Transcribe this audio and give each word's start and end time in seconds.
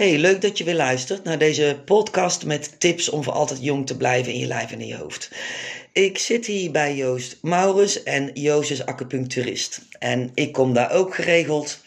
Hey, 0.00 0.18
leuk 0.18 0.40
dat 0.40 0.58
je 0.58 0.64
weer 0.64 0.74
luistert 0.74 1.24
naar 1.24 1.38
deze 1.38 1.82
podcast 1.84 2.44
met 2.44 2.80
tips 2.80 3.08
om 3.08 3.22
voor 3.22 3.32
altijd 3.32 3.62
jong 3.62 3.86
te 3.86 3.96
blijven 3.96 4.32
in 4.32 4.38
je 4.38 4.46
lijf 4.46 4.72
en 4.72 4.80
in 4.80 4.86
je 4.86 4.96
hoofd. 4.96 5.30
Ik 5.92 6.18
zit 6.18 6.46
hier 6.46 6.70
bij 6.70 6.96
Joost 6.96 7.38
Maurus 7.42 8.02
en 8.02 8.30
Joost 8.34 8.70
is 8.70 8.86
acupuncturist. 8.86 9.80
En 9.98 10.30
ik 10.34 10.52
kom 10.52 10.74
daar 10.74 10.92
ook 10.92 11.14
geregeld. 11.14 11.80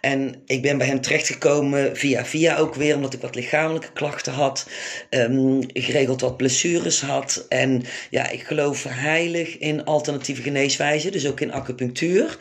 En 0.00 0.42
ik 0.46 0.62
ben 0.62 0.78
bij 0.78 0.86
hem 0.86 1.00
terechtgekomen 1.00 1.96
via 1.96 2.24
via 2.24 2.56
ook 2.56 2.74
weer, 2.74 2.94
omdat 2.94 3.14
ik 3.14 3.20
wat 3.20 3.34
lichamelijke 3.34 3.92
klachten 3.92 4.32
had. 4.32 4.68
Um, 5.10 5.60
geregeld 5.72 6.20
wat 6.20 6.36
blessures 6.36 7.00
had. 7.00 7.46
En 7.48 7.82
ja, 8.10 8.30
ik 8.30 8.42
geloof 8.42 8.84
heilig 8.88 9.58
in 9.58 9.84
alternatieve 9.84 10.42
geneeswijzen, 10.42 11.12
dus 11.12 11.26
ook 11.26 11.40
in 11.40 11.52
acupunctuur. 11.52 12.36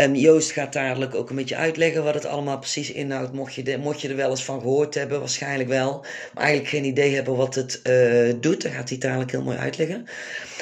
Um, 0.00 0.14
Joost 0.14 0.50
gaat 0.50 0.72
dadelijk 0.72 1.14
ook 1.14 1.30
een 1.30 1.36
beetje 1.36 1.56
uitleggen 1.56 2.04
wat 2.04 2.14
het 2.14 2.26
allemaal 2.26 2.58
precies 2.58 2.92
inhoudt. 2.92 3.32
Mocht 3.32 3.54
je, 3.54 3.78
mocht 3.78 4.00
je 4.00 4.08
er 4.08 4.16
wel 4.16 4.30
eens 4.30 4.44
van 4.44 4.60
gehoord 4.60 4.94
hebben, 4.94 5.18
waarschijnlijk 5.18 5.68
wel. 5.68 6.00
Maar 6.34 6.44
eigenlijk 6.44 6.74
geen 6.74 6.84
idee 6.84 7.14
hebben 7.14 7.36
wat 7.36 7.54
het 7.54 7.80
uh, 7.84 8.34
doet, 8.40 8.62
dan 8.62 8.72
gaat 8.72 8.88
hij 8.88 8.98
dadelijk 8.98 9.30
heel 9.30 9.42
mooi 9.42 9.56
uitleggen. 9.56 10.06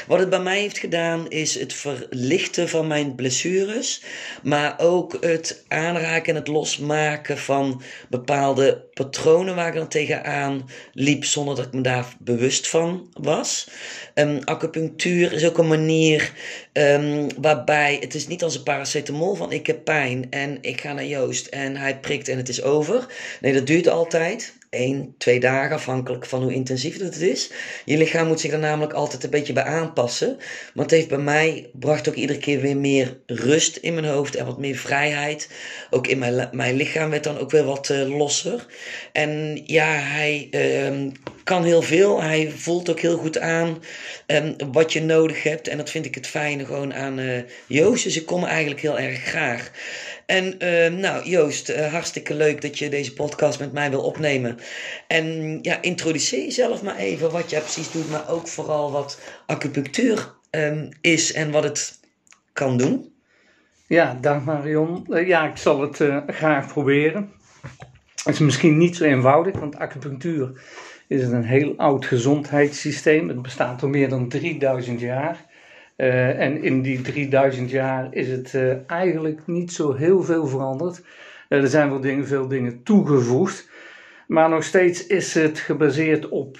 Wat 0.06 0.18
het 0.18 0.30
bij 0.30 0.40
mij 0.40 0.60
heeft 0.60 0.78
gedaan 0.78 1.30
is 1.30 1.54
het 1.54 1.72
verlichten 1.72 2.68
van 2.68 2.86
mijn 2.86 3.14
blessures, 3.14 4.02
maar 4.42 4.74
ook 4.78 5.16
het 5.20 5.64
aanraken 5.68 6.34
en 6.34 6.40
het 6.40 6.48
losmaken 6.48 7.38
van 7.38 7.82
bepaalde 8.08 8.84
patronen 8.92 9.54
waar 9.54 9.68
ik 9.68 9.74
dan 9.74 9.88
tegenaan 9.88 10.68
liep 10.92 11.24
zonder 11.24 11.56
dat 11.56 11.66
ik 11.66 11.72
me 11.72 11.80
daar 11.80 12.14
bewust 12.18 12.68
van 12.68 13.08
was. 13.12 13.68
Um, 14.14 14.40
acupunctuur 14.44 15.32
is 15.32 15.44
ook 15.44 15.58
een 15.58 15.68
manier 15.68 16.32
um, 16.72 17.26
waarbij 17.40 17.96
het 18.00 18.14
is 18.14 18.26
niet 18.26 18.42
als 18.42 18.54
een 18.54 18.62
paracetamol 18.62 19.34
van 19.34 19.52
ik 19.52 19.66
heb 19.66 19.84
pijn 19.84 20.26
en 20.30 20.58
ik 20.60 20.80
ga 20.80 20.92
naar 20.92 21.06
Joost 21.06 21.46
en 21.46 21.76
hij 21.76 21.98
prikt 21.98 22.28
en 22.28 22.36
het 22.36 22.48
is 22.48 22.62
over. 22.62 23.06
Nee, 23.40 23.52
dat 23.52 23.66
duurt 23.66 23.88
altijd 23.88 24.54
één, 24.76 25.14
twee 25.18 25.40
dagen, 25.40 25.76
afhankelijk 25.76 26.26
van 26.26 26.42
hoe 26.42 26.52
intensief 26.52 26.98
het 26.98 27.20
is. 27.20 27.50
Je 27.84 27.96
lichaam 27.96 28.26
moet 28.26 28.40
zich 28.40 28.52
er 28.52 28.58
namelijk 28.58 28.92
altijd 28.92 29.24
een 29.24 29.30
beetje 29.30 29.52
bij 29.52 29.62
aanpassen. 29.62 30.36
Maar 30.74 30.84
het 30.84 30.94
heeft 30.94 31.08
bij 31.08 31.18
mij, 31.18 31.70
bracht 31.72 32.08
ook 32.08 32.14
iedere 32.14 32.38
keer 32.38 32.60
weer 32.60 32.76
meer 32.76 33.18
rust 33.26 33.76
in 33.76 33.94
mijn 33.94 34.06
hoofd 34.06 34.36
en 34.36 34.46
wat 34.46 34.58
meer 34.58 34.76
vrijheid. 34.76 35.48
Ook 35.90 36.06
in 36.06 36.18
mijn, 36.18 36.48
mijn 36.52 36.76
lichaam 36.76 37.10
werd 37.10 37.24
dan 37.24 37.38
ook 37.38 37.50
weer 37.50 37.64
wat 37.64 37.88
uh, 37.88 38.16
losser. 38.16 38.66
En 39.12 39.62
ja, 39.64 39.92
hij 39.92 40.48
uh, 40.50 41.12
kan 41.44 41.64
heel 41.64 41.82
veel. 41.82 42.22
Hij 42.22 42.50
voelt 42.56 42.90
ook 42.90 43.00
heel 43.00 43.16
goed 43.18 43.38
aan 43.38 43.82
um, 44.26 44.56
wat 44.72 44.92
je 44.92 45.02
nodig 45.02 45.42
hebt. 45.42 45.68
En 45.68 45.76
dat 45.76 45.90
vind 45.90 46.06
ik 46.06 46.14
het 46.14 46.26
fijne 46.26 46.64
gewoon 46.64 46.94
aan 46.94 47.18
uh, 47.18 47.40
Joost. 47.66 48.04
Dus 48.04 48.16
ik 48.16 48.26
kom 48.26 48.44
eigenlijk 48.44 48.80
heel 48.80 48.98
erg 48.98 49.22
graag. 49.22 49.70
En 50.26 50.64
uh, 50.64 50.98
nou, 51.00 51.28
Joost, 51.28 51.70
uh, 51.70 51.92
hartstikke 51.92 52.34
leuk 52.34 52.62
dat 52.62 52.78
je 52.78 52.88
deze 52.88 53.12
podcast 53.12 53.58
met 53.58 53.72
mij 53.72 53.90
wil 53.90 54.02
opnemen. 54.02 54.58
En 55.06 55.58
ja, 55.62 55.82
introduceer 55.82 56.42
jezelf 56.44 56.82
maar 56.82 56.96
even 56.96 57.30
wat 57.30 57.50
jij 57.50 57.60
precies 57.60 57.90
doet, 57.90 58.10
maar 58.10 58.28
ook 58.28 58.48
vooral 58.48 58.92
wat 58.92 59.20
acupunctuur 59.46 60.34
um, 60.50 60.88
is 61.00 61.32
en 61.32 61.50
wat 61.50 61.62
het 61.62 62.00
kan 62.52 62.76
doen. 62.76 63.14
Ja, 63.86 64.18
dank 64.20 64.44
Marion. 64.44 65.06
Uh, 65.08 65.26
ja, 65.26 65.48
ik 65.48 65.56
zal 65.56 65.80
het 65.80 66.00
graag 66.26 66.66
proberen. 66.66 67.32
Het 68.24 68.34
is 68.34 68.40
misschien 68.40 68.78
niet 68.78 68.96
zo 68.96 69.04
eenvoudig, 69.04 69.58
want 69.58 69.76
acupunctuur 69.76 70.60
is 71.06 71.22
een 71.22 71.44
heel 71.44 71.74
oud 71.76 72.06
gezondheidssysteem. 72.06 73.28
Het 73.28 73.42
bestaat 73.42 73.82
al 73.82 73.88
meer 73.88 74.08
dan 74.08 74.28
3000 74.28 75.00
jaar. 75.00 75.44
Uh, 75.96 76.40
en 76.40 76.62
in 76.62 76.82
die 76.82 77.00
3000 77.00 77.70
jaar 77.70 78.14
is 78.14 78.28
het 78.28 78.52
uh, 78.52 78.90
eigenlijk 78.90 79.46
niet 79.46 79.72
zo 79.72 79.94
heel 79.94 80.22
veel 80.22 80.46
veranderd. 80.46 81.02
Uh, 81.48 81.62
er 81.62 81.68
zijn 81.68 81.90
wel 81.90 82.00
dingen, 82.00 82.26
veel 82.26 82.48
dingen 82.48 82.82
toegevoegd. 82.82 83.70
Maar 84.26 84.48
nog 84.48 84.64
steeds 84.64 85.06
is 85.06 85.34
het 85.34 85.58
gebaseerd 85.58 86.28
op, 86.28 86.56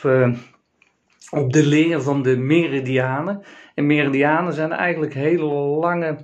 op 1.31 1.53
de 1.53 1.67
leer 1.67 2.03
van 2.03 2.23
de 2.23 2.37
meridianen. 2.37 3.43
En 3.75 3.87
meridianen 3.87 4.53
zijn 4.53 4.73
eigenlijk 4.73 5.15
hele 5.15 5.45
lange 5.55 6.17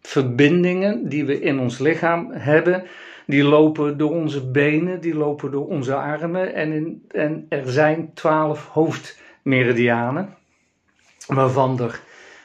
verbindingen 0.00 1.08
die 1.08 1.24
we 1.24 1.40
in 1.40 1.58
ons 1.58 1.78
lichaam 1.78 2.30
hebben. 2.32 2.84
Die 3.26 3.44
lopen 3.44 3.98
door 3.98 4.10
onze 4.10 4.50
benen, 4.50 5.00
die 5.00 5.14
lopen 5.14 5.50
door 5.50 5.66
onze 5.66 5.94
armen. 5.94 6.54
En, 6.54 7.02
en 7.08 7.46
er 7.48 7.70
zijn 7.70 8.10
twaalf 8.14 8.66
hoofdmeridianen 8.66 10.36
waarvan 11.26 11.80
er 11.80 12.00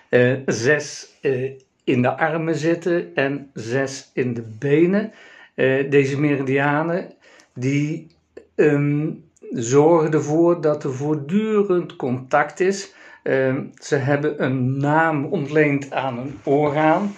uh, 0.10 0.40
zes 0.46 1.18
uh, 1.22 1.52
in 1.84 2.02
de 2.02 2.18
armen 2.18 2.56
zitten 2.56 3.16
en 3.16 3.50
zes 3.54 4.10
in 4.14 4.34
de 4.34 4.44
benen. 4.60 5.12
Uh, 5.56 5.90
deze 5.92 6.20
meridianen 6.20 7.14
die 7.54 8.08
um, 8.56 9.24
zorgen 9.52 10.14
ervoor 10.14 10.62
dat 10.62 10.84
er 10.84 10.94
voortdurend 10.94 11.96
contact 11.96 12.60
is. 12.60 12.94
Um, 13.24 13.72
ze 13.82 13.96
hebben 13.96 14.44
een 14.44 14.78
naam 14.78 15.26
ontleend 15.26 15.92
aan 15.92 16.18
een 16.18 16.40
orgaan. 16.44 17.16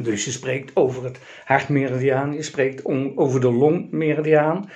Dus 0.00 0.24
je 0.24 0.30
spreekt 0.30 0.76
over 0.76 1.04
het 1.04 1.18
hartmeridiaan, 1.44 2.32
je 2.32 2.42
spreekt 2.42 2.84
over 3.16 3.40
de 3.40 3.52
longmeridiaan. 3.52 4.70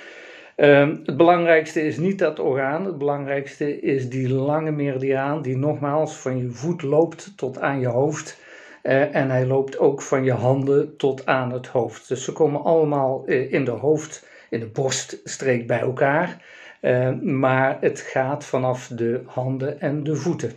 Um, 0.61 1.01
het 1.05 1.17
belangrijkste 1.17 1.81
is 1.81 1.97
niet 1.97 2.19
dat 2.19 2.39
orgaan, 2.39 2.85
het 2.85 2.97
belangrijkste 2.97 3.79
is 3.79 4.09
die 4.09 4.29
lange 4.29 4.71
meridiaan 4.71 5.41
die 5.41 5.57
nogmaals 5.57 6.15
van 6.15 6.37
je 6.37 6.49
voet 6.49 6.81
loopt 6.81 7.33
tot 7.35 7.59
aan 7.59 7.79
je 7.79 7.87
hoofd. 7.87 8.37
Uh, 8.83 9.15
en 9.15 9.29
hij 9.29 9.45
loopt 9.45 9.77
ook 9.77 10.01
van 10.01 10.23
je 10.23 10.31
handen 10.31 10.97
tot 10.97 11.25
aan 11.25 11.51
het 11.51 11.67
hoofd. 11.67 12.07
Dus 12.07 12.23
ze 12.23 12.31
komen 12.31 12.63
allemaal 12.63 13.23
uh, 13.25 13.53
in 13.53 13.65
de 13.65 13.71
hoofd, 13.71 14.27
in 14.49 14.59
de 14.59 14.67
borststreek 14.67 15.67
bij 15.67 15.79
elkaar. 15.79 16.45
Uh, 16.81 17.09
maar 17.21 17.77
het 17.81 17.99
gaat 17.99 18.45
vanaf 18.45 18.87
de 18.87 19.21
handen 19.25 19.79
en 19.79 20.03
de 20.03 20.15
voeten. 20.15 20.53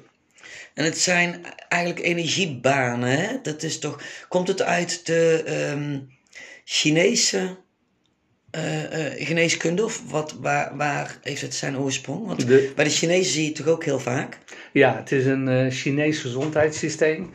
En 0.75 0.85
het 0.85 0.99
zijn 0.99 1.41
eigenlijk 1.69 2.05
energiebanen? 2.05 3.41
Dat 3.43 3.63
is 3.63 3.79
toch, 3.79 4.03
komt 4.29 4.49
het 4.49 4.63
uit 4.63 5.07
de 5.07 5.45
um, 5.75 6.09
Chinese 6.65 7.57
uh, 8.57 8.83
uh, 8.83 9.27
geneeskunde? 9.27 9.85
Of 9.85 10.11
wat, 10.11 10.37
waar, 10.41 10.77
waar 10.77 11.19
heeft 11.23 11.43
het 11.43 11.55
zijn 11.55 11.79
oorsprong? 11.79 12.27
Want 12.27 12.47
de, 12.47 12.73
bij 12.77 12.85
de 12.85 12.91
Chinezen 12.91 13.33
zie 13.33 13.43
je 13.43 13.49
het 13.49 13.57
toch 13.57 13.67
ook 13.67 13.85
heel 13.85 13.99
vaak? 13.99 14.39
Ja, 14.73 14.97
het 14.97 15.13
is 15.13 15.27
een 15.27 15.49
uh, 15.49 15.71
Chinees 15.71 16.19
gezondheidssysteem. 16.19 17.31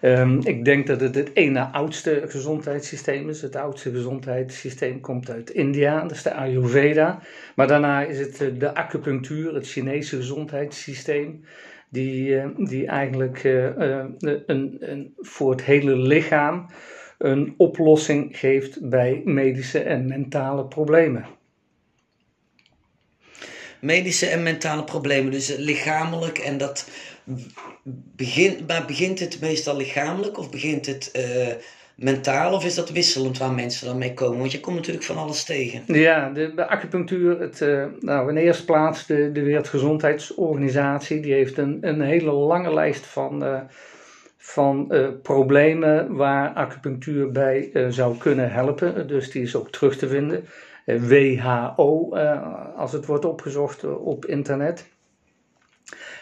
Um, 0.00 0.40
ik 0.46 0.64
denk 0.64 0.86
dat 0.86 1.00
het 1.00 1.14
het 1.14 1.30
ene 1.34 1.60
oudste 1.60 2.22
gezondheidssysteem 2.26 3.28
is. 3.28 3.42
Het 3.42 3.56
oudste 3.56 3.90
gezondheidssysteem 3.90 5.00
komt 5.00 5.30
uit 5.30 5.50
India, 5.50 6.02
dat 6.02 6.10
is 6.10 6.22
de 6.22 6.34
Ayurveda. 6.34 7.22
Maar 7.54 7.66
daarna 7.66 8.04
is 8.04 8.18
het 8.18 8.60
de 8.60 8.74
acupunctuur, 8.74 9.54
het 9.54 9.68
Chinese 9.68 10.16
gezondheidssysteem, 10.16 11.44
die, 11.88 12.40
die 12.56 12.86
eigenlijk 12.86 13.44
een, 13.44 14.76
een, 14.80 15.14
voor 15.18 15.50
het 15.50 15.62
hele 15.62 15.96
lichaam 15.96 16.66
een 17.24 17.54
oplossing 17.56 18.38
geeft 18.38 18.88
bij 18.88 19.22
medische 19.24 19.78
en 19.80 20.06
mentale 20.06 20.64
problemen. 20.64 21.26
Medische 23.80 24.26
en 24.26 24.42
mentale 24.42 24.84
problemen, 24.84 25.32
dus 25.32 25.56
lichamelijk 25.56 26.38
en 26.38 26.58
dat 26.58 26.90
begint, 28.16 28.66
maar 28.66 28.84
begint 28.86 29.20
het 29.20 29.40
meestal 29.40 29.76
lichamelijk 29.76 30.38
of 30.38 30.50
begint 30.50 30.86
het 30.86 31.10
uh, 31.16 31.46
mentaal 31.96 32.54
of 32.54 32.64
is 32.64 32.74
dat 32.74 32.90
wisselend 32.90 33.38
waar 33.38 33.52
mensen 33.52 33.86
dan 33.86 33.98
mee 33.98 34.14
komen? 34.14 34.38
Want 34.38 34.52
je 34.52 34.60
komt 34.60 34.76
natuurlijk 34.76 35.04
van 35.04 35.16
alles 35.16 35.44
tegen. 35.44 35.82
Ja, 35.86 36.30
de, 36.30 36.54
de 36.54 36.68
acupunctuur, 36.68 37.40
het, 37.40 37.60
uh, 37.60 37.84
nou 38.00 38.28
in 38.28 38.34
de 38.34 38.40
eerste 38.40 38.64
plaats 38.64 39.06
de, 39.06 39.32
de 39.32 39.42
Wereldgezondheidsorganisatie, 39.42 41.20
die 41.20 41.32
heeft 41.32 41.58
een, 41.58 41.78
een 41.80 42.00
hele 42.00 42.32
lange 42.32 42.74
lijst 42.74 43.06
van... 43.06 43.44
Uh, 43.44 43.60
van 44.46 44.88
uh, 44.90 45.08
problemen 45.22 46.14
waar 46.16 46.48
acupunctuur 46.48 47.32
bij 47.32 47.70
uh, 47.72 47.86
zou 47.88 48.16
kunnen 48.16 48.52
helpen. 48.52 49.06
Dus 49.06 49.30
die 49.30 49.42
is 49.42 49.56
ook 49.56 49.70
terug 49.70 49.96
te 49.96 50.08
vinden. 50.08 50.44
Uh, 50.86 51.02
WHO, 51.02 52.14
als 52.76 52.92
het 52.92 53.06
wordt 53.06 53.24
opgezocht 53.24 53.84
op 53.84 54.24
internet. 54.24 54.88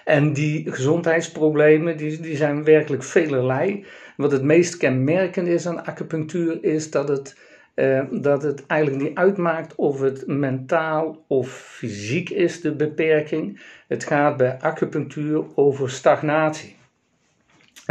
En 0.04 0.32
die 0.32 0.72
gezondheidsproblemen 0.72 1.96
die, 1.96 2.20
die 2.20 2.36
zijn 2.36 2.64
werkelijk 2.64 3.02
velerlei. 3.02 3.86
Wat 4.16 4.32
het 4.32 4.42
meest 4.42 4.76
kenmerkend 4.76 5.48
is 5.48 5.66
aan 5.66 5.84
acupunctuur 5.84 6.64
is 6.64 6.90
dat 6.90 7.08
het, 7.08 7.36
dat 8.10 8.42
het 8.42 8.66
eigenlijk 8.66 9.02
niet 9.02 9.16
uitmaakt 9.16 9.74
of 9.74 10.00
het 10.00 10.26
mentaal 10.26 11.24
of 11.26 11.48
fysiek 11.50 12.30
is, 12.30 12.60
de 12.60 12.74
beperking. 12.74 13.60
Het 13.88 14.04
gaat 14.04 14.36
bij 14.36 14.58
acupunctuur 14.60 15.44
over 15.54 15.90
stagnatie. 15.90 16.80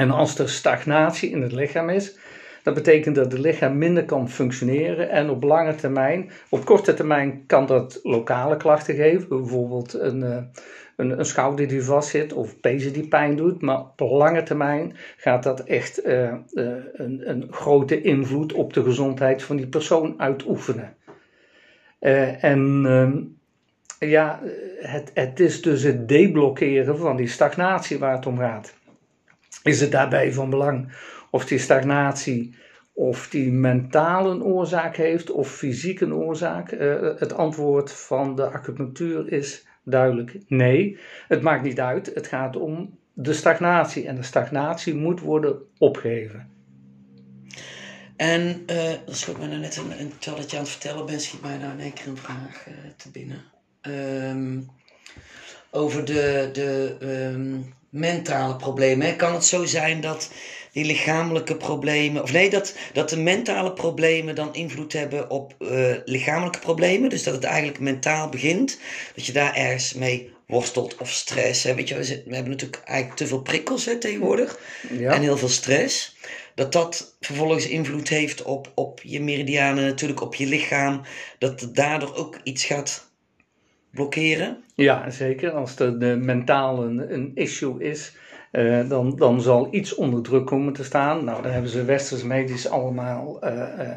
En 0.01 0.12
als 0.12 0.38
er 0.38 0.50
stagnatie 0.50 1.30
in 1.30 1.42
het 1.42 1.51
lichaam 1.51 1.89
is, 1.89 2.18
dat 2.63 2.74
betekent 2.74 3.15
dat 3.15 3.31
het 3.31 3.42
lichaam 3.42 3.77
minder 3.77 4.06
kan 4.06 4.30
functioneren 4.30 5.09
en 5.09 5.30
op 5.30 5.44
lange 5.44 5.75
termijn, 5.75 6.31
op 6.50 6.65
korte 6.65 6.94
termijn 6.94 7.44
kan 7.45 7.65
dat 7.65 8.00
lokale 8.03 8.57
klachten 8.57 8.95
geven, 8.95 9.27
bijvoorbeeld 9.27 9.94
een, 9.94 10.24
eh, 10.24 10.38
een, 10.95 11.19
een 11.19 11.25
schouder 11.25 11.68
die 11.68 11.83
vastzit 11.83 12.33
of 12.33 12.59
pezen 12.59 12.94
die 12.94 13.07
pijn 13.07 13.36
doet, 13.36 13.62
maar 13.62 13.80
op 13.80 14.00
lange 14.00 14.44
termijn 14.44 14.95
gaat 15.18 15.44
dat 15.44 15.59
echt 15.59 16.06
uh, 16.06 16.33
uh, 16.54 16.71
een, 16.94 17.30
een 17.30 17.47
grote 17.50 18.01
invloed 18.01 18.54
op 18.54 18.74
de 18.74 18.83
gezondheid 18.83 19.44
van 19.44 19.56
die 19.56 19.68
persoon 19.68 20.13
uitoefenen. 20.18 20.95
en 22.39 22.83
ehm, 22.86 23.18
ja, 24.09 24.39
het, 24.80 25.12
het 25.13 25.39
is 25.39 25.62
dus 25.62 25.83
het 25.83 26.07
deblokkeren 26.07 26.97
van 26.97 27.15
die 27.15 27.27
stagnatie 27.27 28.00
waar 28.00 28.15
het 28.15 28.25
om 28.25 28.38
gaat. 28.38 28.80
Is 29.63 29.81
het 29.81 29.92
daarbij 29.92 30.34
van 30.34 30.50
belang 30.50 30.92
of 31.30 31.46
die 31.46 31.58
stagnatie 31.58 32.56
of 32.94 33.30
die 33.30 33.52
mentaal 33.52 34.31
een 34.31 34.44
oorzaak 34.44 34.96
heeft 34.96 35.31
of 35.31 35.52
fysiek 35.52 36.02
een 36.02 36.13
oorzaak? 36.13 36.72
het 37.19 37.34
antwoord 37.34 37.92
van 37.92 38.36
de 38.36 38.50
acupunctuur 38.50 39.31
is 39.31 39.66
duidelijk 39.84 40.38
nee. 40.48 41.00
Het 41.28 41.42
maakt 41.42 41.63
niet 41.63 41.80
uit. 41.80 42.12
Het 42.13 42.28
gaat 42.28 42.56
om 42.56 42.98
de 43.13 43.34
stagnatie. 43.34 44.08
En 44.08 44.16
de 44.16 44.24
stagnatie 44.24 44.96
moet 44.96 45.19
worden 45.19 45.62
opgeheven. 45.78 46.50
En 48.16 48.64
uh, 48.72 48.92
dat 49.06 49.16
schoot 49.16 49.38
mij 49.38 49.48
nou 49.48 49.60
net, 49.60 49.78
een, 49.78 50.00
een, 50.00 50.12
terwijl 50.19 50.46
je 50.48 50.56
aan 50.56 50.62
het 50.62 50.72
vertellen 50.72 51.06
bent, 51.06 51.22
schiet 51.22 51.42
mij 51.42 51.57
nou 51.57 51.72
in 51.72 51.80
één 51.80 51.94
keer 51.94 52.07
een 52.07 52.18
vraag 52.18 52.68
uh, 52.68 52.74
te 52.98 53.12
binnen. 53.12 53.42
Um, 53.81 54.69
over 55.72 56.06
de, 56.06 56.50
de 56.54 56.96
um, 57.34 57.74
mentale 57.92 58.56
problemen. 58.56 59.16
Kan 59.16 59.34
het 59.34 59.46
zo 59.46 59.66
zijn 59.66 60.02
dat 60.02 60.30
die 60.72 60.86
lichamelijke 60.86 61.56
problemen, 61.56 62.24
of 62.24 62.32
nee, 62.32 62.50
dat, 62.50 62.76
dat 62.94 63.10
de 63.10 63.18
mentale 63.18 63.74
problemen 63.74 64.36
dan 64.36 64.54
invloed 64.54 64.94
hebben 64.94 65.30
op 65.30 65.56
uh, 65.60 65.96
lichamelijke 66.06 66.60
problemen? 66.60 67.10
Dus 67.10 67.24
dat 67.24 67.34
het 67.34 67.44
eigenlijk 67.44 67.80
mentaal 67.80 68.30
begint, 68.30 68.80
dat 69.16 69.26
je 69.26 69.32
daar 69.32 69.56
ergens 69.56 69.94
mee 69.94 70.34
worstelt 70.48 70.98
of 70.98 71.12
stress. 71.12 71.64
Hè? 71.64 71.76
Weet 71.76 71.88
je, 71.88 71.96
we 71.96 72.36
hebben 72.36 72.52
natuurlijk 72.52 72.82
eigenlijk 72.84 73.18
te 73.18 73.28
veel 73.28 73.42
prikkels 73.42 73.86
hè, 73.86 73.98
tegenwoordig 73.98 74.60
ja. 74.90 75.14
en 75.14 75.22
heel 75.22 75.38
veel 75.38 75.50
stress. 75.50 76.16
Dat 76.56 76.72
dat 76.72 77.16
vervolgens 77.20 77.68
invloed 77.68 78.10
heeft 78.10 78.42
op, 78.42 78.72
op 78.76 79.00
je 79.04 79.22
meridianen, 79.22 79.84
natuurlijk 79.86 80.22
op 80.22 80.36
je 80.36 80.46
lichaam. 80.46 81.02
Dat 81.40 81.62
het 81.62 81.76
daardoor 81.76 82.16
ook 82.16 82.40
iets 82.44 82.66
gaat 82.66 83.11
blokkeren. 83.92 84.58
Ja, 84.76 85.10
zeker. 85.10 85.52
Als 85.52 85.76
de, 85.76 85.98
de 85.98 86.20
mentaal 86.22 86.84
een, 86.84 87.32
issue 87.36 87.84
is, 87.84 88.18
uh, 88.52 88.90
dan, 88.90 89.16
dan 89.16 89.42
zal 89.42 89.68
iets 89.72 89.96
onder 89.96 90.22
druk 90.22 90.46
komen 90.46 90.74
te 90.74 90.84
staan. 90.84 91.24
Nou, 91.24 91.44
daar 91.44 91.52
hebben 91.52 91.72
ze 91.72 91.86
westers 91.86 92.24
medisch 92.24 92.70
allemaal 92.70 93.40
uh, 93.44 93.90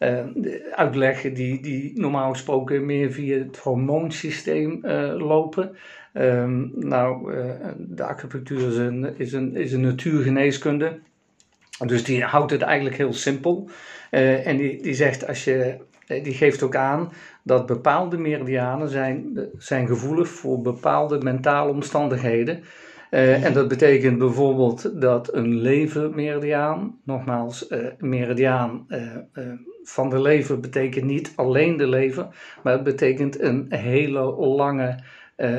uh, 0.00 0.24
uitleggen 0.70 1.34
die, 1.34 1.62
die 1.62 2.00
normaal 2.00 2.32
gesproken 2.32 2.86
meer 2.86 3.12
via 3.12 3.38
het 3.38 3.56
hormoonsysteem 3.56 4.80
lopen. 5.18 5.76
Um, 6.12 6.72
nou, 6.74 7.32
de 7.78 8.04
acupunctuur 8.04 8.68
is 8.68 8.76
een, 8.76 9.18
is, 9.18 9.32
een, 9.32 9.56
is 9.56 9.72
een 9.72 9.80
natuurgeneeskunde. 9.80 10.98
Dus 11.86 12.04
die 12.04 12.22
houdt 12.22 12.50
het 12.50 12.62
eigenlijk 12.62 12.96
heel 12.96 13.12
simpel. 13.12 13.68
en 14.10 14.56
die, 14.56 14.82
die 14.82 14.94
zegt 14.94 15.26
als 15.26 15.44
je 15.44 15.76
die 16.06 16.34
geeft 16.34 16.62
ook 16.62 16.76
aan 16.76 17.12
dat 17.42 17.66
bepaalde 17.66 18.18
meridianen 18.18 18.88
zijn, 18.88 19.38
zijn 19.58 19.86
gevoelig 19.86 20.28
voor 20.28 20.62
bepaalde 20.62 21.18
mentale 21.18 21.70
omstandigheden. 21.70 22.64
Uh, 23.10 23.44
en 23.44 23.52
dat 23.52 23.68
betekent 23.68 24.18
bijvoorbeeld 24.18 25.00
dat 25.00 25.34
een 25.34 25.54
levermeridiaan, 25.54 26.98
nogmaals, 27.04 27.68
uh, 27.68 27.86
meridiaan 27.98 28.86
uh, 28.88 28.98
van 29.82 30.10
de 30.10 30.20
lever 30.20 30.60
betekent 30.60 31.04
niet 31.04 31.32
alleen 31.36 31.76
de 31.76 31.86
lever, 31.86 32.26
maar 32.62 32.72
het 32.72 32.82
betekent 32.82 33.40
een 33.40 33.66
hele 33.68 34.20
lange 34.36 34.98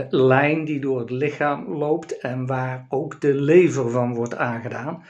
lijn 0.10 0.66
die 0.66 0.80
door 0.80 1.00
het 1.00 1.10
lichaam 1.10 1.78
loopt 1.78 2.18
en 2.18 2.46
waar 2.46 2.86
ook 2.90 3.22
de 3.22 3.34
lever 3.34 3.90
van 3.90 4.16
wordt 4.16 4.36
aangedaan. 4.36 5.04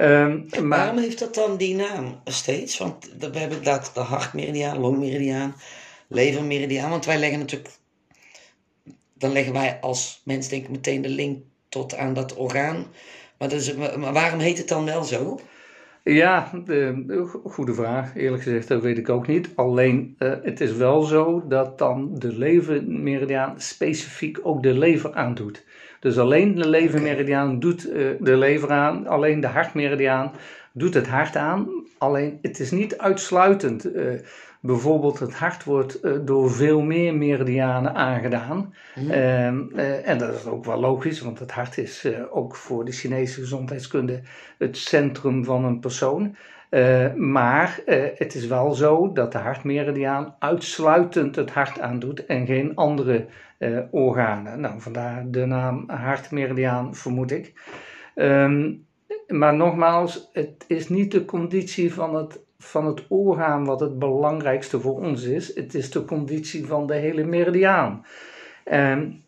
Um, 0.00 0.46
maar... 0.62 0.78
Waarom 0.78 0.98
heeft 0.98 1.18
dat 1.18 1.34
dan 1.34 1.56
die 1.56 1.74
naam 1.74 2.20
steeds? 2.24 2.78
Want 2.78 3.10
we 3.18 3.38
hebben 3.38 3.62
dat 3.62 3.90
de 3.94 4.00
hartmeridiaan, 4.00 4.78
longmeridiaan, 4.78 5.54
levermeridiaan. 6.08 6.90
Want 6.90 7.04
wij 7.04 7.18
leggen 7.18 7.38
natuurlijk, 7.38 7.70
dan 9.14 9.32
leggen 9.32 9.52
wij 9.52 9.78
als 9.80 10.20
mens 10.24 10.48
denk 10.48 10.64
ik 10.64 10.70
meteen 10.70 11.02
de 11.02 11.08
link 11.08 11.42
tot 11.68 11.96
aan 11.96 12.14
dat 12.14 12.34
orgaan. 12.34 12.86
Maar, 13.38 13.48
dus, 13.48 13.74
maar 13.74 14.12
waarom 14.12 14.40
heet 14.40 14.58
het 14.58 14.68
dan 14.68 14.84
wel 14.84 15.04
zo? 15.04 15.40
Ja, 16.04 16.50
de, 16.64 17.40
goede 17.44 17.74
vraag. 17.74 18.16
Eerlijk 18.16 18.42
gezegd, 18.42 18.68
dat 18.68 18.82
weet 18.82 18.98
ik 18.98 19.08
ook 19.08 19.26
niet. 19.26 19.50
Alleen, 19.54 20.16
uh, 20.18 20.34
het 20.42 20.60
is 20.60 20.72
wel 20.72 21.02
zo 21.02 21.46
dat 21.48 21.78
dan 21.78 22.18
de 22.18 22.38
levermeridiaan 22.38 23.60
specifiek 23.60 24.38
ook 24.42 24.62
de 24.62 24.78
lever 24.78 25.14
aandoet. 25.14 25.64
Dus 26.00 26.18
alleen 26.18 26.54
de 26.54 26.68
levermeridiaan 26.68 27.60
doet 27.60 27.86
uh, 27.86 28.10
de 28.20 28.36
lever 28.36 28.70
aan, 28.70 29.06
alleen 29.06 29.40
de 29.40 29.46
hartmeridiaan 29.46 30.32
doet 30.72 30.94
het 30.94 31.08
hart 31.08 31.36
aan. 31.36 31.68
Alleen, 31.98 32.38
het 32.42 32.60
is 32.60 32.70
niet 32.70 32.98
uitsluitend. 32.98 33.86
Uh, 33.86 34.12
Bijvoorbeeld 34.60 35.18
het 35.18 35.34
hart 35.34 35.64
wordt 35.64 36.04
uh, 36.04 36.12
door 36.24 36.50
veel 36.50 36.80
meer 36.80 37.14
meridianen 37.14 37.94
aangedaan. 37.94 38.74
Mm. 38.94 39.10
Uh, 39.10 40.08
en 40.08 40.18
dat 40.18 40.34
is 40.34 40.46
ook 40.46 40.64
wel 40.64 40.80
logisch, 40.80 41.20
want 41.20 41.38
het 41.38 41.50
hart 41.50 41.78
is 41.78 42.06
ook 42.30 42.56
voor 42.56 42.84
de 42.84 42.92
Chinese 42.92 43.40
gezondheidskunde 43.40 44.20
het 44.58 44.76
centrum 44.76 45.44
van 45.44 45.64
een 45.64 45.80
persoon. 45.80 46.36
Maar 47.16 47.80
het 48.14 48.34
is 48.34 48.46
wel 48.46 48.74
zo 48.74 49.12
dat 49.12 49.32
de 49.32 49.38
hartmeridiaan 49.38 50.34
uitsluitend 50.38 51.36
het 51.36 51.50
hart 51.50 51.80
aandoet 51.80 52.26
en 52.26 52.46
geen 52.46 52.74
andere 52.74 53.26
organen. 53.90 54.60
Nou, 54.60 54.80
vandaar 54.80 55.24
de 55.30 55.46
naam 55.46 55.84
hartmeridiaan, 55.90 56.94
vermoed 56.94 57.30
ik. 57.30 57.52
Um, 58.14 58.86
maar 59.28 59.54
nogmaals, 59.54 60.28
het 60.32 60.64
is 60.66 60.88
niet 60.88 61.12
de 61.12 61.24
conditie 61.24 61.94
van 61.94 62.14
het 62.14 62.40
van 62.58 62.86
het 62.86 63.04
orgaan 63.08 63.64
wat 63.64 63.80
het 63.80 63.98
belangrijkste 63.98 64.80
voor 64.80 65.00
ons 65.00 65.22
is. 65.22 65.54
Het 65.54 65.74
is 65.74 65.90
de 65.90 66.04
conditie 66.04 66.66
van 66.66 66.86
de 66.86 66.94
hele 66.94 67.24
meridiaan. 67.24 68.06
En, 68.64 69.24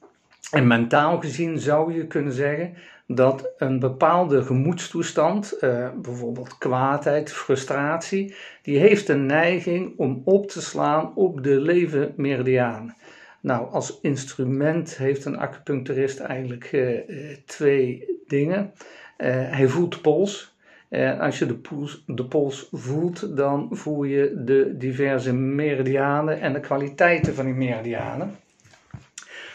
en 0.51 0.67
mentaal 0.67 1.21
gezien 1.21 1.59
zou 1.59 1.95
je 1.95 2.07
kunnen 2.07 2.33
zeggen 2.33 2.75
dat 3.15 3.53
een 3.59 3.79
bepaalde 3.79 4.43
gemoedstoestand, 4.43 5.59
uh, 5.61 5.89
bijvoorbeeld 6.03 6.59
kwaadheid, 6.59 7.33
frustratie, 7.33 8.35
die 8.63 8.79
heeft 8.79 9.09
een 9.09 9.27
neiging 9.27 9.99
om 9.99 10.23
op 10.25 10.49
te 10.49 10.63
slaan 10.63 11.15
op 11.15 11.43
de 11.43 11.61
levenmeridiaan. 11.61 12.97
Nou, 13.41 13.71
als 13.71 13.99
instrument 14.01 14.97
heeft 14.97 15.25
een 15.25 15.39
acupuncturist 15.39 16.21
eigenlijk 16.21 16.73
uh, 16.73 17.01
twee 17.47 18.05
dingen. 18.27 18.73
Hij 19.17 19.69
voelt 19.69 20.03
pols, 20.03 20.57
en 20.89 21.19
als 21.19 21.39
je 21.39 21.47
de 21.47 21.55
pols, 21.55 22.05
de 22.07 22.25
pols 22.25 22.69
voelt, 22.73 23.37
dan 23.37 23.69
voel 23.71 24.05
je 24.05 24.43
de 24.45 24.77
diverse 24.77 25.35
meridianen 25.35 26.41
en 26.41 26.53
de 26.53 26.61
kwaliteiten 26.61 27.35
van 27.35 27.45
die 27.45 27.55
meridianen. 27.55 28.37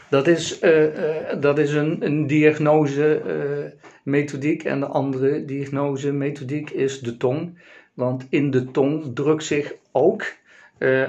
Dat 0.09 0.27
is, 0.27 0.62
uh, 0.62 0.83
uh, 0.83 0.91
dat 1.39 1.59
is 1.59 1.74
een, 1.74 2.05
een 2.05 2.27
diagnose-methodiek. 2.27 4.63
Uh, 4.63 4.71
en 4.71 4.79
de 4.79 4.85
andere 4.85 5.45
diagnose-methodiek 5.45 6.69
is 6.69 7.00
de 7.00 7.17
tong. 7.17 7.59
Want 7.93 8.25
in 8.29 8.51
de 8.51 8.71
tong 8.71 9.15
drukt 9.15 9.43
zich 9.43 9.75
ook 9.91 10.25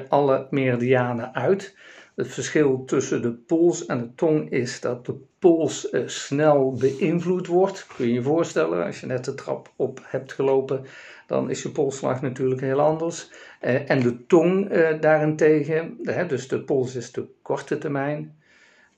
alle 0.09 0.47
meridianen 0.51 1.35
uit. 1.35 1.77
Het 2.15 2.29
verschil 2.29 2.85
tussen 2.85 3.23
de 3.23 3.33
pols 3.33 3.87
en 3.87 3.99
de 3.99 4.15
tong 4.15 4.51
is 4.51 4.81
dat 4.81 5.07
de 5.07 5.15
pols 5.39 5.89
snel 6.07 6.73
beïnvloed 6.73 7.47
wordt. 7.47 7.87
Kun 7.97 8.07
je 8.07 8.13
je 8.13 8.23
voorstellen, 8.23 8.85
als 8.85 9.01
je 9.01 9.07
net 9.07 9.25
de 9.25 9.35
trap 9.35 9.73
op 9.77 10.01
hebt 10.03 10.33
gelopen, 10.33 10.85
dan 11.27 11.51
is 11.51 11.63
je 11.63 11.71
polsslag 11.71 12.23
natuurlijk 12.23 12.61
heel 12.61 12.81
anders. 12.81 13.31
En 13.61 14.01
de 14.01 14.27
tong 14.27 14.69
daarentegen, 15.01 15.99
dus 16.29 16.49
de 16.49 16.61
pols 16.61 16.95
is 16.95 17.13
de 17.13 17.27
korte 17.43 17.79
termijn. 17.79 18.36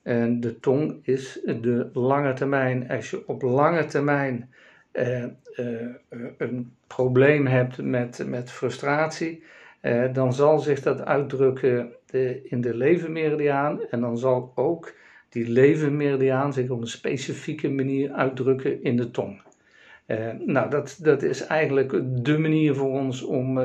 En 0.09 0.41
de 0.41 0.61
tong 0.61 0.99
is 1.03 1.41
de 1.45 1.91
lange 1.93 2.33
termijn. 2.33 2.89
Als 2.89 3.11
je 3.11 3.29
op 3.29 3.43
lange 3.43 3.85
termijn 3.85 4.51
een 6.39 6.73
probleem 6.87 7.47
hebt 7.47 7.83
met, 7.83 8.25
met 8.27 8.51
frustratie, 8.51 9.43
dan 10.13 10.33
zal 10.33 10.59
zich 10.59 10.83
dat 10.83 11.05
uitdrukken 11.05 11.93
in 12.43 12.61
de 12.61 12.75
levenmeridiaan. 12.75 13.81
En 13.91 14.01
dan 14.01 14.19
zal 14.19 14.53
ook 14.55 14.95
die 15.29 15.49
levenmeridiaan 15.49 16.53
zich 16.53 16.71
op 16.71 16.81
een 16.81 16.87
specifieke 16.87 17.71
manier 17.71 18.13
uitdrukken 18.13 18.83
in 18.83 18.97
de 18.97 19.11
tong. 19.11 19.43
Nou, 20.39 20.71
dat, 20.71 20.99
dat 21.03 21.23
is 21.23 21.47
eigenlijk 21.47 22.01
de 22.25 22.39
manier 22.39 22.75
voor 22.75 22.91
ons 22.91 23.23
om 23.23 23.59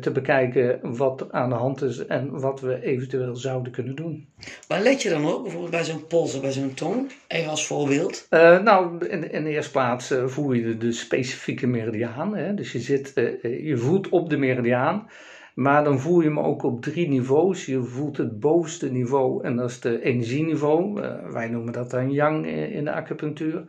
te 0.00 0.10
bekijken 0.12 0.96
wat 0.96 1.32
aan 1.32 1.48
de 1.48 1.54
hand 1.54 1.82
is 1.82 2.06
en 2.06 2.40
wat 2.40 2.60
we 2.60 2.82
eventueel 2.82 3.36
zouden 3.36 3.72
kunnen 3.72 3.94
doen. 3.94 4.28
Waar 4.68 4.82
let 4.82 5.02
je 5.02 5.08
dan 5.08 5.26
op, 5.26 5.42
bijvoorbeeld 5.42 5.72
bij 5.72 5.84
zo'n 5.84 6.06
pols 6.06 6.34
of 6.34 6.40
bij 6.40 6.52
zo'n 6.52 6.74
tong? 6.74 7.12
Even 7.28 7.50
als 7.50 7.66
voorbeeld. 7.66 8.26
nou, 8.30 9.06
in, 9.06 9.30
in, 9.32 9.44
de 9.44 9.50
eerste 9.50 9.70
plaats 9.70 10.14
voel 10.26 10.52
je 10.52 10.62
de, 10.62 10.76
de 10.76 10.92
specifieke 10.92 11.66
meridiaan. 11.66 12.36
Hè? 12.36 12.54
Dus 12.54 12.72
je, 12.72 12.80
zit, 12.80 13.12
je 13.42 13.76
voelt 13.76 14.08
op 14.08 14.30
de 14.30 14.36
meridiaan. 14.36 15.08
Maar 15.54 15.84
dan 15.84 16.00
voel 16.00 16.20
je 16.20 16.28
hem 16.28 16.40
ook 16.40 16.62
op 16.62 16.82
drie 16.82 17.08
niveaus. 17.08 17.66
Je 17.66 17.82
voelt 17.82 18.16
het 18.16 18.40
bovenste 18.40 18.90
niveau 18.90 19.44
en 19.44 19.56
dat 19.56 19.70
is 19.70 19.80
de 19.80 20.02
energieniveau. 20.02 21.00
Wij 21.32 21.48
noemen 21.48 21.72
dat 21.72 21.90
dan 21.90 22.12
yang 22.12 22.46
in 22.46 22.84
de 22.84 22.92
acupunctuur. 22.92 23.64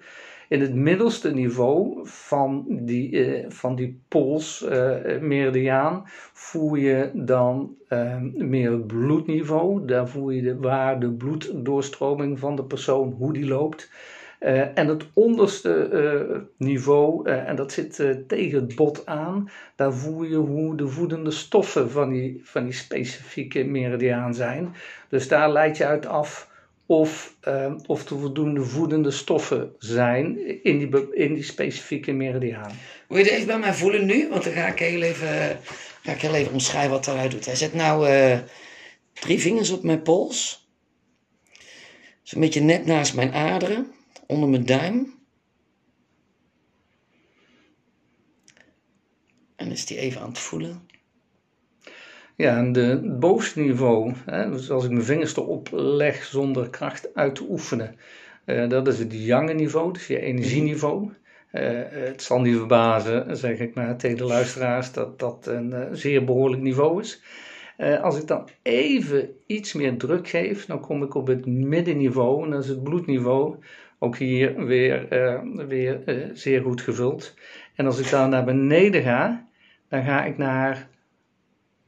In 0.51 0.61
het 0.61 0.73
middelste 0.73 1.33
niveau 1.33 1.99
van 2.03 2.65
die, 2.67 3.11
uh, 3.11 3.45
van 3.47 3.75
die 3.75 4.01
polsmeridiaan 4.07 5.93
uh, 5.93 6.01
voel 6.33 6.75
je 6.75 7.09
dan 7.13 7.75
uh, 7.89 8.17
meer 8.35 8.71
het 8.71 8.87
bloedniveau. 8.87 9.85
Daar 9.85 10.07
voel 10.07 10.29
je 10.29 10.41
de, 10.41 10.57
waar 10.57 10.99
de 10.99 11.11
bloeddoorstroming 11.11 12.39
van 12.39 12.55
de 12.55 12.63
persoon, 12.63 13.11
hoe 13.17 13.33
die 13.33 13.47
loopt. 13.47 13.91
Uh, 14.39 14.77
en 14.77 14.87
het 14.87 15.05
onderste 15.13 16.45
niveau, 16.57 17.29
en 17.29 17.55
dat 17.55 17.71
zit 17.71 18.15
tegen 18.27 18.59
het 18.61 18.75
bot 18.75 19.05
aan, 19.05 19.49
daar 19.75 19.93
voel 19.93 20.23
je 20.23 20.35
hoe 20.35 20.75
de 20.75 20.87
voedende 20.87 21.31
stoffen 21.31 21.91
van 21.91 22.09
die, 22.09 22.41
van 22.43 22.63
die 22.63 22.73
specifieke 22.73 23.63
meridiaan 23.63 24.33
zijn. 24.33 24.73
Dus 25.09 25.27
daar 25.27 25.51
leid 25.51 25.77
je 25.77 25.85
uit 25.85 26.05
af 26.05 26.50
of, 26.91 27.35
of 27.85 28.09
er 28.09 28.19
voldoende 28.19 28.63
voedende 28.63 29.11
stoffen 29.11 29.75
zijn 29.77 30.39
in 30.63 30.77
die, 30.77 31.13
in 31.15 31.33
die 31.33 31.43
specifieke 31.43 32.11
meridiaan. 32.11 32.71
Wil 33.07 33.17
je 33.17 33.23
het 33.23 33.33
even 33.33 33.47
bij 33.47 33.59
mij 33.59 33.73
voelen 33.73 34.05
nu? 34.05 34.29
Want 34.29 34.43
dan 34.43 34.53
ga 34.53 34.67
ik 34.67 34.79
heel 34.79 35.01
even, 35.01 35.59
ga 36.03 36.11
ik 36.11 36.21
heel 36.21 36.35
even 36.35 36.51
omschrijven 36.51 36.91
wat 36.91 37.07
eruit 37.07 37.31
doet. 37.31 37.45
Hij 37.45 37.55
zet 37.55 37.73
nou 37.73 38.07
drie 39.13 39.39
vingers 39.39 39.69
op 39.69 39.83
mijn 39.83 40.01
pols. 40.01 40.69
Zo'n 42.21 42.41
beetje 42.41 42.61
net 42.61 42.85
naast 42.85 43.15
mijn 43.15 43.33
aderen 43.33 43.91
onder 44.27 44.49
mijn 44.49 44.65
duim. 44.65 45.19
En 49.55 49.71
is 49.71 49.85
die 49.85 49.97
even 49.97 50.21
aan 50.21 50.29
het 50.29 50.39
voelen. 50.39 50.89
Ja, 52.41 52.57
en 52.57 52.71
de, 52.71 52.81
het 52.81 53.19
bovenste 53.19 53.59
niveau, 53.59 54.13
hè, 54.25 54.49
dus 54.49 54.71
als 54.71 54.83
ik 54.83 54.91
mijn 54.91 55.03
vingers 55.03 55.35
erop 55.35 55.69
leg 55.71 56.23
zonder 56.23 56.69
kracht 56.69 57.15
uit 57.15 57.35
te 57.35 57.45
oefenen, 57.49 57.95
uh, 58.45 58.69
dat 58.69 58.87
is 58.87 58.99
het 58.99 59.13
yang 59.25 59.53
niveau, 59.53 59.93
dus 59.93 60.07
je 60.07 60.19
energieniveau. 60.19 61.11
Uh, 61.51 61.61
het 61.89 62.21
zal 62.21 62.41
niet 62.41 62.55
verbazen, 62.55 63.37
zeg 63.37 63.59
ik 63.59 63.73
maar 63.73 63.97
tegen 63.97 64.17
de 64.17 64.23
luisteraars, 64.23 64.91
dat 64.91 65.19
dat 65.19 65.47
een 65.47 65.69
uh, 65.69 65.79
zeer 65.91 66.23
behoorlijk 66.23 66.61
niveau 66.61 67.01
is. 67.01 67.21
als 68.01 68.19
ik 68.19 68.27
dan 68.27 68.49
even 68.61 69.29
iets 69.45 69.73
meer 69.73 69.97
druk 69.97 70.27
geef, 70.27 70.65
dan 70.65 70.79
kom 70.79 71.03
ik 71.03 71.15
op 71.15 71.27
het 71.27 71.45
middenniveau, 71.45 72.43
en 72.43 72.49
dat 72.49 72.63
is 72.63 72.69
het 72.69 72.83
bloedniveau. 72.83 73.55
Ook 73.99 74.17
hier 74.17 74.65
weer, 74.65 75.07
weer 75.67 76.01
zeer 76.33 76.61
goed 76.61 76.81
gevuld. 76.81 77.33
En 77.75 77.85
als 77.85 77.99
ik 77.99 78.09
dan 78.09 78.29
naar 78.29 78.45
beneden 78.45 79.03
ga, 79.03 79.47
dan 79.89 80.03
ga 80.03 80.25
ik 80.25 80.37
naar 80.37 80.89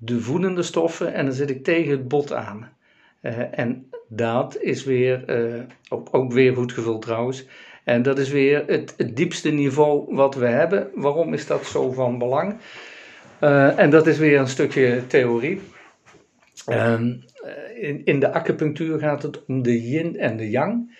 de 0.06 0.20
voedende 0.20 0.64
stoffen 0.64 1.14
en 1.14 1.26
dan 1.26 1.34
zit 1.34 1.50
ik 1.50 1.64
tegen 1.64 1.92
het 1.92 2.08
bot 2.08 2.34
aan. 2.34 2.72
Uh, 3.22 3.60
en 3.60 3.90
dat 4.08 4.58
is 4.62 4.84
weer, 4.84 5.26
ook, 5.90 6.08
ook 6.12 6.32
weer 6.34 6.56
goed 6.56 6.74
gevuld 6.74 7.02
trouwens. 7.02 7.46
En 7.84 8.02
dat 8.02 8.20
is 8.20 8.30
weer 8.30 8.64
het, 8.68 8.96
diepste 9.14 9.50
niveau 9.50 10.16
wat 10.16 10.36
we 10.36 10.46
hebben. 10.46 10.90
Waarom 10.94 11.34
is 11.34 11.48
dat 11.48 11.66
zo 11.66 11.92
van 11.92 12.18
belang? 12.18 12.56
en 13.76 13.90
dat 13.90 14.08
is 14.08 14.18
weer 14.18 14.40
een 14.40 14.48
stukje 14.48 15.08
theorie. 15.08 15.62
Ehm, 16.66 17.14
in, 17.80 18.02
in 18.06 18.20
de 18.20 18.32
acupunctuur 18.32 19.00
gaat 19.00 19.24
het 19.24 19.46
om 19.46 19.62
de 19.62 19.90
yin 19.90 20.20
en 20.20 20.38
de 20.38 20.50
yang. 20.50 20.98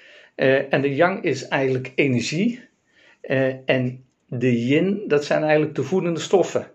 En 0.70 0.82
de 0.82 0.96
yang 0.96 1.24
is 1.24 1.48
eigenlijk 1.48 1.92
energie. 1.96 2.60
En 3.66 4.04
de 4.28 4.66
yin, 4.66 5.04
dat 5.08 5.26
zijn 5.26 5.44
eigenlijk 5.44 5.76
de 5.76 5.84
voedende 5.84 6.20
stoffen. 6.20 6.68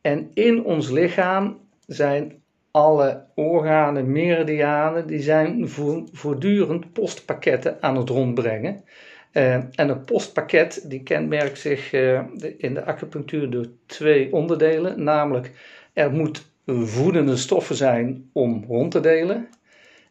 En 0.00 0.30
in 0.34 0.64
ons 0.64 0.90
lichaam 0.90 1.58
zijn 1.86 2.42
alle 2.70 3.24
organen, 3.34 4.12
meridianen, 4.12 5.06
die 5.06 5.22
zijn 5.22 5.68
voortdurend 6.12 6.92
postpakketten 6.92 7.76
aan 7.80 7.96
het 7.96 8.08
rondbrengen. 8.08 8.84
Uh, 9.32 9.54
en 9.54 9.88
een 9.88 10.04
postpakket 10.04 10.84
die 10.90 11.02
kenmerkt 11.02 11.58
zich 11.58 11.90
de, 11.90 12.54
in 12.58 12.74
de 12.74 12.84
acupunctuur 12.84 13.50
door 13.50 13.66
twee 13.86 14.32
onderdelen. 14.32 15.02
Namelijk, 15.02 15.52
er 15.92 16.12
moet 16.12 16.48
voedende 16.66 17.36
stoffen 17.36 17.76
zijn 17.76 18.30
om 18.32 18.64
rond 18.68 18.90
te 18.90 19.00
delen. 19.00 19.48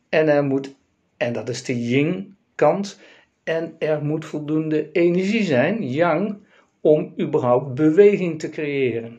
En 0.10 0.28
er 0.28 0.44
moet, 0.44 0.76
en 1.18 1.34
dat 1.34 1.50
is 1.50 1.64
de 1.64 1.88
yin 1.88 2.36
kant. 2.56 3.00
En 3.44 3.76
er 3.80 4.04
moet 4.04 4.26
voldoende 4.26 4.92
energie 4.92 5.44
zijn, 5.44 5.90
yang, 5.90 6.38
om 6.82 7.14
überhaupt 7.20 7.74
beweging 7.74 8.40
te 8.40 8.50
creëren. 8.50 9.19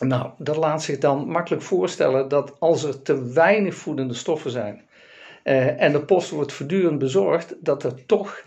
Nou, 0.00 0.30
dat 0.38 0.56
laat 0.56 0.82
zich 0.82 0.98
dan 0.98 1.28
makkelijk 1.28 1.62
voorstellen 1.62 2.28
dat 2.28 2.56
als 2.58 2.84
er 2.84 3.02
te 3.02 3.32
weinig 3.32 3.74
voedende 3.74 4.14
stoffen 4.14 4.50
zijn 4.50 4.88
eh, 5.42 5.80
en 5.80 5.92
de 5.92 6.04
post 6.04 6.30
wordt 6.30 6.52
voortdurend 6.52 6.98
bezorgd, 6.98 7.54
dat 7.60 7.82
er 7.82 8.06
toch 8.06 8.42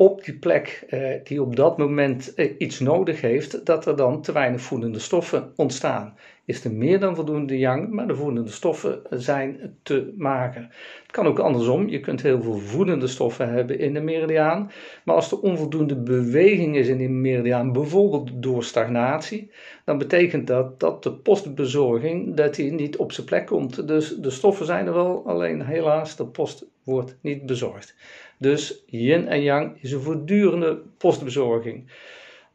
op 0.00 0.24
die 0.24 0.34
plek 0.34 0.84
eh, 0.88 1.00
die 1.24 1.42
op 1.42 1.56
dat 1.56 1.78
moment 1.78 2.34
eh, 2.34 2.54
iets 2.58 2.80
nodig 2.80 3.20
heeft, 3.20 3.66
dat 3.66 3.86
er 3.86 3.96
dan 3.96 4.22
te 4.22 4.32
weinig 4.32 4.60
voedende 4.60 4.98
stoffen 4.98 5.52
ontstaan. 5.56 6.14
Is 6.44 6.64
er 6.64 6.72
meer 6.72 7.00
dan 7.00 7.14
voldoende 7.14 7.58
yang, 7.58 7.90
maar 7.90 8.06
de 8.06 8.14
voedende 8.14 8.50
stoffen 8.50 9.02
zijn 9.10 9.76
te 9.82 10.12
maken. 10.16 10.62
Het 11.02 11.10
kan 11.10 11.26
ook 11.26 11.38
andersom, 11.38 11.88
je 11.88 12.00
kunt 12.00 12.22
heel 12.22 12.42
veel 12.42 12.58
voedende 12.58 13.06
stoffen 13.06 13.52
hebben 13.52 13.78
in 13.78 13.94
de 13.94 14.00
meridiaan, 14.00 14.70
maar 15.04 15.14
als 15.14 15.32
er 15.32 15.40
onvoldoende 15.40 15.96
beweging 15.96 16.76
is 16.76 16.88
in 16.88 16.98
die 16.98 17.08
meridiaan, 17.08 17.72
bijvoorbeeld 17.72 18.30
door 18.34 18.64
stagnatie, 18.64 19.50
dan 19.84 19.98
betekent 19.98 20.46
dat 20.46 20.80
dat 20.80 21.02
de 21.02 21.12
postbezorging 21.12 22.36
dat 22.36 22.54
die 22.54 22.72
niet 22.72 22.96
op 22.96 23.12
zijn 23.12 23.26
plek 23.26 23.46
komt. 23.46 23.88
Dus 23.88 24.16
de 24.16 24.30
stoffen 24.30 24.66
zijn 24.66 24.86
er 24.86 24.94
wel, 24.94 25.26
alleen 25.26 25.62
helaas 25.62 26.16
de 26.16 26.26
post 26.26 26.66
wordt 26.84 27.16
niet 27.20 27.46
bezorgd. 27.46 27.94
Dus 28.38 28.82
yin 28.86 29.28
en 29.28 29.42
yang 29.42 29.82
is 29.82 29.92
een 29.92 30.00
voortdurende 30.00 30.82
postbezorging. 30.98 31.90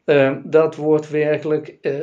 Uh, 0.04 0.36
dat 0.44 0.76
wordt 0.76 1.10
werkelijk 1.10 1.76
uh, 1.82 1.94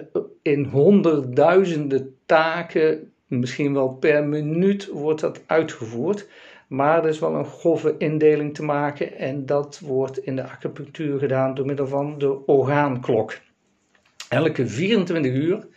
in 0.41 0.63
honderdduizenden 0.65 2.15
taken, 2.25 3.11
misschien 3.27 3.73
wel 3.73 3.89
per 3.89 4.23
minuut, 4.23 4.87
wordt 4.87 5.21
dat 5.21 5.43
uitgevoerd. 5.45 6.27
Maar 6.67 7.03
er 7.03 7.09
is 7.09 7.19
wel 7.19 7.35
een 7.35 7.45
grove 7.45 7.95
indeling 7.97 8.53
te 8.53 8.63
maken 8.63 9.17
en 9.17 9.45
dat 9.45 9.79
wordt 9.79 10.17
in 10.17 10.35
de 10.35 10.43
acupunctuur 10.43 11.19
gedaan 11.19 11.53
door 11.53 11.65
middel 11.65 11.87
van 11.87 12.17
de 12.17 12.45
orgaanklok. 12.45 13.39
Elke 14.29 14.67
24 14.67 15.31
uur 15.31 15.67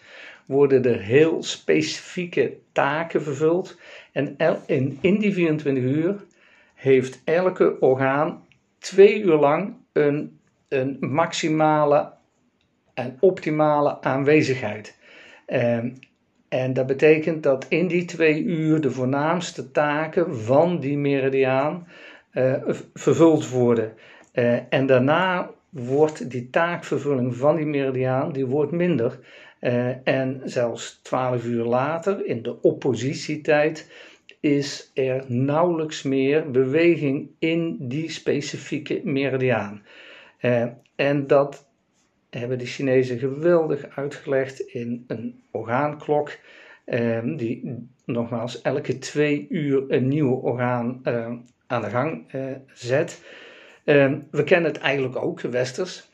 worden 0.47 0.85
er 0.85 1.01
heel 1.01 1.43
specifieke 1.43 2.57
taken 2.73 3.23
vervuld 3.23 3.79
en 4.13 4.37
in, 4.67 4.99
in 5.01 5.19
die 5.19 5.33
24 5.33 5.83
uur 5.83 6.25
heeft 6.85 7.21
elke 7.25 7.81
orgaan 7.81 8.45
twee 8.79 9.23
uur 9.23 9.37
lang 9.37 9.75
een, 9.93 10.39
een 10.69 10.97
maximale 11.01 12.13
en 12.95 13.17
optimale 13.21 14.01
aanwezigheid. 14.01 14.99
En, 15.47 15.99
en 16.49 16.73
dat 16.73 16.87
betekent 16.87 17.43
dat 17.43 17.67
in 17.69 17.87
die 17.87 18.05
twee 18.05 18.43
uur 18.43 18.81
de 18.81 18.91
voornaamste 18.91 19.71
taken 19.71 20.37
van 20.37 20.81
die 20.81 20.99
meridiaan 20.99 21.87
uh, 22.33 22.55
vervuld 22.95 23.49
worden. 23.49 23.93
Uh, 24.35 24.59
en 24.69 24.87
daarna 24.87 25.51
wordt 25.71 26.31
die 26.31 26.51
taakvervulling 26.51 27.37
van 27.37 27.57
die 27.57 27.67
meridiaan 27.67 28.33
die 28.33 28.47
wordt 28.47 28.73
minder. 28.73 29.19
Uh, 29.61 30.09
en 30.09 30.41
zelfs 30.45 31.01
twaalf 31.03 31.45
uur 31.45 31.65
later, 31.65 32.27
in 32.27 32.43
de 32.43 32.63
oppositietijd, 32.63 33.91
is 34.45 34.91
er 34.95 35.25
nauwelijks 35.29 36.03
meer 36.03 36.51
beweging 36.51 37.31
in 37.39 37.77
die 37.89 38.11
specifieke 38.11 39.01
meridiaan. 39.05 39.83
Uh, 40.41 40.67
en 40.97 41.27
dat 41.27 41.69
hebben 42.31 42.59
de 42.59 42.67
Chinezen 42.67 43.19
geweldig 43.19 43.97
uitgelegd 43.97 44.61
in 44.61 45.05
een 45.07 45.43
orgaanklok, 45.51 46.39
uh, 46.87 47.37
die 47.37 47.89
nogmaals 48.05 48.63
elke 48.63 48.99
twee 48.99 49.47
uur 49.49 49.85
een 49.89 50.09
nieuw 50.09 50.33
orgaan 50.33 51.01
uh, 51.05 51.33
aan 51.67 51.83
de 51.83 51.91
gang 51.91 52.27
zet. 52.73 53.23
we 54.31 54.45
kennen 54.45 54.73
het 54.73 54.81
eigenlijk 54.81 55.17
ook, 55.17 55.41
westers. 55.41 56.11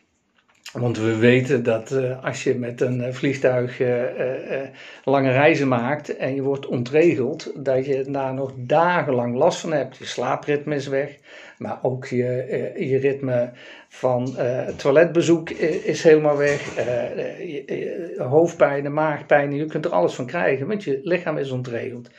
Want 0.73 0.99
we 0.99 1.17
weten 1.17 1.63
dat 1.63 1.91
uh, 1.91 2.25
als 2.25 2.45
je 2.45 2.55
met 2.55 2.81
een 2.81 3.01
uh, 3.01 3.13
vliegtuig 3.13 3.81
uh, 3.81 4.03
lange 5.05 5.31
reizen 5.31 5.69
maakt 5.69 6.17
en 6.17 6.35
je 6.35 6.43
wordt 6.43 6.67
ontregeld, 6.67 7.53
dat 7.65 7.87
je 7.87 8.05
daar 8.11 8.35
nog 8.35 8.53
dagenlang 8.57 9.37
last 9.37 9.61
van 9.61 9.73
hebt. 9.73 9.97
Je 9.97 10.05
slaapritme 10.05 10.75
is 10.75 10.87
weg, 10.87 11.17
maar 11.59 11.79
ook 11.83 12.07
je, 12.07 12.73
je 12.79 12.99
ritme 12.99 13.51
van 13.89 14.37
toiletbezoek 14.77 15.51
is 15.51 16.03
helemaal 16.03 16.37
weg. 16.37 16.75
Je, 16.75 18.15
hoofdpijn, 18.19 18.93
maagpijn, 18.93 19.55
je 19.55 19.67
kunt 19.67 19.85
er 19.85 19.91
alles 19.91 20.15
van 20.15 20.27
krijgen, 20.27 20.67
want 20.67 20.85
je 20.85 21.01
lichaam 21.03 21.39
is 21.39 21.51
ontregeld. 21.51 22.11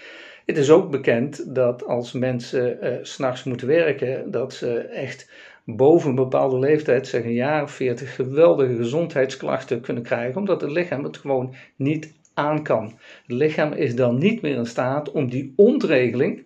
Het 0.46 0.58
is 0.58 0.70
ook 0.70 0.92
bekend 0.92 1.56
dat 1.56 1.86
als 1.86 2.12
mensen 2.12 3.00
s 3.02 3.14
s'nachts 3.14 3.44
moeten 3.44 3.68
werken, 3.68 4.32
dat 4.32 4.54
ze 4.54 4.80
echt 4.80 5.30
boven 5.66 6.10
een 6.10 6.16
bepaalde 6.16 6.60
leeftijd, 6.60 7.08
zeg 7.08 7.24
een 7.24 7.34
jaar 7.34 7.64
of 7.64 7.72
veertig, 7.72 8.16
geweldige 8.16 8.76
gezondheidsklachten 8.76 9.82
kunnen 9.82 10.04
krijgen, 10.04 10.40
omdat 10.40 10.62
het 10.62 10.72
lichaam 10.72 11.04
het 11.04 11.18
gewoon 11.18 11.56
niet 11.76 12.14
aan 12.34 12.64
kan. 12.64 12.86
Het 13.22 13.36
lichaam 13.36 13.74
is 13.74 13.96
dan 13.96 14.18
niet 14.18 14.42
meer 14.42 14.56
in 14.56 14.66
staat 14.66 15.12
om 15.12 15.30
die 15.30 15.54
ontregeling 15.56 16.44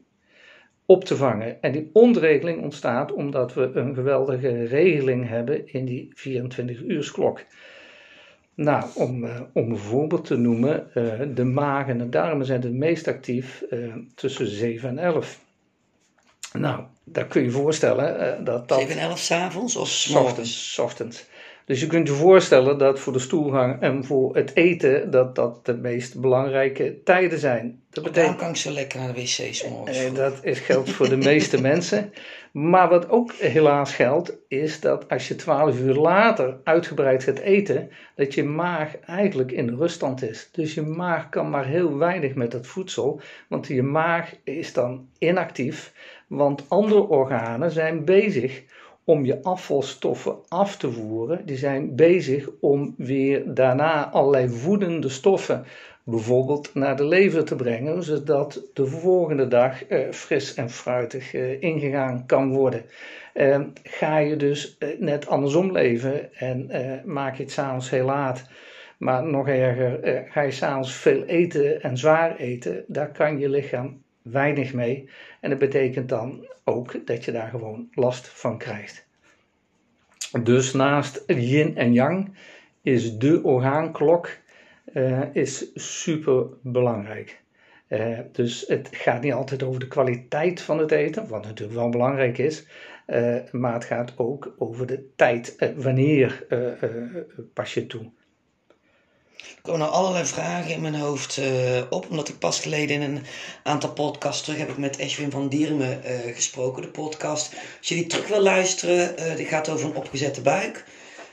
op 0.86 1.04
te 1.04 1.16
vangen. 1.16 1.62
En 1.62 1.72
die 1.72 1.90
ontregeling 1.94 2.62
ontstaat 2.62 3.14
omdat 3.14 3.54
we 3.54 3.72
een 3.74 3.94
geweldige 3.94 4.64
regeling 4.64 5.28
hebben 5.28 5.68
in 5.74 5.86
die 5.86 6.14
24-uursklok. 6.16 7.40
Nou, 8.56 8.86
om, 8.96 9.24
uh, 9.24 9.42
om 9.54 9.72
een 9.72 9.78
voorbeeld 9.78 10.26
te 10.26 10.38
noemen, 10.38 10.88
uh, 10.94 11.14
de 11.36 11.44
maag 11.44 11.88
en 11.88 11.98
de 11.98 12.10
darmen 12.10 12.46
zijn 12.46 12.62
het 12.62 12.74
meest 12.74 13.08
actief 13.08 13.64
uh, 13.72 13.96
tussen 14.16 14.48
7 14.48 14.90
en 14.90 14.98
11. 14.98 15.44
Nou, 16.54 16.84
daar 17.06 17.26
kun 17.26 17.44
je 17.44 17.52
voorstellen 17.52 18.44
dat 18.44 18.68
dat... 18.68 18.80
7 18.80 18.96
en 18.96 19.02
11 19.02 19.20
s'avonds 19.20 19.76
of 19.76 19.90
s 19.90 20.16
ochtends? 20.16 20.80
ochtends. 20.80 21.26
Dus 21.66 21.80
je 21.80 21.88
kunt 21.88 22.08
je 22.08 22.14
voorstellen 22.14 22.78
dat 22.78 23.00
voor 23.00 23.14
de 23.14 23.20
stoelgang 23.20 23.82
en 23.82 24.04
voor 24.04 24.36
het 24.36 24.56
eten 24.56 25.12
dat 25.12 25.36
dat 25.36 25.66
de 25.66 25.74
meest 25.74 26.20
belangrijke 26.20 27.02
tijden 27.04 27.40
zijn. 27.40 27.84
Dat 27.90 28.04
betekent... 28.04 28.36
kan 28.36 28.50
ik 28.50 28.56
zo 28.56 28.72
lekker 28.72 29.00
naar 29.00 29.14
de 29.14 29.22
wc 29.22 29.66
morgens. 29.70 29.98
Eh, 29.98 30.14
dat 30.14 30.34
is, 30.42 30.60
geldt 30.60 30.90
voor 30.90 31.10
de 31.10 31.18
meeste 31.18 31.62
mensen. 31.72 32.14
Maar 32.52 32.90
wat 32.90 33.10
ook 33.10 33.34
helaas 33.34 33.94
geldt, 33.94 34.38
is 34.48 34.80
dat 34.80 35.10
als 35.10 35.28
je 35.28 35.36
12 35.36 35.80
uur 35.80 35.94
later 35.94 36.58
uitgebreid 36.64 37.24
gaat 37.24 37.40
eten, 37.40 37.90
dat 38.16 38.34
je 38.34 38.44
maag 38.44 39.00
eigenlijk 39.00 39.52
in 39.52 39.76
ruststand 39.76 40.24
is. 40.24 40.50
Dus 40.52 40.74
je 40.74 40.82
maag 40.82 41.30
kan 41.30 41.50
maar 41.50 41.66
heel 41.66 41.98
weinig 41.98 42.36
met 42.36 42.52
dat 42.52 42.68
voedsel, 42.68 43.22
want 43.50 43.68
je 43.68 43.84
maag 43.84 44.34
is 44.44 44.74
dan 44.74 45.08
inactief, 45.18 45.94
want 46.28 46.66
andere 46.68 47.08
organen 47.08 47.72
zijn 47.72 48.06
bezig 48.06 48.64
om 49.04 49.26
je 49.26 49.44
afvalstoffen 49.44 50.36
af 50.48 50.78
te 50.78 50.92
voeren. 50.92 51.46
Die 51.46 51.58
zijn 51.58 51.96
bezig 51.96 52.50
om 52.60 52.94
weer 52.98 53.54
daarna 53.54 54.10
allerlei 54.10 54.50
voedende 54.50 55.10
stoffen, 55.10 55.66
bijvoorbeeld 56.04 56.74
naar 56.74 56.96
de 56.98 57.06
lever 57.06 57.46
te 57.46 57.56
brengen, 57.56 58.04
zodat 58.04 58.62
de 58.74 58.86
volgende 58.86 59.48
dag 59.48 59.86
eh, 59.86 60.12
fris 60.12 60.54
en 60.54 60.70
fruitig 60.70 61.34
eh, 61.34 61.62
ingegaan 61.62 62.26
kan 62.26 62.54
worden. 62.54 62.86
Eh, 63.34 63.62
ga 63.84 64.18
je 64.18 64.36
dus 64.36 64.78
eh, 64.78 64.90
net 65.00 65.28
andersom 65.28 65.72
leven 65.72 66.34
en 66.34 66.70
eh, 66.70 67.04
maak 67.04 67.36
je 67.36 67.44
het 67.44 67.52
s'avonds 67.52 67.90
heel 67.90 68.06
laat. 68.06 68.50
Maar 68.98 69.24
nog 69.24 69.48
erger, 69.48 70.04
eh, 70.04 70.32
ga 70.32 70.42
je 70.42 70.52
s'avonds 70.52 70.94
veel 70.94 71.24
eten 71.24 71.82
en 71.82 71.98
zwaar 71.98 72.36
eten, 72.36 72.84
daar 72.88 73.12
kan 73.12 73.40
je 73.40 73.50
lichaam 73.50 74.04
weinig 74.32 74.74
mee. 74.74 75.10
En 75.40 75.50
dat 75.50 75.60
betekent 75.60 76.10
dan 76.10 76.48
ook 76.64 77.08
dat 77.08 77.26
je 77.26 77.32
daar 77.32 77.50
gewoon 77.50 77.88
last 77.94 78.28
van 78.28 78.58
krijgt. 78.58 79.06
Dus 80.44 80.74
naast 80.74 81.24
yin 81.28 81.78
en 81.78 81.94
yang 81.94 82.34
is 82.82 83.18
de 83.18 83.44
orgaanklok 83.44 84.30
uh, 84.94 85.22
is 85.32 85.72
super 85.74 86.48
belangrijk. 86.62 87.42
Uh, 87.88 88.20
dus 88.32 88.68
het 88.68 88.90
gaat 88.92 89.22
niet 89.22 89.34
altijd 89.34 89.64
over 89.64 89.80
de 89.80 89.88
kwaliteit 89.88 90.62
van 90.62 90.78
het 90.78 90.92
eten, 90.92 91.28
wat 91.28 91.44
natuurlijk 91.44 91.78
wel 91.78 91.90
belangrijk 91.90 92.38
is, 92.38 92.68
uh, 93.08 93.36
maar 93.52 93.74
het 93.74 93.86
gaat 93.86 94.14
ook 94.18 94.56
over 94.58 94.88
de 94.88 95.10
tijd. 95.16 95.74
wanneer 95.76 96.46
pas 97.54 97.74
je 97.74 97.88
toe? 97.88 98.12
Er 99.38 99.62
komen 99.62 99.80
nou 99.80 99.92
allerlei 99.92 100.26
vragen 100.26 100.72
in 100.72 100.82
mijn 100.82 100.96
hoofd 100.96 101.38
uh, 101.38 101.82
op. 101.90 102.10
Omdat 102.10 102.30
ik 102.30 102.40
pas 102.40 102.60
geleden 102.60 103.02
in 103.02 103.16
een 103.16 103.24
aantal 103.64 103.94
podcasts 103.94 104.44
terug 104.44 104.60
heb 104.60 104.70
ik 104.70 104.78
met 104.78 105.02
Ashwin 105.02 105.32
van 105.32 105.50
Diermen 105.50 106.02
uh, 106.06 106.36
gesproken. 106.36 106.82
De 106.82 106.88
podcast. 106.88 107.54
Als 107.78 107.88
je 107.88 107.96
die 107.96 108.08
terug 108.08 108.28
wil 108.28 108.42
luisteren, 108.42 109.16
uh, 109.20 109.36
die 109.36 109.46
gaat 109.46 109.70
over 109.70 109.86
een 109.86 109.96
opgezette 109.96 110.42
buik. 110.42 110.86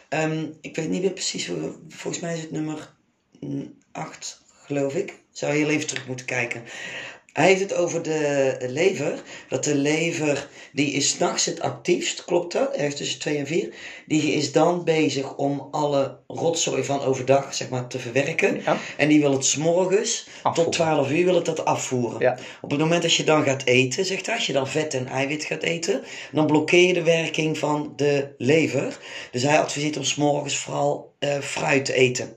Um, 0.09 0.57
ik 0.61 0.77
weet 0.77 0.89
niet 0.89 1.03
meer 1.03 1.11
precies, 1.13 1.51
volgens 1.89 2.23
mij 2.23 2.35
is 2.35 2.41
het 2.41 2.51
nummer 2.51 2.93
8, 3.93 4.43
geloof 4.63 4.95
ik. 4.95 5.15
Zou 5.33 5.53
heel 5.53 5.69
even 5.69 5.87
terug 5.87 6.07
moeten 6.07 6.27
kijken. 6.27 6.65
Hij 7.33 7.47
heeft 7.47 7.61
het 7.61 7.75
over 7.75 8.03
de 8.03 8.57
lever. 8.61 9.23
Dat 9.49 9.65
de 9.65 9.75
lever, 9.75 10.49
die 10.73 10.93
is 10.93 11.09
s'nachts 11.09 11.45
het 11.45 11.61
actiefst, 11.61 12.25
klopt 12.25 12.53
dat? 12.53 12.75
Ergens 12.75 12.95
tussen 12.95 13.19
2 13.21 13.37
en 13.37 13.47
4. 13.47 13.75
Die 14.07 14.33
is 14.33 14.53
dan 14.53 14.85
bezig 14.85 15.37
om 15.37 15.69
alle 15.71 16.19
rotzooi 16.27 16.85
van 16.85 17.01
overdag, 17.01 17.55
zeg 17.55 17.69
maar, 17.69 17.87
te 17.87 17.99
verwerken. 17.99 18.61
Ja. 18.65 18.77
En 18.97 19.09
die 19.09 19.21
wil 19.21 19.33
het 19.33 19.45
s'morgens 19.45 20.29
tot 20.55 20.73
12 20.73 21.11
uur 21.11 21.25
wil 21.25 21.35
het 21.35 21.45
dat 21.45 21.65
afvoeren. 21.65 22.21
Ja. 22.21 22.39
Op 22.61 22.71
het 22.71 22.81
moment 22.81 23.03
dat 23.03 23.15
je 23.15 23.25
dan 23.25 23.45
gaat 23.45 23.65
eten, 23.65 24.05
zegt 24.05 24.27
hij, 24.27 24.35
als 24.35 24.47
je 24.47 24.53
dan 24.53 24.69
vet 24.69 24.95
en 24.95 25.07
eiwit 25.07 25.45
gaat 25.45 25.63
eten, 25.63 26.03
dan 26.33 26.47
blokkeer 26.47 26.87
je 26.87 26.93
de 26.93 27.03
werking 27.03 27.59
van 27.59 27.93
de 27.97 28.35
lever. 28.39 28.99
Dus 29.31 29.43
hij 29.43 29.61
adviseert 29.61 29.97
om 29.97 30.05
s'morgens 30.05 30.57
vooral 30.57 31.15
uh, 31.21 31.39
fruit 31.39 31.85
te 31.85 31.95
eten. 31.95 32.37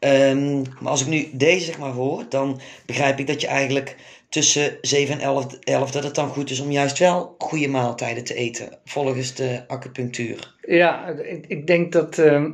Um, 0.00 0.62
maar 0.80 0.90
als 0.90 1.00
ik 1.00 1.06
nu 1.06 1.28
deze 1.32 1.64
zeg 1.64 1.78
maar 1.78 1.92
hoor, 1.92 2.24
dan 2.28 2.60
begrijp 2.86 3.18
ik 3.18 3.26
dat 3.26 3.40
je 3.40 3.46
eigenlijk 3.46 3.96
tussen 4.32 4.78
7 4.80 5.14
en 5.14 5.20
11, 5.20 5.58
11 5.60 5.90
dat 5.90 6.04
het 6.04 6.14
dan 6.14 6.28
goed 6.28 6.50
is 6.50 6.60
om 6.60 6.70
juist 6.70 6.98
wel 6.98 7.34
goede 7.38 7.68
maaltijden 7.68 8.24
te 8.24 8.34
eten, 8.34 8.68
volgens 8.84 9.34
de 9.34 9.62
acupunctuur. 9.66 10.54
Ja, 10.66 11.08
ik, 11.08 11.46
ik 11.46 11.66
denk 11.66 11.92
dat, 11.92 12.18
uh, 12.18 12.44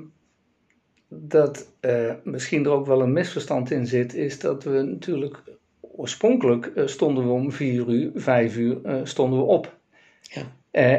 dat 1.09 1.69
uh, 1.81 2.13
misschien 2.25 2.65
er 2.65 2.71
ook 2.71 2.87
wel 2.87 3.03
een 3.03 3.13
misverstand 3.13 3.71
in 3.71 3.87
zit, 3.87 4.15
is 4.15 4.39
dat 4.39 4.65
we 4.65 4.83
natuurlijk 4.83 5.43
oorspronkelijk 5.81 6.73
uh, 6.75 6.87
stonden 6.87 7.25
we 7.25 7.31
om 7.31 7.53
4 7.53 7.89
uur, 7.89 8.11
5 8.15 8.57
uur 8.57 8.79
uh, 8.85 9.01
stonden 9.03 9.39
we 9.39 9.45
op. 9.45 9.77
Ja. 10.21 10.43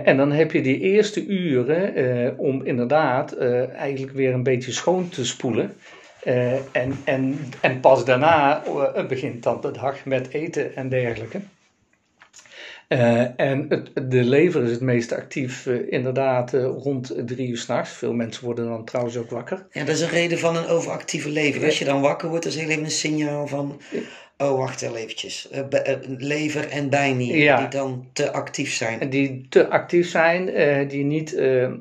en 0.03 0.17
dan 0.17 0.31
heb 0.31 0.51
je 0.51 0.61
die 0.61 0.79
eerste 0.79 1.25
uren 1.25 2.37
om 2.37 2.65
inderdaad 2.65 3.37
eigenlijk 3.37 4.13
weer 4.13 4.33
een 4.33 4.43
beetje 4.43 4.71
schoon 4.71 5.09
te 5.09 5.25
spoelen. 5.25 5.75
Uh, 6.23 6.53
en, 6.53 6.97
en, 7.03 7.39
en 7.61 7.79
pas 7.79 8.05
daarna 8.05 8.63
uh, 8.65 9.07
begint 9.07 9.43
dan 9.43 9.61
de 9.61 9.71
dag 9.71 10.05
met 10.05 10.33
eten 10.33 10.75
en 10.75 10.89
dergelijke. 10.89 11.39
Uh, 12.87 13.39
en 13.39 13.65
het, 13.69 14.11
de 14.11 14.23
lever 14.23 14.63
is 14.63 14.71
het 14.71 14.81
meest 14.81 15.11
actief 15.11 15.65
inderdaad 15.65 16.53
rond 16.53 17.13
drie 17.25 17.47
uur 17.47 17.57
s'nachts. 17.57 17.91
Veel 17.91 18.13
mensen 18.13 18.45
worden 18.45 18.67
dan 18.67 18.85
trouwens 18.85 19.17
ook 19.17 19.29
wakker. 19.29 19.67
Ja, 19.71 19.83
dat 19.83 19.95
is 19.95 20.01
een 20.01 20.09
reden 20.09 20.39
van 20.39 20.55
een 20.55 20.67
overactieve 20.67 21.29
lever. 21.29 21.65
Als 21.65 21.79
je 21.79 21.85
dan 21.85 22.01
wakker 22.01 22.29
wordt, 22.29 22.45
is 22.45 22.55
heel 22.55 22.69
even 22.69 22.83
een 22.83 22.91
signaal 22.91 23.47
van... 23.47 23.81
Oh, 24.37 24.57
wacht 24.57 24.81
heel 24.81 24.95
eventjes. 24.95 25.49
lever 26.17 26.69
en 26.69 26.89
bijnieren 26.89 27.57
die 27.57 27.67
dan 27.67 28.07
te 28.13 28.31
actief 28.31 28.73
zijn. 28.73 29.09
Die 29.09 29.45
te 29.49 29.67
actief 29.67 30.09
zijn, 30.09 30.45
die, 30.87 31.03
niet, 31.03 31.29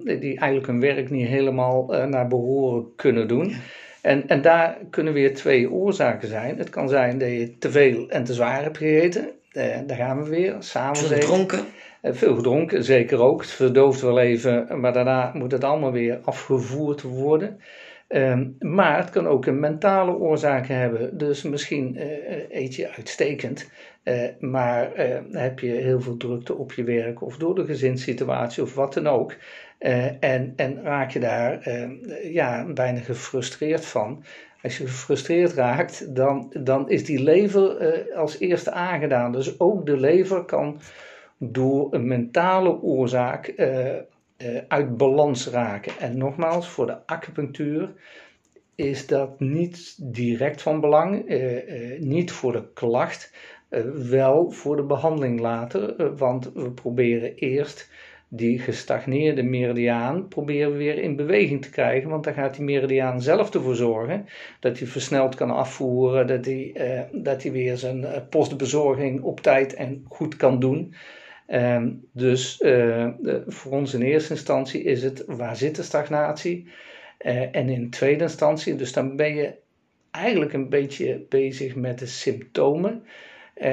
die 0.04 0.38
eigenlijk 0.38 0.66
hun 0.66 0.80
werk 0.80 1.10
niet 1.10 1.28
helemaal 1.28 1.86
naar 1.86 2.28
behoren 2.28 2.94
kunnen 2.96 3.28
doen. 3.28 3.56
En, 4.02 4.28
en 4.28 4.42
daar 4.42 4.78
kunnen 4.90 5.12
weer 5.12 5.34
twee 5.34 5.70
oorzaken 5.70 6.28
zijn. 6.28 6.58
Het 6.58 6.70
kan 6.70 6.88
zijn 6.88 7.18
dat 7.18 7.28
je 7.28 7.58
te 7.58 7.70
veel 7.70 8.08
en 8.10 8.24
te 8.24 8.34
zwaar 8.34 8.62
hebt 8.62 8.78
gegeten. 8.78 9.30
Eh, 9.52 9.78
daar 9.86 9.96
gaan 9.96 10.22
we 10.22 10.28
weer. 10.28 10.56
Samen 10.58 10.96
veel 10.96 11.18
gedronken? 11.18 11.64
Eh, 12.00 12.12
veel 12.12 12.34
gedronken, 12.34 12.84
zeker 12.84 13.20
ook. 13.20 13.40
Het 13.40 13.50
verdooft 13.50 14.00
wel 14.00 14.18
even, 14.18 14.80
maar 14.80 14.92
daarna 14.92 15.30
moet 15.34 15.52
het 15.52 15.64
allemaal 15.64 15.92
weer 15.92 16.18
afgevoerd 16.22 17.02
worden. 17.02 17.60
Um, 18.08 18.56
maar 18.58 18.96
het 18.96 19.10
kan 19.10 19.26
ook 19.26 19.46
een 19.46 19.60
mentale 19.60 20.12
oorzaak 20.12 20.66
hebben. 20.66 21.18
Dus 21.18 21.42
misschien 21.42 21.96
uh, 21.96 22.02
eet 22.50 22.74
je 22.74 22.90
uitstekend, 22.96 23.70
uh, 24.04 24.22
maar 24.38 25.08
uh, 25.08 25.18
heb 25.32 25.58
je 25.58 25.70
heel 25.70 26.00
veel 26.00 26.16
drukte 26.16 26.54
op 26.54 26.72
je 26.72 26.84
werk 26.84 27.22
of 27.22 27.36
door 27.36 27.54
de 27.54 27.64
gezinssituatie 27.64 28.62
of 28.62 28.74
wat 28.74 28.94
dan 28.94 29.06
ook. 29.06 29.34
En, 29.78 30.52
en 30.56 30.82
raak 30.82 31.10
je 31.10 31.20
daar 31.20 31.70
ja, 32.22 32.72
bijna 32.72 33.00
gefrustreerd 33.00 33.86
van. 33.86 34.24
Als 34.62 34.78
je 34.78 34.86
gefrustreerd 34.86 35.52
raakt, 35.52 36.14
dan, 36.14 36.52
dan 36.62 36.90
is 36.90 37.04
die 37.04 37.22
lever 37.22 38.12
als 38.14 38.38
eerste 38.38 38.70
aangedaan. 38.70 39.32
Dus 39.32 39.60
ook 39.60 39.86
de 39.86 39.96
lever 39.96 40.44
kan 40.44 40.80
door 41.38 41.94
een 41.94 42.06
mentale 42.06 42.82
oorzaak 42.82 43.54
uit 44.68 44.96
balans 44.96 45.48
raken. 45.48 45.92
En 45.98 46.18
nogmaals, 46.18 46.68
voor 46.68 46.86
de 46.86 47.06
acupunctuur 47.06 47.92
is 48.74 49.06
dat 49.06 49.40
niet 49.40 49.96
direct 50.14 50.62
van 50.62 50.80
belang, 50.80 51.24
niet 51.98 52.32
voor 52.32 52.52
de 52.52 52.64
klacht, 52.74 53.32
wel 54.08 54.50
voor 54.50 54.76
de 54.76 54.82
behandeling 54.82 55.40
later, 55.40 56.16
want 56.16 56.52
we 56.52 56.70
proberen 56.70 57.34
eerst 57.34 57.90
die 58.28 58.58
gestagneerde 58.58 59.42
meridiaan 59.42 60.28
proberen 60.28 60.72
we 60.72 60.76
weer 60.76 60.98
in 60.98 61.16
beweging 61.16 61.62
te 61.62 61.70
krijgen, 61.70 62.10
want 62.10 62.24
dan 62.24 62.34
gaat 62.34 62.54
die 62.54 62.64
meridiaan 62.64 63.22
zelf 63.22 63.54
ervoor 63.54 63.76
zorgen 63.76 64.26
dat 64.60 64.78
hij 64.78 64.88
versneld 64.88 65.34
kan 65.34 65.50
afvoeren, 65.50 66.26
dat 66.26 66.44
hij, 66.44 66.74
dat 67.12 67.42
hij 67.42 67.52
weer 67.52 67.76
zijn 67.76 68.06
postbezorging 68.30 69.22
op 69.22 69.40
tijd 69.40 69.74
en 69.74 70.04
goed 70.08 70.36
kan 70.36 70.60
doen. 70.60 70.94
Um, 71.50 72.04
dus 72.12 72.60
uh, 72.60 73.08
voor 73.46 73.72
ons 73.72 73.94
in 73.94 74.02
eerste 74.02 74.32
instantie 74.32 74.82
is 74.82 75.02
het 75.02 75.24
waar 75.26 75.56
zit 75.56 75.76
de 75.76 75.82
stagnatie? 75.82 76.68
En 77.18 77.68
in 77.68 77.90
tweede 77.90 78.22
instantie, 78.22 78.76
dus 78.76 78.92
dan 78.92 79.16
ben 79.16 79.34
je 79.34 79.54
eigenlijk 80.10 80.52
een 80.52 80.68
beetje 80.68 81.26
bezig 81.28 81.74
met 81.74 81.98
de 81.98 82.06
symptomen. 82.06 83.02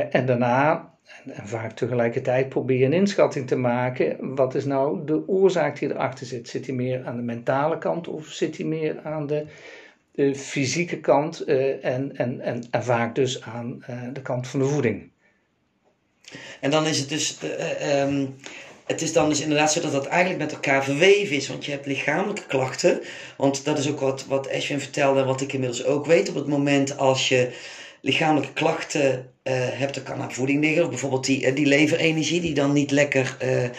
En 0.09 0.25
daarna, 0.25 0.94
en 1.27 1.47
vaak 1.47 1.71
tegelijkertijd, 1.71 2.49
probeer 2.49 2.77
je 2.77 2.85
een 2.85 2.93
inschatting 2.93 3.47
te 3.47 3.55
maken. 3.55 4.35
Wat 4.35 4.55
is 4.55 4.65
nou 4.65 5.05
de 5.05 5.27
oorzaak 5.27 5.79
die 5.79 5.89
erachter 5.89 6.25
zit? 6.25 6.49
Zit 6.49 6.65
hij 6.65 6.75
meer 6.75 7.05
aan 7.05 7.15
de 7.15 7.21
mentale 7.21 7.77
kant 7.77 8.07
of 8.07 8.27
zit 8.27 8.57
hij 8.57 8.65
meer 8.65 8.99
aan 9.03 9.27
de, 9.27 9.45
fysieke 10.35 10.99
kant? 10.99 11.43
en, 11.43 12.15
en, 12.15 12.41
en, 12.41 12.63
en 12.71 12.83
vaak 12.83 13.15
dus 13.15 13.41
aan 13.41 13.83
de 14.13 14.21
kant 14.21 14.47
van 14.47 14.59
de 14.59 14.65
voeding. 14.65 15.09
En 16.59 16.71
dan 16.71 16.85
is 16.85 16.99
het 16.99 17.09
dus, 17.09 17.37
uh, 17.43 18.01
um, 18.01 18.35
het 18.85 19.01
is 19.01 19.13
dan 19.13 19.29
dus 19.29 19.41
inderdaad 19.41 19.71
zo 19.71 19.81
dat 19.81 19.91
dat 19.91 20.05
eigenlijk 20.05 20.43
met 20.43 20.53
elkaar 20.53 20.83
verweven 20.83 21.35
is. 21.35 21.47
Want 21.47 21.65
je 21.65 21.71
hebt 21.71 21.85
lichamelijke 21.85 22.45
klachten. 22.45 23.01
Want 23.37 23.65
dat 23.65 23.77
is 23.77 23.89
ook 23.89 23.99
wat, 23.99 24.25
wat 24.25 24.51
Ashwin 24.51 24.79
vertelde 24.79 25.19
en 25.19 25.25
wat 25.25 25.41
ik 25.41 25.53
inmiddels 25.53 25.85
ook 25.85 26.05
weet. 26.05 26.29
Op 26.29 26.35
het 26.35 26.47
moment 26.47 26.97
als 26.97 27.29
je 27.29 27.53
lichamelijke 28.05 28.53
klachten 28.53 29.31
uh, 29.43 29.53
hebt, 29.55 29.93
dan 29.93 30.03
kan 30.03 30.21
aan 30.21 30.33
voeding 30.33 30.63
liggen. 30.63 30.89
Bijvoorbeeld 30.89 31.25
die, 31.25 31.53
die 31.53 31.65
leverenergie 31.65 32.41
die 32.41 32.53
dan 32.53 32.73
niet 32.73 32.91
lekker 32.91 33.37
uh, 33.43 33.69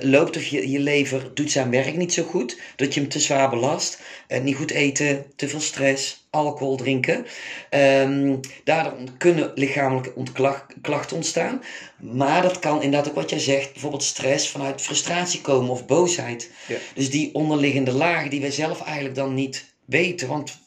loopt 0.00 0.36
of 0.36 0.44
je, 0.44 0.70
je 0.70 0.78
lever 0.78 1.30
doet 1.34 1.50
zijn 1.50 1.70
werk 1.70 1.96
niet 1.96 2.12
zo 2.12 2.22
goed, 2.22 2.58
dat 2.76 2.94
je 2.94 3.00
hem 3.00 3.08
te 3.08 3.20
zwaar 3.20 3.50
belast, 3.50 4.00
niet 4.42 4.56
goed 4.56 4.70
eten, 4.70 5.24
te 5.36 5.48
veel 5.48 5.60
stress, 5.60 6.26
alcohol 6.30 6.76
drinken. 6.76 7.26
Um, 7.70 8.40
daardoor 8.64 8.94
kunnen 9.18 9.52
lichamelijke 9.54 10.12
klachten 10.80 11.16
ontstaan. 11.16 11.62
Maar 11.98 12.42
dat 12.42 12.58
kan 12.58 12.82
inderdaad 12.82 13.08
ook 13.08 13.14
wat 13.14 13.30
jij 13.30 13.38
zegt, 13.38 13.72
bijvoorbeeld 13.72 14.02
stress 14.02 14.48
vanuit 14.48 14.80
frustratie 14.80 15.40
komen 15.40 15.70
of 15.70 15.86
boosheid. 15.86 16.50
Ja. 16.68 16.76
Dus 16.94 17.10
die 17.10 17.34
onderliggende 17.34 17.92
lagen 17.92 18.30
die 18.30 18.40
wij 18.40 18.50
zelf 18.50 18.82
eigenlijk 18.82 19.14
dan 19.14 19.34
niet 19.34 19.64
weten. 19.84 20.28
Want 20.28 20.60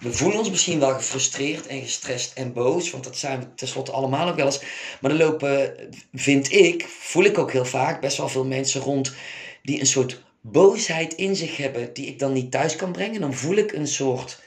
we 0.00 0.12
voelen 0.12 0.38
ons 0.38 0.50
misschien 0.50 0.78
wel 0.78 0.94
gefrustreerd 0.94 1.66
en 1.66 1.80
gestrest 1.80 2.32
en 2.34 2.52
boos, 2.52 2.90
want 2.90 3.04
dat 3.04 3.16
zijn 3.16 3.40
we 3.40 3.54
tenslotte 3.54 3.92
allemaal 3.92 4.28
ook 4.28 4.36
wel 4.36 4.46
eens. 4.46 4.62
Maar 5.00 5.10
er 5.10 5.16
lopen, 5.16 5.74
vind 6.12 6.52
ik, 6.52 6.86
voel 6.88 7.24
ik 7.24 7.38
ook 7.38 7.52
heel 7.52 7.64
vaak, 7.64 8.00
best 8.00 8.16
wel 8.16 8.28
veel 8.28 8.44
mensen 8.44 8.80
rond 8.80 9.14
die 9.62 9.80
een 9.80 9.86
soort 9.86 10.22
boosheid 10.40 11.14
in 11.14 11.36
zich 11.36 11.56
hebben, 11.56 11.92
die 11.92 12.06
ik 12.06 12.18
dan 12.18 12.32
niet 12.32 12.50
thuis 12.50 12.76
kan 12.76 12.92
brengen. 12.92 13.20
Dan 13.20 13.34
voel 13.34 13.56
ik 13.56 13.72
een 13.72 13.88
soort 13.88 14.42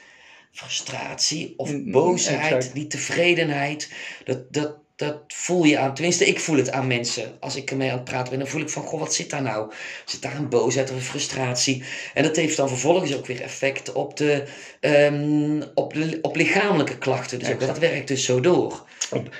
frustratie 0.52 1.54
of 1.56 1.70
mm, 1.70 1.82
mm, 1.84 1.90
boosheid, 1.90 2.70
die 2.74 2.86
tevredenheid. 2.86 3.92
Dat, 4.24 4.52
dat, 4.52 4.76
dat 4.98 5.22
voel 5.28 5.64
je 5.64 5.78
aan. 5.78 5.94
Tenminste, 5.94 6.24
ik 6.24 6.40
voel 6.40 6.56
het 6.56 6.70
aan 6.70 6.86
mensen. 6.86 7.24
Als 7.40 7.56
ik 7.56 7.70
ermee 7.70 7.90
aan 7.90 7.96
het 7.96 8.04
praten 8.04 8.30
ben, 8.30 8.38
dan 8.38 8.48
voel 8.48 8.60
ik 8.60 8.68
van, 8.68 8.82
goh, 8.82 9.00
wat 9.00 9.14
zit 9.14 9.30
daar 9.30 9.42
nou? 9.42 9.72
Zit 10.04 10.22
daar 10.22 10.36
een 10.36 10.48
boosheid 10.48 10.90
of 10.90 10.96
een 10.96 11.02
frustratie? 11.02 11.84
En 12.14 12.22
dat 12.22 12.36
heeft 12.36 12.56
dan 12.56 12.68
vervolgens 12.68 13.16
ook 13.16 13.26
weer 13.26 13.42
effect 13.42 13.92
op, 13.92 14.16
de, 14.16 14.42
um, 14.80 15.62
op, 15.74 15.92
de, 15.94 16.18
op 16.22 16.36
lichamelijke 16.36 16.98
klachten. 16.98 17.38
Dus 17.38 17.52
ook 17.52 17.60
dat 17.60 17.78
werkt 17.78 18.08
dus 18.08 18.24
zo 18.24 18.40
door. 18.40 18.86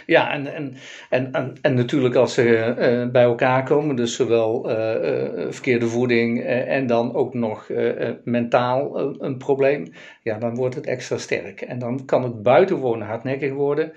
Ja, 0.07 0.33
en, 0.33 0.55
en, 0.55 0.77
en, 1.11 1.33
en, 1.33 1.55
en 1.63 1.75
natuurlijk 1.75 2.15
als 2.15 2.35
ze 2.35 2.75
uh, 2.79 3.11
bij 3.11 3.23
elkaar 3.23 3.65
komen, 3.65 3.97
dus 3.97 4.17
zowel 4.17 4.71
uh, 4.71 4.77
uh, 4.77 5.47
verkeerde 5.51 5.87
voeding 5.87 6.45
en 6.47 6.87
dan 6.87 7.15
ook 7.15 7.35
nog 7.35 7.71
mentaal 8.25 8.99
een 9.23 9.39
probleem, 9.39 9.93
ja, 10.23 10.39
dan 10.39 10.55
wordt 10.55 10.75
het 10.75 10.87
extra 10.87 11.19
sterk. 11.19 11.61
En 11.61 11.79
dan 11.79 12.05
kan 12.05 12.23
het 12.23 12.43
buitengewoon 12.43 13.03
hardnekkig 13.03 13.53
worden. 13.53 13.93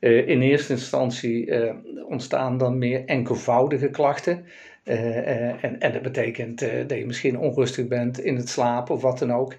Uh, 0.00 0.28
in 0.28 0.42
eerste 0.42 0.72
instantie 0.72 1.46
uh, 1.46 1.72
ontstaan 2.08 2.58
dan 2.58 2.78
meer 2.78 3.04
enkelvoudige 3.04 3.90
klachten. 3.90 4.44
Uh, 4.84 5.64
en, 5.64 5.80
en 5.80 5.92
dat 5.92 6.02
betekent 6.02 6.58
dat 6.58 6.98
je 6.98 7.06
misschien 7.06 7.38
onrustig 7.38 7.88
bent 7.88 8.18
in 8.18 8.36
het 8.36 8.48
slapen 8.48 8.94
of 8.94 9.02
wat 9.02 9.18
dan 9.18 9.32
ook. 9.32 9.54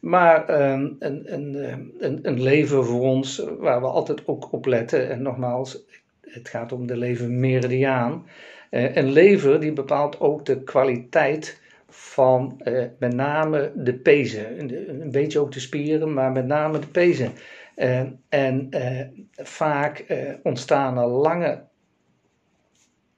Maar 0.00 0.48
ehm, 0.48 0.88
een, 0.98 1.34
een, 1.34 1.54
een, 1.98 2.18
een 2.22 2.42
leven 2.42 2.84
voor 2.84 3.00
ons 3.00 3.44
waar 3.58 3.80
we 3.80 3.86
altijd 3.86 4.26
ook 4.26 4.52
op 4.52 4.66
letten. 4.66 5.10
En 5.10 5.22
nogmaals, 5.22 5.84
het 6.20 6.48
gaat 6.48 6.72
om 6.72 6.86
de 6.86 6.96
leven 6.96 7.40
meridiaan. 7.40 8.26
een 8.70 9.12
lever 9.12 9.60
die 9.60 9.72
bepaalt 9.72 10.20
ook 10.20 10.46
de 10.46 10.62
kwaliteit 10.62 11.60
van 11.88 12.60
met 12.98 13.14
name 13.14 13.72
de 13.74 13.94
pezen. 13.94 14.72
Een 15.00 15.10
beetje 15.10 15.38
ook 15.38 15.52
de 15.52 15.60
spieren, 15.60 16.12
maar 16.12 16.32
met 16.32 16.46
name 16.46 16.78
de 16.78 16.86
pezen. 16.86 17.32
Uh, 17.76 18.02
en 18.28 18.66
uh, 18.70 19.00
vaak 19.32 20.04
uh, 20.08 20.34
ontstaan 20.42 20.98
er 20.98 21.06
lange 21.06 21.64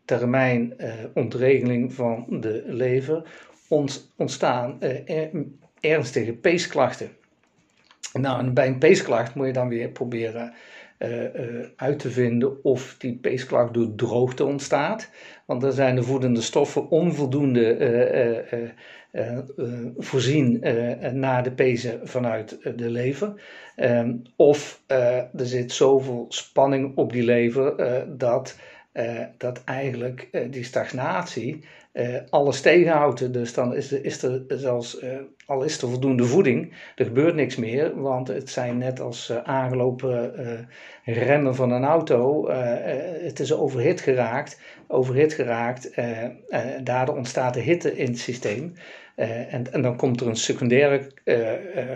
termijn 0.04 0.76
ontregeling 1.14 1.94
van 1.94 2.26
de 2.28 2.62
lever, 2.66 3.22
ont, 3.68 4.12
ontstaan 4.16 4.78
ernstige 5.80 6.32
peesklachten. 6.32 7.10
Nou, 8.12 8.50
bij 8.50 8.66
een 8.66 8.78
peesklacht 8.78 9.34
moet 9.34 9.46
je 9.46 9.52
dan 9.52 9.68
weer 9.68 9.88
proberen 9.88 10.54
uit 11.76 11.98
te 11.98 12.10
vinden 12.10 12.64
of 12.64 12.94
die 12.98 13.14
peesklacht 13.14 13.74
door 13.74 13.94
droogte 13.94 14.44
ontstaat. 14.44 15.10
Want 15.46 15.60
dan 15.60 15.72
zijn 15.72 15.94
de 15.94 16.02
voedende 16.02 16.40
stoffen 16.40 16.90
onvoldoende 16.90 17.76
uh, 19.12 19.38
voorzien 19.96 20.60
naar 21.12 21.42
de 21.42 21.50
pezen 21.50 22.08
vanuit 22.08 22.58
de 22.76 22.90
lever. 22.90 23.42
Ehm, 23.76 24.14
of 24.36 24.82
er 24.86 25.28
zit 25.46 25.72
zoveel 25.72 26.26
spanning 26.28 26.96
op 26.96 27.12
die 27.12 27.24
lever 27.24 27.76
dat, 28.18 28.58
dat 29.38 29.64
eigenlijk 29.64 30.28
die 30.50 30.64
stagnatie 30.64 31.64
alles 32.30 32.60
tegenhoudt. 32.60 33.32
Dus 33.32 33.54
dan 33.54 33.74
is 33.74 33.92
er, 33.92 34.04
is 34.04 34.22
er 34.22 34.44
zelfs, 34.48 35.04
al 35.46 35.62
is 35.62 35.82
er 35.82 35.88
voldoende 35.88 36.24
voeding, 36.24 36.72
er 36.94 37.04
gebeurt 37.04 37.34
niks 37.34 37.56
meer. 37.56 38.00
Want 38.00 38.28
het 38.28 38.50
zijn 38.50 38.78
net 38.78 39.00
als 39.00 39.32
aangelopen 39.32 40.32
remmen 41.04 41.54
van 41.54 41.70
een 41.70 41.84
auto. 41.84 42.48
het 43.22 43.40
is 43.40 43.52
overhit 43.52 44.00
geraakt. 44.00 44.60
Overhit 44.88 45.32
geraakt. 45.32 45.90
daardoor 46.82 47.16
ontstaat 47.16 47.56
er 47.56 47.62
hitte 47.62 47.96
in 47.96 48.06
het 48.06 48.18
systeem. 48.18 48.72
En, 49.14 49.72
en, 49.72 49.82
dan 49.82 49.96
komt 49.96 50.20
er 50.20 50.26
een 50.26 50.36
secundaire 50.36 51.10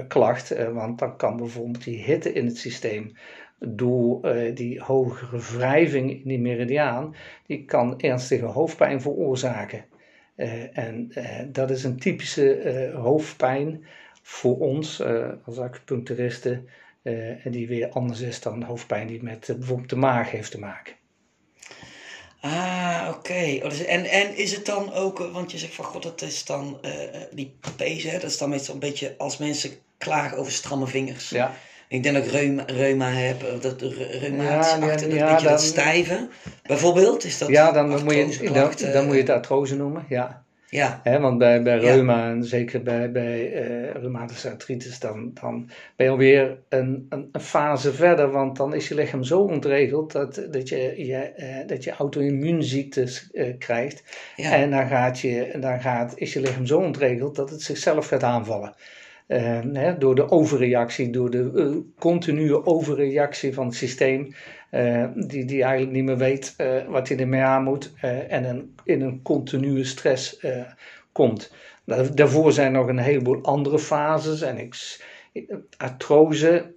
klacht, 0.09 0.73
want 0.73 0.99
dan 0.99 1.17
kan 1.17 1.37
bijvoorbeeld 1.37 1.85
die 1.85 2.03
hitte 2.03 2.33
in 2.33 2.47
het 2.47 2.59
systeem 2.59 3.13
door 3.59 4.35
die 4.55 4.81
hogere 4.81 5.39
wrijving 5.57 6.11
in 6.11 6.29
die 6.29 6.41
meridiaan, 6.41 7.15
die 7.47 7.65
kan 7.65 8.01
ernstige 8.01 8.45
hoofdpijn 8.45 9.01
veroorzaken. 9.01 9.85
En 10.73 11.13
dat 11.53 11.71
is 11.71 11.85
een 11.85 11.99
typische 11.99 12.93
hoofdpijn 12.95 13.85
voor 14.23 14.59
ons 14.59 15.03
als 15.45 15.59
acupuncturisten, 15.59 16.69
en 17.03 17.51
die 17.51 17.69
weer 17.69 17.89
anders 17.89 18.21
is 18.21 18.41
dan 18.41 18.63
hoofdpijn 18.63 19.07
die 19.07 19.23
met 19.23 19.47
bijvoorbeeld 19.47 19.91
de 19.91 19.97
maag 19.97 20.31
heeft 20.31 20.51
te 20.51 20.59
maken. 20.59 20.95
Ah, 22.41 23.13
oké. 23.17 23.59
Oh, 23.63 23.69
dus, 23.69 23.85
en, 23.85 24.05
en 24.05 24.37
is 24.37 24.53
het 24.53 24.67
dan 24.67 24.93
ook, 24.93 25.21
eh, 25.21 25.33
want 25.33 25.53
je 25.53 25.59
zegt 25.59 25.75
van 25.75 25.85
god, 25.85 26.03
dat 26.03 26.23
is 26.23 26.45
dan 26.45 26.79
uh, 26.83 26.93
die 27.33 27.59
pezen, 27.77 28.13
dat 28.13 28.31
is 28.31 28.39
dan 28.39 28.49
meestal 28.49 28.75
een 28.75 28.81
beetje 28.81 29.15
als 29.19 29.37
mensen 29.37 29.71
klagen 29.99 30.39
over 30.39 30.53
stramme 30.53 30.87
vingers. 30.87 31.29
Ja. 31.29 31.55
Ik 31.91 32.03
denk 32.03 32.15
dat 32.15 32.25
ik 32.25 32.31
reuma, 32.31 32.63
reuma 32.67 33.09
heb, 33.11 33.63
dat 33.63 33.81
reumatisch 33.83 34.71
ja, 34.71 34.91
achter, 34.93 35.15
ja, 35.15 35.31
beetje 35.31 35.49
dat 35.49 35.63
stijve. 35.63 36.29
Bijvoorbeeld, 36.67 37.25
is 37.25 37.39
dat 37.39 37.49
Ja, 37.49 37.73
dan, 37.73 37.89
moet 37.89 38.15
je, 38.15 38.51
dan, 38.53 38.93
dan 38.93 39.05
moet 39.05 39.15
je 39.15 39.21
het 39.21 39.31
artrose 39.31 39.77
noemen, 39.77 40.05
ja. 40.09 40.45
Ja. 40.69 41.21
want 41.21 41.39
bij, 41.39 41.63
bij 41.63 41.79
reuma 41.79 42.31
en 42.31 42.45
zeker 42.45 42.83
bij, 42.83 43.13
bij 43.13 43.53
uh, 43.53 43.91
reumatische 43.93 44.51
artritis, 44.51 44.99
dan, 44.99 45.31
dan 45.41 45.71
ben 45.97 46.07
je 46.07 46.13
alweer 46.13 46.59
een, 46.69 47.07
een, 47.09 47.29
een, 47.33 47.41
fase 47.41 47.93
verder. 47.93 48.31
Want 48.31 48.57
dan 48.57 48.75
is 48.75 48.89
je 48.89 48.95
lichaam 48.95 49.25
zo 49.25 49.41
ontregeld 49.41 50.13
dat, 50.13 50.47
dat 50.51 50.69
je, 50.69 51.07
je, 51.07 51.33
uh, 51.37 51.67
dat 51.67 51.85
je 51.85 51.91
auto-immuunziektes 51.91 53.29
uh, 53.33 53.59
krijgt. 53.59 54.03
Ja. 54.37 54.53
En 54.53 54.71
dan, 54.71 54.87
gaat 54.87 55.21
je, 55.21 55.57
dan 55.61 55.81
gaat, 55.81 56.13
is 56.17 56.33
je 56.33 56.41
lichaam 56.41 56.67
zo 56.67 56.79
ontregeld 56.79 57.37
dat 57.37 57.51
het 57.51 57.63
zichzelf 57.63 58.07
gaat 58.07 58.23
aanvallen. 58.23 58.75
Hè, 59.73 59.99
door 59.99 60.15
de 60.15 60.31
overreactie, 60.31 61.11
door 61.11 61.31
de 61.31 61.83
continue 61.99 62.67
overreactie 62.67 63.55
van 63.55 63.67
het 63.67 63.75
systeem. 63.75 64.35
Uh, 64.71 65.07
die, 65.15 65.45
die 65.45 65.63
eigenlijk 65.63 65.93
niet 65.93 66.05
meer 66.05 66.17
weet 66.17 66.57
wat 66.89 67.09
hij 67.09 67.19
ermee 67.19 67.43
aan 67.43 67.65
moet 67.65 67.93
en 68.29 68.75
in 68.85 69.01
een 69.01 69.23
continue 69.23 69.85
stress 69.85 70.47
komt. 71.13 71.55
Daarvoor 72.15 72.53
zijn 72.53 72.73
nog 72.73 72.89
een 72.89 72.99
heleboel 72.99 73.43
andere 73.43 73.79
fases 73.79 74.43
en 74.43 74.59
ik, 74.59 75.01
artrose 75.77 76.75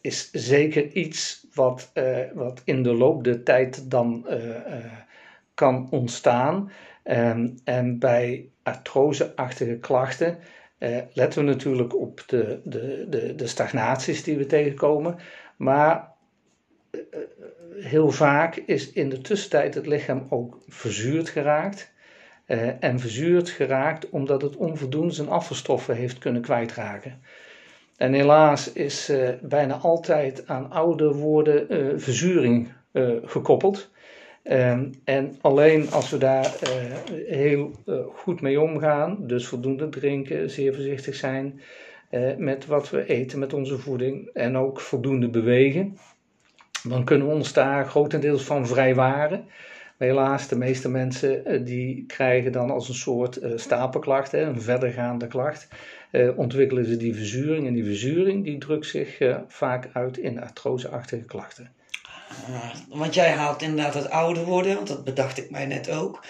is 0.00 0.30
zeker 0.30 0.92
iets 0.92 1.46
wat, 1.54 1.92
wat 2.34 2.62
in 2.64 2.82
de 2.82 2.94
loop 2.94 3.24
der 3.24 3.42
tijd 3.42 3.90
dan 3.90 4.26
kan 5.54 5.88
ontstaan. 5.90 6.70
Um, 7.04 7.54
en 7.64 7.98
bij 7.98 8.48
artroseachtige 8.62 9.78
klachten 9.78 10.38
letten 11.12 11.44
we 11.44 11.50
natuurlijk 11.50 11.96
op 11.96 12.22
de, 12.26 12.60
de, 12.64 13.06
de, 13.08 13.34
de 13.34 13.46
stagnaties 13.46 14.22
die 14.22 14.36
we 14.36 14.46
tegenkomen. 14.46 15.16
Maar 15.56 16.16
heel 17.80 18.10
vaak 18.10 18.56
is 18.56 18.92
in 18.92 19.08
de 19.08 19.20
tussentijd 19.20 19.74
het 19.74 19.86
lichaam 19.86 20.26
ook 20.28 20.58
verzuurd 20.68 21.28
geraakt. 21.28 21.92
Uh, 22.46 22.84
en 22.84 23.00
verzuurd 23.00 23.50
geraakt 23.50 24.10
omdat 24.10 24.42
het 24.42 24.56
onvoldoende 24.56 25.12
zijn 25.12 25.28
afvalstoffen 25.28 25.96
heeft 25.96 26.18
kunnen 26.18 26.42
kwijtraken. 26.42 27.20
En 27.96 28.12
helaas 28.12 28.72
is 28.72 29.10
uh, 29.10 29.28
bijna 29.42 29.74
altijd 29.74 30.46
aan 30.46 30.70
oude 30.70 31.12
woorden 31.12 31.72
uh, 31.72 31.98
verzuring 31.98 32.68
gekoppeld. 33.24 33.90
Ehm, 34.48 34.90
en 35.04 35.38
alleen 35.40 35.90
als 35.90 36.10
we 36.10 36.18
daar 36.18 36.56
heel 37.26 37.72
goed 38.14 38.40
mee 38.40 38.60
omgaan, 38.60 39.26
dus 39.26 39.46
voldoende 39.46 39.88
drinken, 39.88 40.50
zeer 40.50 40.74
voorzichtig 40.74 41.14
zijn 41.14 41.60
met 42.36 42.66
wat 42.66 42.90
we 42.90 43.06
eten, 43.06 43.38
met 43.38 43.52
onze 43.52 43.78
voeding 43.78 44.30
en 44.32 44.56
ook 44.56 44.80
voldoende 44.80 45.28
bewegen, 45.28 45.98
dan 46.88 47.04
kunnen 47.04 47.26
we 47.26 47.34
ons 47.34 47.52
daar 47.52 47.86
grotendeels 47.86 48.44
van 48.44 48.66
vrijwaren. 48.66 49.44
Helaas, 49.98 50.48
de 50.48 50.56
meeste 50.56 50.88
mensen 50.88 51.44
eh, 51.44 51.64
die 51.64 52.04
krijgen 52.06 52.52
dan 52.52 52.70
als 52.70 52.88
een 52.88 52.94
soort 52.94 53.40
stapelklacht, 53.54 54.32
hè, 54.32 54.40
een 54.40 54.60
verdergaande 54.60 55.26
klacht, 55.26 55.68
ontwikkelen 56.36 56.84
ze 56.84 56.96
die 56.96 57.14
verzuring. 57.14 57.66
En 57.66 57.74
die 57.74 57.84
verzuring 57.84 58.44
die 58.44 58.58
drukt 58.58 58.86
zich 58.86 59.18
vaak 59.48 59.88
uit 59.92 60.18
in 60.18 60.40
artroseachtige 60.40 61.24
klachten. 61.24 61.70
Want 62.88 63.14
jij 63.14 63.30
haalt 63.30 63.62
inderdaad 63.62 63.94
het 63.94 64.10
ouder 64.10 64.44
worden, 64.44 64.74
want 64.74 64.88
dat 64.88 65.04
bedacht 65.04 65.38
ik 65.38 65.50
mij 65.50 65.66
net 65.66 65.90
ook. 65.90 66.24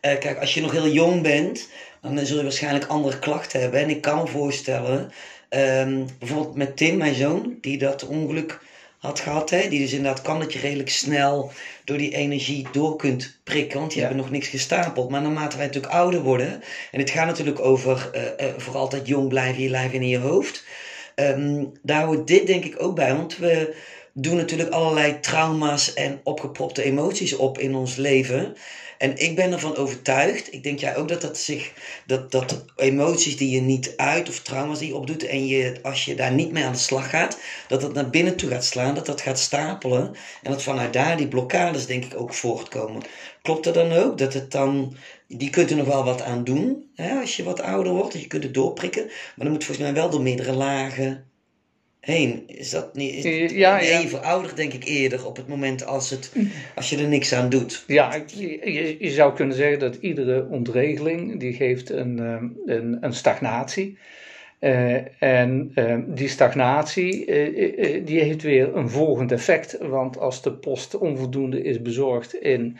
kijk, 0.00 0.38
als 0.38 0.54
je 0.54 0.60
nog 0.60 0.72
heel 0.72 0.88
jong 0.88 1.22
bent, 1.22 1.68
dan 2.00 2.26
zul 2.26 2.36
je 2.36 2.42
waarschijnlijk 2.42 2.86
andere 2.86 3.18
klachten 3.18 3.60
hebben. 3.60 3.80
En 3.80 3.90
ik 3.90 4.00
kan 4.00 4.18
me 4.18 4.26
voorstellen, 4.26 5.12
um, 5.50 6.06
bijvoorbeeld 6.18 6.54
met 6.54 6.76
Tim, 6.76 6.96
mijn 6.96 7.14
zoon, 7.14 7.58
die 7.60 7.78
dat 7.78 8.06
ongeluk 8.06 8.60
had 8.98 9.20
gehad. 9.20 9.50
Hè? 9.50 9.68
Die 9.68 9.80
dus 9.80 9.92
inderdaad 9.92 10.22
kan 10.22 10.38
dat 10.38 10.52
je 10.52 10.58
redelijk 10.58 10.90
snel 10.90 11.52
door 11.84 11.98
die 11.98 12.14
energie 12.14 12.66
door 12.72 12.96
kunt 12.96 13.38
prikken. 13.44 13.78
Want 13.78 13.92
die 13.92 14.00
hebben 14.00 14.18
nog 14.18 14.30
niks 14.30 14.48
gestapeld. 14.48 15.10
Maar 15.10 15.22
naarmate 15.22 15.56
wij 15.56 15.66
natuurlijk 15.66 15.92
ouder 15.92 16.22
worden. 16.22 16.62
En 16.90 17.00
het 17.00 17.10
gaat 17.10 17.26
natuurlijk 17.26 17.60
over 17.60 18.10
uh, 18.14 18.22
uh, 18.22 18.54
voor 18.56 18.76
altijd 18.76 19.06
jong 19.06 19.28
blijven 19.28 19.56
in 19.56 19.62
je 19.62 19.70
lijf 19.70 19.92
en 19.92 20.02
in 20.02 20.08
je 20.08 20.18
hoofd. 20.18 20.64
Um, 21.14 21.72
daar 21.82 22.04
hoort 22.04 22.26
dit 22.26 22.46
denk 22.46 22.64
ik 22.64 22.82
ook 22.82 22.94
bij. 22.94 23.16
Want 23.16 23.36
we 23.36 23.76
doen 24.16 24.36
natuurlijk 24.36 24.70
allerlei 24.70 25.20
trauma's 25.20 25.94
en 25.94 26.20
opgepropte 26.24 26.82
emoties 26.82 27.36
op 27.36 27.58
in 27.58 27.74
ons 27.74 27.96
leven. 27.96 28.56
En 28.98 29.16
ik 29.16 29.36
ben 29.36 29.52
ervan 29.52 29.76
overtuigd, 29.76 30.52
ik 30.52 30.62
denk 30.62 30.78
jij 30.78 30.96
ook 30.96 31.08
dat 31.08 31.20
dat 31.20 31.38
zich, 31.38 31.72
dat, 32.06 32.30
dat 32.30 32.64
emoties 32.76 33.36
die 33.36 33.50
je 33.50 33.60
niet 33.60 33.92
uit 33.96 34.28
of 34.28 34.40
trauma's 34.40 34.78
die 34.78 34.88
je 34.88 34.96
opdoet 34.96 35.26
en 35.26 35.46
je, 35.46 35.78
als 35.82 36.04
je 36.04 36.14
daar 36.14 36.32
niet 36.32 36.52
mee 36.52 36.64
aan 36.64 36.72
de 36.72 36.78
slag 36.78 37.10
gaat, 37.10 37.38
dat 37.68 37.80
dat 37.80 37.94
naar 37.94 38.10
binnen 38.10 38.36
toe 38.36 38.50
gaat 38.50 38.64
slaan, 38.64 38.94
dat 38.94 39.06
dat 39.06 39.20
gaat 39.20 39.38
stapelen 39.38 40.14
en 40.42 40.50
dat 40.50 40.62
vanuit 40.62 40.92
daar 40.92 41.16
die 41.16 41.28
blokkades 41.28 41.86
denk 41.86 42.04
ik 42.04 42.20
ook 42.20 42.34
voortkomen. 42.34 43.02
Klopt 43.42 43.64
dat 43.64 43.74
dan 43.74 43.92
ook? 43.92 44.18
Dat 44.18 44.34
het 44.34 44.50
dan, 44.50 44.96
die 45.28 45.50
kunt 45.50 45.70
er 45.70 45.76
nog 45.76 45.86
wel 45.86 46.04
wat 46.04 46.22
aan 46.22 46.44
doen 46.44 46.90
hè, 46.94 47.20
als 47.20 47.36
je 47.36 47.42
wat 47.42 47.60
ouder 47.60 47.92
wordt, 47.92 48.12
dus 48.12 48.20
je 48.20 48.26
kunt 48.26 48.44
het 48.44 48.54
doorprikken, 48.54 49.04
maar 49.06 49.44
dan 49.44 49.50
moet 49.50 49.64
volgens 49.64 49.86
mij 49.86 49.94
wel 49.94 50.10
door 50.10 50.22
meerdere 50.22 50.52
lagen 50.52 51.32
heen. 52.04 52.44
Is 52.46 52.70
dat 52.70 52.94
niet 52.94 53.14
is 53.14 53.24
eh, 53.24 53.48
ja, 53.58 53.80
ja. 53.80 53.98
je 53.98 54.08
verouderd, 54.08 54.56
denk 54.56 54.72
ik 54.72 54.84
eerder 54.84 55.26
op 55.26 55.36
het 55.36 55.48
moment 55.48 55.86
als, 55.86 56.10
het, 56.10 56.32
als 56.76 56.90
je 56.90 56.98
er 56.98 57.08
niks 57.08 57.32
aan 57.32 57.48
doet? 57.48 57.84
Ja, 57.86 58.22
je, 58.26 58.96
je 58.98 59.10
zou 59.10 59.34
kunnen 59.34 59.56
zeggen 59.56 59.78
dat 59.78 59.96
iedere 60.00 60.46
ontregeling 60.50 61.40
die 61.40 61.52
geeft 61.52 61.90
een, 61.90 62.18
eh, 62.18 62.74
een, 62.76 62.96
een 63.00 63.12
stagnatie. 63.12 63.98
Uh, 64.60 65.22
en 65.22 65.72
uh, 65.74 65.96
die 66.06 66.28
stagnatie 66.28 67.26
uh, 67.26 68.06
die 68.06 68.20
heeft 68.20 68.42
weer 68.42 68.76
een 68.76 68.90
volgend 68.90 69.32
effect. 69.32 69.78
Want 69.80 70.18
als 70.18 70.42
de 70.42 70.52
post 70.52 70.98
onvoldoende 70.98 71.62
is 71.62 71.82
bezorgd 71.82 72.34
in 72.34 72.76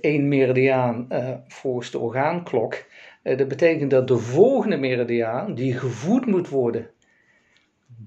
één 0.00 0.28
meridiaan 0.28 1.08
volgens 1.48 1.90
de 1.90 1.98
orgaanklok, 1.98 2.84
dat 3.22 3.48
betekent 3.48 3.90
dat 3.90 4.08
de 4.08 4.18
volgende 4.18 4.76
meridiaan, 4.76 5.54
die 5.54 5.74
gevoed 5.74 6.26
moet 6.26 6.48
worden 6.48 6.90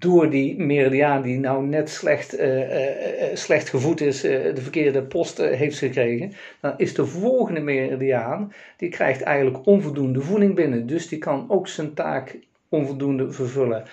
door 0.01 0.29
die 0.29 0.57
meridiaan 0.57 1.21
die 1.21 1.39
nou 1.39 1.65
net 1.65 1.89
slecht, 1.89 2.39
uh, 2.39 2.59
uh, 2.59 3.35
slecht 3.35 3.69
gevoed 3.69 4.01
is, 4.01 4.21
de 4.21 4.61
verkeerde 4.61 5.01
post 5.01 5.37
heeft 5.37 5.77
gekregen, 5.77 6.33
dan 6.59 6.73
is 6.77 6.93
de 6.93 7.05
volgende 7.05 7.59
meridiaan, 7.59 8.53
die 8.77 8.89
krijgt 8.89 9.21
eigenlijk 9.21 9.65
onvoldoende 9.65 10.21
voeding 10.21 10.55
binnen. 10.55 10.87
Dus 10.87 11.07
die 11.07 11.19
kan 11.19 11.45
ook 11.49 11.67
zijn 11.67 11.93
taak 11.93 12.39
onvoldoende 12.69 13.31
vervullen. 13.31 13.83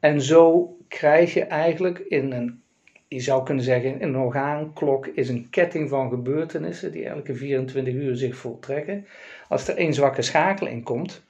En 0.00 0.20
zo 0.20 0.76
krijg 0.88 1.34
je 1.34 1.44
eigenlijk 1.44 1.98
in 1.98 2.32
een, 2.32 2.60
je 3.08 3.20
zou 3.20 3.44
kunnen 3.44 3.64
zeggen, 3.64 4.02
een 4.02 4.16
orgaanklok 4.16 5.06
is 5.06 5.28
een 5.28 5.46
ketting 5.50 5.88
van 5.88 6.10
gebeurtenissen 6.10 6.92
die 6.92 7.06
elke 7.06 7.34
24 7.34 7.94
uur 7.94 8.16
zich 8.16 8.36
voltrekken. 8.36 9.06
Als 9.48 9.68
er 9.68 9.76
één 9.76 9.94
zwakke 9.94 10.22
schakel 10.22 10.66
in 10.66 10.82
komt, 10.82 11.22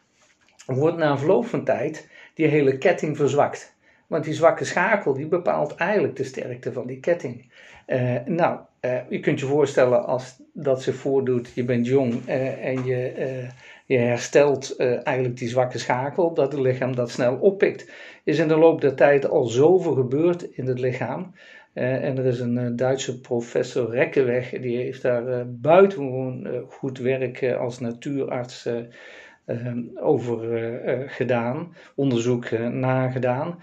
wordt 0.66 0.96
na 0.96 1.18
verloop 1.18 1.46
van 1.46 1.64
tijd 1.64 2.08
die 2.34 2.46
hele 2.46 2.78
ketting 2.78 3.16
verzwakt. 3.16 3.75
Want 4.06 4.24
die 4.24 4.34
zwakke 4.34 4.64
schakel 4.64 5.14
die 5.14 5.26
bepaalt 5.26 5.74
eigenlijk 5.74 6.16
de 6.16 6.24
sterkte 6.24 6.72
van 6.72 6.86
die 6.86 7.00
ketting. 7.00 7.52
Uh, 7.86 8.14
nou, 8.24 8.58
je 9.08 9.20
kunt 9.20 9.40
je 9.40 9.46
voorstellen 9.46 10.06
als 10.06 10.42
dat 10.52 10.82
zich 10.82 10.94
voordoet, 10.94 11.52
je 11.54 11.64
bent 11.64 11.86
jong 11.86 12.28
uh, 12.28 12.64
en 12.66 12.84
je, 12.84 13.48
je 13.86 13.98
herstelt 13.98 14.76
eigenlijk 14.78 15.36
die 15.36 15.48
zwakke 15.48 15.78
schakel, 15.78 16.34
dat 16.34 16.52
het 16.52 16.60
lichaam 16.60 16.96
dat 16.96 17.10
snel 17.10 17.36
oppikt. 17.36 17.90
Is 18.24 18.38
in 18.38 18.48
de 18.48 18.56
loop 18.56 18.80
der 18.80 18.94
tijd 18.94 19.28
al 19.28 19.44
zoveel 19.44 19.94
gebeurd 19.94 20.42
in 20.42 20.66
het 20.66 20.78
lichaam. 20.78 21.34
en 21.72 22.18
er 22.18 22.24
is 22.24 22.40
een 22.40 22.76
Duitse 22.76 23.20
professor 23.20 23.90
Rekkeweg, 23.90 24.50
die 24.50 24.76
heeft 24.76 25.02
daar 25.02 25.50
buitengewoon 25.50 26.64
goed 26.68 26.98
werk 26.98 27.54
als 27.58 27.78
natuurarts 27.78 28.68
over 29.94 30.54
eh, 30.54 30.92
eh, 30.92 31.10
gedaan, 31.10 31.74
onderzoek 31.94 32.44
eh, 32.44 32.66
nagedaan. 32.66 33.58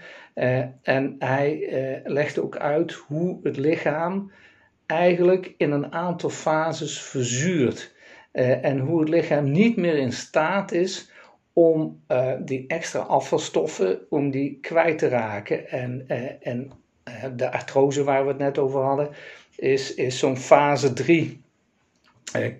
en 0.82 1.16
hij 1.18 1.70
legde 2.04 2.42
ook 2.42 2.56
uit 2.56 2.92
hoe 2.92 3.40
het 3.42 3.56
lichaam 3.56 4.32
eigenlijk 4.86 5.54
in 5.56 5.70
een 5.70 5.92
aantal 5.92 6.30
fases 6.30 7.02
verzuurt. 7.02 7.92
en 8.32 8.78
hoe 8.78 9.00
het 9.00 9.08
lichaam 9.08 9.50
niet 9.50 9.76
meer 9.76 9.96
in 9.96 10.12
staat 10.12 10.72
is 10.72 11.10
om 11.52 12.02
die 12.44 12.64
extra 12.66 13.00
afvalstoffen 13.00 13.98
om 14.08 14.30
die 14.30 14.58
kwijt 14.60 14.98
te 14.98 15.08
raken. 15.08 15.68
En, 15.68 16.04
en 16.40 16.70
de 17.36 17.52
artrose 17.52 18.04
waar 18.04 18.22
we 18.22 18.28
het 18.28 18.38
net 18.38 18.58
over 18.58 18.80
hadden, 18.80 19.08
is, 19.56 19.94
is 19.94 20.18
zo'n 20.18 20.36
fase 20.36 20.92
3 20.92 21.43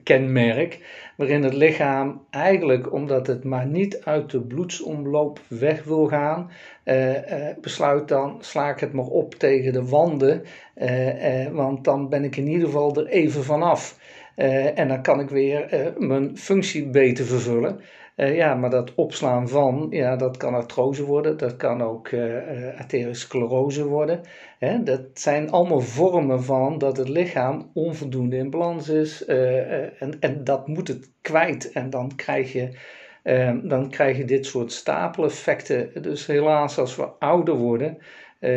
kenmerk 0.02 0.78
waarin 1.16 1.42
het 1.42 1.54
lichaam 1.54 2.22
eigenlijk, 2.30 2.92
omdat 2.92 3.26
het 3.26 3.44
maar 3.44 3.66
niet 3.66 4.00
uit 4.04 4.30
de 4.30 4.40
bloedsomloop 4.40 5.40
weg 5.48 5.84
wil 5.84 6.06
gaan, 6.06 6.50
uh, 6.84 7.10
uh, 7.10 7.48
besluit 7.60 8.08
dan 8.08 8.37
sla 8.40 8.70
ik 8.70 8.80
het 8.80 8.92
maar 8.92 9.04
op 9.04 9.34
tegen 9.34 9.72
de 9.72 9.84
wanden, 9.84 10.42
uh, 10.76 11.48
want 11.48 11.84
dan 11.84 12.08
ben 12.08 12.24
ik 12.24 12.37
in 12.37 12.46
ieder 12.46 12.66
geval 12.66 12.96
er 12.96 13.06
even 13.06 13.44
vanaf. 13.44 13.98
en 14.74 14.88
dan 14.88 15.02
kan 15.02 15.20
ik 15.20 15.28
weer 15.28 15.92
mijn 15.98 16.38
functie 16.38 16.87
beter 16.87 17.24
vervullen. 17.24 17.80
Uh, 18.16 18.37
ja, 18.37 18.55
maar 18.55 18.70
dat 18.70 18.94
opslaan 18.94 19.48
van, 19.48 19.87
ja, 19.90 20.16
dat 20.16 20.37
kan 20.37 20.55
artrose 20.55 21.05
worden, 21.05 21.37
dat 21.37 21.57
kan 21.57 21.83
ook 21.83 22.11
uh, 22.11 22.22
arteriosclerose 22.79 23.14
sclerose 23.14 23.85
worden. 23.87 24.20
Hè? 24.59 24.83
Dat 24.83 25.00
zijn 25.14 25.50
allemaal 25.50 25.81
vormen 25.81 26.42
van 26.42 26.79
dat 26.79 26.96
het 26.96 27.09
lichaam 27.09 27.70
onvoldoende 27.74 28.37
in 28.37 28.50
balans 28.50 28.88
is 28.88 29.24
en, 29.24 30.16
en 30.20 30.44
dat 30.44 30.68
moet 30.68 30.88
het 30.88 31.11
kwijt. 31.20 31.72
En 31.72 31.90
dan 31.90 32.14
krijg 32.16 32.53
je, 32.53 32.68
dan 33.62 33.90
krijg 33.90 34.16
je 34.16 34.24
dit 34.24 34.46
soort 34.46 34.72
stapeleffecten. 34.72 36.03
Dus 36.03 36.27
helaas, 36.27 36.79
als 36.79 36.96
we 36.96 37.09
ouder 37.18 37.55
worden, 37.55 37.98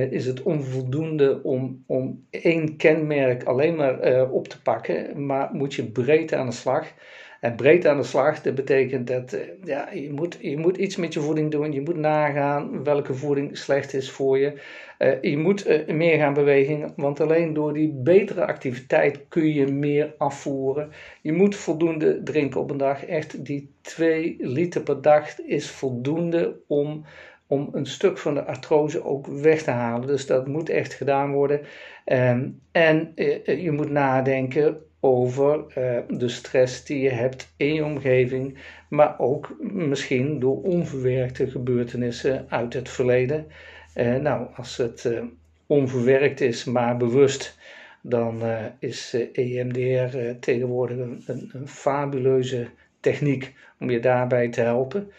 is 0.09 0.25
het 0.25 0.43
onvoldoende 0.43 1.43
om, 1.43 1.83
om 1.87 2.25
één 2.29 2.77
kenmerk 2.77 3.43
alleen 3.43 3.75
maar 3.75 4.29
op 4.29 4.47
te 4.47 4.61
pakken, 4.61 5.25
maar 5.25 5.49
moet 5.53 5.73
je 5.73 5.91
breed 5.91 6.33
aan 6.33 6.45
de 6.45 6.51
slag. 6.51 6.93
En 7.39 7.55
breed 7.55 7.87
aan 7.87 7.97
de 7.97 8.03
slag, 8.03 8.41
dat 8.41 8.55
betekent 8.55 9.07
dat 9.07 9.33
eh, 9.33 9.41
ja, 9.63 9.89
je, 9.91 10.11
moet, 10.11 10.37
je 10.41 10.57
moet 10.57 10.77
iets 10.77 10.95
met 10.95 11.13
je 11.13 11.19
voeding 11.19 11.51
doen. 11.51 11.71
Je 11.71 11.81
moet 11.81 11.97
nagaan 11.97 12.83
welke 12.83 13.13
voeding 13.13 13.57
slecht 13.57 13.93
is 13.93 14.11
voor 14.11 14.37
je. 14.37 14.61
Uh, 14.99 15.21
je 15.21 15.37
moet 15.37 15.67
uh, 15.67 15.87
meer 15.87 16.17
gaan 16.17 16.33
bewegen, 16.33 16.93
want 16.95 17.19
alleen 17.19 17.53
door 17.53 17.73
die 17.73 17.91
betere 17.93 18.45
activiteit 18.45 19.25
kun 19.27 19.53
je 19.53 19.67
meer 19.67 20.13
afvoeren. 20.17 20.91
Je 21.21 21.33
moet 21.33 21.55
voldoende 21.55 22.23
drinken 22.23 22.61
op 22.61 22.71
een 22.71 22.77
dag. 22.77 23.05
Echt, 23.05 23.45
die 23.45 23.69
2 23.81 24.35
liter 24.39 24.81
per 24.81 25.01
dag 25.01 25.39
is 25.39 25.69
voldoende 25.69 26.55
om, 26.67 27.05
om 27.47 27.69
een 27.71 27.85
stuk 27.85 28.17
van 28.17 28.33
de 28.33 28.45
artrose 28.45 29.03
ook 29.03 29.27
weg 29.27 29.63
te 29.63 29.71
halen. 29.71 30.07
Dus 30.07 30.25
dat 30.25 30.47
moet 30.47 30.69
echt 30.69 30.93
gedaan 30.93 31.31
worden. 31.31 31.61
Um, 32.05 32.59
en 32.71 33.11
je 33.45 33.71
moet 33.71 33.89
nadenken 33.89 34.77
over 34.99 35.65
uh, 35.77 35.99
de 36.19 36.29
stress 36.29 36.85
die 36.85 37.01
je 37.01 37.09
hebt 37.09 37.53
in 37.57 37.73
je 37.73 37.85
omgeving, 37.85 38.57
maar 38.89 39.19
ook 39.19 39.55
misschien 39.59 40.39
door 40.39 40.61
onverwerkte 40.61 41.49
gebeurtenissen 41.49 42.45
uit 42.49 42.73
het 42.73 42.89
verleden. 42.89 43.47
Uh, 43.95 44.15
nou, 44.15 44.47
als 44.55 44.77
het 44.77 45.03
uh, 45.03 45.23
onverwerkt 45.65 46.41
is, 46.41 46.63
maar 46.63 46.97
bewust, 46.97 47.57
dan 48.01 48.41
is 48.79 49.15
EMDR 49.33 50.17
tegenwoordig 50.39 50.97
een, 50.97 51.23
een, 51.25 51.49
een 51.53 51.67
fabuleuze 51.67 52.67
techniek 52.99 53.53
om 53.79 53.89
je 53.89 53.99
daarbij 53.99 54.49
te 54.49 54.61
helpen. 54.61 55.11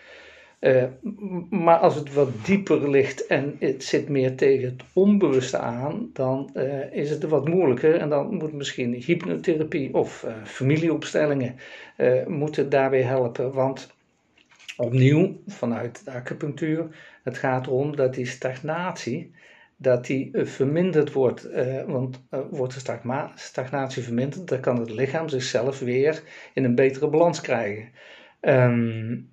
Uh, 0.60 0.84
maar 1.50 1.76
als 1.76 1.94
het 1.94 2.14
wat 2.14 2.44
dieper 2.44 2.90
ligt 2.90 3.26
en 3.26 3.56
het 3.58 3.84
zit 3.84 4.08
meer 4.08 4.36
tegen 4.36 4.68
het 4.68 4.82
onbewuste 4.92 5.58
aan, 5.58 6.10
dan 6.12 6.50
uh, 6.54 6.92
is 6.92 7.10
het 7.10 7.22
wat 7.22 7.48
moeilijker 7.48 7.94
en 7.94 8.08
dan 8.08 8.34
moet 8.34 8.52
misschien 8.52 8.94
hypnotherapie 8.94 9.94
of 9.94 10.24
uh, 10.24 10.44
familieopstellingen 10.44 11.56
moeten 12.26 12.68
daarbij 12.68 13.02
helpen. 13.02 13.52
Want 13.52 13.94
opnieuw, 14.76 15.40
vanuit 15.46 16.04
de 16.04 16.10
acupunctuur, 16.10 16.86
het 17.24 17.38
gaat 17.38 17.66
erom 17.66 17.96
dat 17.96 18.14
die 18.14 18.26
stagnatie 18.26 19.34
dat 19.76 20.06
die 20.06 20.30
verminderd 20.32 21.12
wordt. 21.12 21.48
want 21.86 22.22
wordt 22.50 22.74
de 22.74 23.30
stagnatie 23.34 24.02
verminderd, 24.02 24.48
dan 24.48 24.60
kan 24.60 24.80
het 24.80 24.90
lichaam 24.90 25.28
zichzelf 25.28 25.78
weer 25.78 26.22
in 26.54 26.64
een 26.64 26.74
betere 26.74 27.08
balans 27.08 27.40
krijgen. 27.40 27.88
Um, 28.40 29.30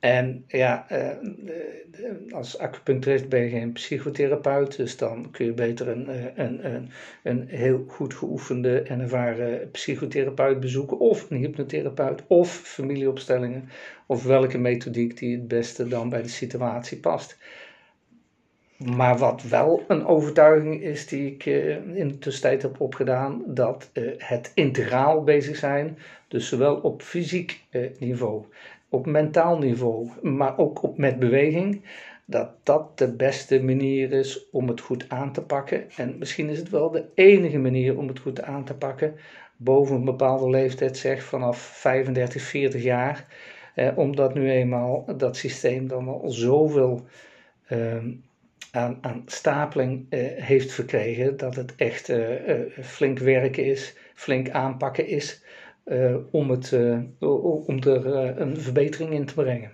en 0.00 0.44
ja, 0.46 0.86
uh, 0.92 2.32
als 2.32 2.58
acupuncturist 2.58 3.28
ben 3.28 3.40
je 3.40 3.48
geen 3.48 3.72
psychotherapeut, 3.72 4.76
dus 4.76 4.96
dan 4.96 5.30
kun 5.30 5.44
je 5.46 5.52
beter 5.52 5.88
een, 5.88 6.08
eh, 6.08 6.24
een, 6.34 6.74
een, 6.74 6.90
een 7.22 7.48
heel 7.48 7.84
goed 7.88 8.14
geoefende 8.14 8.80
en 8.80 9.00
ervaren 9.00 9.70
psychotherapeut 9.70 10.60
bezoeken, 10.60 10.98
of 10.98 11.30
een 11.30 11.36
hypnotherapeut, 11.36 12.22
of 12.26 12.50
familieopstellingen, 12.50 13.68
of 14.06 14.24
welke 14.24 14.58
methodiek 14.58 15.18
die 15.18 15.36
het 15.36 15.48
beste 15.48 15.88
dan 15.88 16.08
bij 16.08 16.22
de 16.22 16.28
situatie 16.28 16.98
past. 16.98 17.38
Maar 18.76 19.18
wat 19.18 19.42
wel 19.42 19.84
een 19.88 20.06
overtuiging 20.06 20.82
is 20.82 21.06
die 21.06 21.32
ik 21.32 21.46
in 21.94 22.08
de 22.08 22.18
tussentijd 22.18 22.62
heb 22.62 22.80
opgedaan, 22.80 23.42
dat 23.46 23.90
het 24.18 24.52
integraal 24.54 25.24
bezig 25.24 25.56
zijn, 25.56 25.98
dus 26.28 26.48
zowel 26.48 26.76
op 26.76 27.02
fysiek 27.02 27.60
niveau 27.98 28.44
op 28.88 29.06
mentaal 29.06 29.58
niveau, 29.58 30.08
maar 30.22 30.58
ook 30.58 30.82
op 30.82 30.98
met 30.98 31.18
beweging, 31.18 31.82
dat 32.24 32.50
dat 32.62 32.98
de 32.98 33.12
beste 33.12 33.62
manier 33.62 34.12
is 34.12 34.50
om 34.50 34.68
het 34.68 34.80
goed 34.80 35.08
aan 35.08 35.32
te 35.32 35.42
pakken. 35.42 35.90
En 35.96 36.18
misschien 36.18 36.48
is 36.48 36.58
het 36.58 36.70
wel 36.70 36.90
de 36.90 37.04
enige 37.14 37.58
manier 37.58 37.98
om 37.98 38.08
het 38.08 38.18
goed 38.18 38.42
aan 38.42 38.64
te 38.64 38.74
pakken, 38.74 39.14
boven 39.56 39.96
een 39.96 40.04
bepaalde 40.04 40.50
leeftijd, 40.50 40.96
zeg 40.96 41.22
vanaf 41.22 41.58
35, 41.58 42.42
40 42.42 42.82
jaar, 42.82 43.26
eh, 43.74 43.98
omdat 43.98 44.34
nu 44.34 44.50
eenmaal 44.50 45.04
dat 45.16 45.36
systeem 45.36 45.88
dan 45.88 46.08
al 46.08 46.30
zoveel 46.30 47.04
eh, 47.66 47.96
aan, 48.76 48.98
aan, 49.00 49.22
stapeling 49.26 50.06
eh, 50.08 50.20
heeft 50.42 50.72
verkregen, 50.72 51.36
dat 51.36 51.56
het 51.56 51.74
echt 51.76 52.08
eh, 52.08 52.50
eh, 52.50 52.60
flink 52.82 53.18
werken 53.18 53.64
is, 53.64 53.96
flink 54.14 54.50
aanpakken 54.50 55.06
is. 55.06 55.42
Eh, 55.86 56.14
om, 56.30 56.50
het, 56.50 56.70
uh, 56.70 56.98
om 57.64 57.82
er 57.82 58.06
uh, 58.06 58.36
een 58.36 58.60
verbetering 58.60 59.12
in 59.12 59.26
te 59.26 59.34
brengen. 59.34 59.72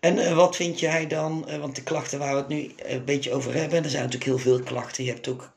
En 0.00 0.36
wat 0.36 0.56
vind 0.56 0.80
jij 0.80 1.06
dan, 1.06 1.46
want 1.60 1.76
de 1.76 1.82
klachten 1.82 2.18
waar 2.18 2.32
we 2.32 2.38
het 2.38 2.48
nu 2.48 2.70
een 2.76 3.04
beetje 3.04 3.32
over 3.32 3.54
hebben, 3.54 3.84
er 3.84 3.90
zijn 3.90 4.02
natuurlijk 4.02 4.30
heel 4.30 4.38
veel 4.38 4.60
klachten. 4.60 5.04
Je 5.04 5.10
hebt 5.10 5.28
ook 5.28 5.52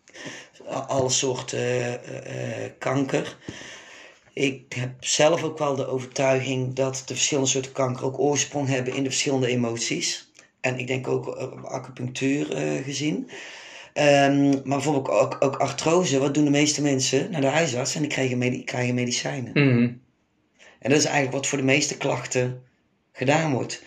alle 0.87 1.09
soorten 1.09 1.99
kanker. 2.77 3.37
Ik 4.33 4.73
heb 4.73 4.91
zelf 4.99 5.43
ook 5.43 5.57
wel 5.57 5.75
de 5.75 5.87
overtuiging 5.87 6.73
dat 6.73 7.03
de 7.05 7.13
verschillende 7.13 7.49
soorten 7.49 7.71
kanker 7.71 8.05
ook 8.05 8.19
oorsprong 8.19 8.67
hebben 8.67 8.93
in 8.93 9.03
de 9.03 9.09
verschillende 9.09 9.47
emoties. 9.47 10.31
En 10.59 10.79
ik 10.79 10.87
denk 10.87 11.07
ook 11.07 11.27
acupunctuur 11.63 12.45
gezien. 12.83 13.29
Um, 13.97 14.49
maar 14.49 14.61
bijvoorbeeld 14.63 15.09
ook, 15.09 15.37
ook 15.39 15.55
artrose, 15.55 16.19
wat 16.19 16.33
doen 16.33 16.43
de 16.43 16.49
meeste 16.49 16.81
mensen? 16.81 17.31
Naar 17.31 17.41
de 17.41 17.47
huisarts 17.47 17.95
en 17.95 18.01
die 18.01 18.09
krijgen, 18.09 18.37
medi 18.37 18.63
krijgen 18.63 18.95
medicijnen. 18.95 19.51
Mm 19.53 20.01
En 20.79 20.89
dat 20.89 20.99
is 20.99 21.05
eigenlijk 21.05 21.35
wat 21.35 21.47
voor 21.47 21.57
de 21.57 21.63
meeste 21.63 21.97
klachten 21.97 22.61
gedaan 23.11 23.51
wordt. 23.53 23.83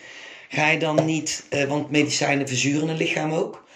Ga 0.49 0.69
je 0.69 0.79
dan 0.79 1.05
niet, 1.05 1.45
uh, 1.49 1.63
want 1.63 1.91
medicijnen 1.91 2.47
verzuren 2.47 2.89
een 2.89 2.97
lichaam 2.97 3.31
ook. 3.31 3.67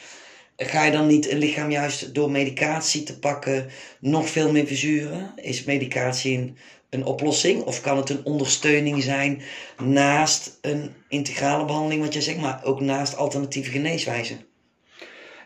Ga 0.57 0.83
je 0.83 0.91
dan 0.91 1.07
niet 1.07 1.31
een 1.31 1.37
lichaam 1.37 1.71
juist 1.71 2.13
door 2.13 2.31
medicatie 2.31 3.03
te 3.03 3.19
pakken 3.19 3.69
nog 3.99 4.29
veel 4.29 4.51
meer 4.51 4.67
verzuren? 4.67 5.31
Is 5.35 5.63
medicatie 5.63 6.37
een, 6.37 6.57
een 6.89 7.05
oplossing 7.05 7.63
of 7.63 7.81
kan 7.81 7.97
het 7.97 8.09
een 8.09 8.25
ondersteuning 8.25 9.03
zijn 9.03 9.41
naast 9.83 10.57
een 10.61 10.93
integrale 11.09 11.65
behandeling, 11.65 12.01
wat 12.01 12.13
jij 12.13 12.21
zegt, 12.21 12.39
maar 12.39 12.63
ook 12.63 12.79
naast 12.81 13.15
alternatieve 13.15 13.71
geneeswijzen? 13.71 14.51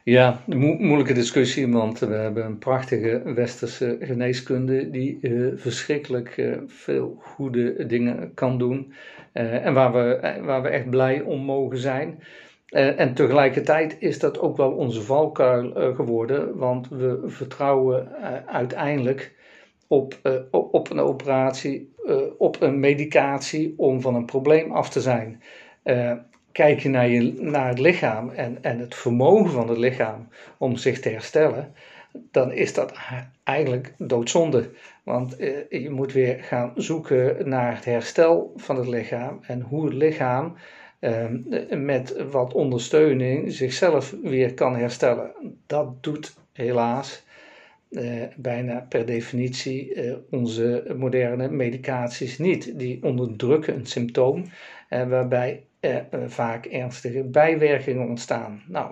Ja, 0.07 0.43
een 0.47 0.57
moeilijke 0.57 1.13
discussie, 1.13 1.71
want 1.71 1.99
we 1.99 2.13
hebben 2.13 2.45
een 2.45 2.57
prachtige 2.57 3.21
westerse 3.35 3.97
geneeskunde 4.01 4.89
die 4.89 5.17
uh, 5.21 5.51
verschrikkelijk 5.55 6.37
uh, 6.37 6.57
veel 6.67 7.17
goede 7.19 7.85
dingen 7.85 8.33
kan 8.33 8.57
doen 8.57 8.93
uh, 9.33 9.65
en 9.65 9.73
waar 9.73 9.93
we, 9.93 10.39
waar 10.41 10.61
we 10.61 10.67
echt 10.67 10.89
blij 10.89 11.21
om 11.21 11.39
mogen 11.39 11.77
zijn. 11.77 12.23
en 12.69 13.13
tegelijkertijd 13.13 13.95
is 13.99 14.19
dat 14.19 14.39
ook 14.39 14.57
wel 14.57 14.71
onze 14.71 15.01
valkuil 15.01 15.93
geworden, 15.95 16.57
want 16.57 16.89
we 16.89 17.23
vertrouwen 17.25 18.11
uiteindelijk 18.45 19.35
op, 19.87 20.41
op 20.51 20.89
een 20.89 20.99
operatie, 20.99 21.93
op 22.37 22.61
een 22.61 22.79
medicatie 22.79 23.73
om 23.77 24.01
van 24.01 24.15
een 24.15 24.25
probleem 24.25 24.71
af 24.71 24.89
te 24.89 25.01
zijn 25.01 25.41
kijk 26.57 26.79
je 26.79 26.89
naar, 26.89 27.07
je 27.07 27.33
naar 27.33 27.67
het 27.67 27.79
lichaam 27.79 28.29
en, 28.29 28.57
en 28.61 28.79
het 28.79 28.95
vermogen 28.95 29.51
van 29.51 29.69
het 29.69 29.77
lichaam 29.77 30.27
om 30.57 30.75
zich 30.75 30.99
te 30.99 31.09
herstellen, 31.09 31.73
dan 32.31 32.51
is 32.51 32.73
dat 32.73 32.93
eigenlijk 33.43 33.93
doodzonde. 33.97 34.69
Want 35.03 35.35
eh, 35.35 35.69
je 35.69 35.89
moet 35.89 36.13
weer 36.13 36.43
gaan 36.43 36.71
zoeken 36.75 37.49
naar 37.49 37.75
het 37.75 37.85
herstel 37.85 38.53
van 38.55 38.77
het 38.77 38.87
lichaam 38.87 39.39
en 39.41 39.61
hoe 39.61 39.85
het 39.85 39.93
lichaam 39.93 40.55
eh, 40.99 41.25
met 41.69 42.23
wat 42.31 42.53
ondersteuning 42.53 43.53
zichzelf 43.53 44.15
weer 44.23 44.53
kan 44.53 44.75
herstellen. 44.75 45.31
Dat 45.65 46.03
doet 46.03 46.35
helaas 46.53 47.23
eh, 47.89 48.03
bijna 48.35 48.85
per 48.89 49.05
definitie 49.05 49.97
onze 50.29 50.95
moderne 50.97 51.49
medicaties 51.49 52.37
niet. 52.37 52.79
Die 52.79 53.03
onderdrukken 53.03 53.75
een 53.75 53.85
symptoom 53.85 54.45
eh, 54.87 55.09
waarbij 55.09 55.63
er 55.79 56.31
vaak 56.31 56.65
ernstige 56.65 57.23
bijwerkingen 57.23 58.07
ontstaan. 58.07 58.63
Nou, 58.67 58.91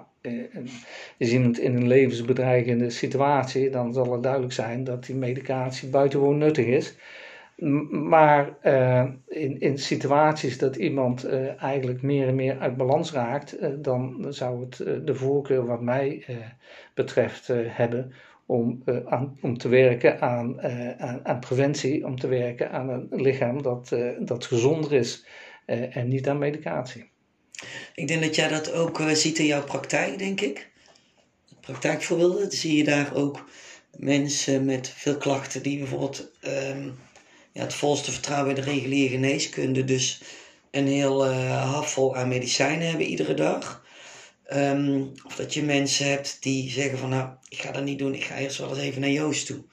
is 1.17 1.31
iemand 1.31 1.59
in 1.59 1.75
een 1.75 1.87
levensbedreigende 1.87 2.89
situatie, 2.89 3.69
dan 3.69 3.93
zal 3.93 4.11
het 4.11 4.23
duidelijk 4.23 4.53
zijn 4.53 4.83
dat 4.83 5.05
die 5.05 5.15
medicatie 5.15 5.89
buitengewoon 5.89 6.37
nuttig 6.37 6.65
is. 6.65 6.97
Maar 7.89 8.57
in, 9.27 9.59
in 9.59 9.77
situaties 9.77 10.57
dat 10.57 10.75
iemand 10.75 11.27
eigenlijk 11.57 12.01
meer 12.01 12.27
en 12.27 12.35
meer 12.35 12.59
uit 12.59 12.77
balans 12.77 13.11
raakt, 13.11 13.57
dan 13.83 14.25
zou 14.29 14.65
het 14.65 15.05
de 15.07 15.15
voorkeur 15.15 15.65
wat 15.65 15.81
mij 15.81 16.25
betreft 16.93 17.47
hebben 17.53 18.11
om, 18.45 18.83
aan, 19.05 19.37
om 19.41 19.57
te 19.57 19.69
werken 19.69 20.21
aan, 20.21 20.61
aan, 20.99 21.19
aan, 21.23 21.39
preventie, 21.39 22.05
om 22.05 22.19
te 22.19 22.27
werken 22.27 22.71
aan 22.71 22.89
een 22.89 23.07
lichaam 23.09 23.61
dat, 23.61 23.95
dat 24.19 24.45
gezonder 24.45 24.93
is 24.93 25.25
en 25.65 26.07
niet 26.07 26.27
aan 26.27 26.37
medicatie. 26.37 27.09
Ik 27.95 28.07
denk 28.07 28.21
dat 28.21 28.35
jij 28.35 28.47
dat 28.47 28.71
ook 28.71 28.99
uh, 28.99 29.11
ziet 29.11 29.39
in 29.39 29.45
jouw 29.45 29.63
praktijk, 29.63 30.17
denk 30.17 30.41
ik. 30.41 30.69
Praktijkvoorbeelden, 31.61 32.51
zie 32.51 32.77
je 32.77 32.83
daar 32.83 33.15
ook 33.15 33.49
mensen 33.97 34.65
met 34.65 34.89
veel 34.95 35.17
klachten 35.17 35.63
die 35.63 35.77
bijvoorbeeld 35.77 36.31
um, 36.41 36.99
ja, 37.51 37.61
het 37.61 37.73
volste 37.73 38.11
vertrouwen 38.11 38.49
in 38.49 38.55
de 38.55 38.71
reguliere 38.71 39.09
geneeskunde, 39.09 39.83
dus 39.83 40.21
een 40.71 40.87
heel 40.87 41.31
uh, 41.31 42.11
aan 42.13 42.27
medicijnen 42.27 42.87
hebben 42.87 43.07
iedere 43.07 43.33
dag. 43.33 43.83
Um, 44.53 45.11
of 45.25 45.35
dat 45.35 45.53
je 45.53 45.63
mensen 45.63 46.09
hebt 46.09 46.37
die 46.39 46.69
zeggen 46.69 46.97
van 46.97 47.09
nou, 47.09 47.29
ik 47.49 47.61
ga 47.61 47.71
dat 47.71 47.83
niet 47.83 47.99
doen, 47.99 48.15
ik 48.15 48.23
ga 48.23 48.37
eerst 48.37 48.57
wel 48.57 48.69
eens 48.69 48.79
even 48.79 49.01
naar 49.01 49.09
Joost 49.09 49.45
toe. 49.45 49.63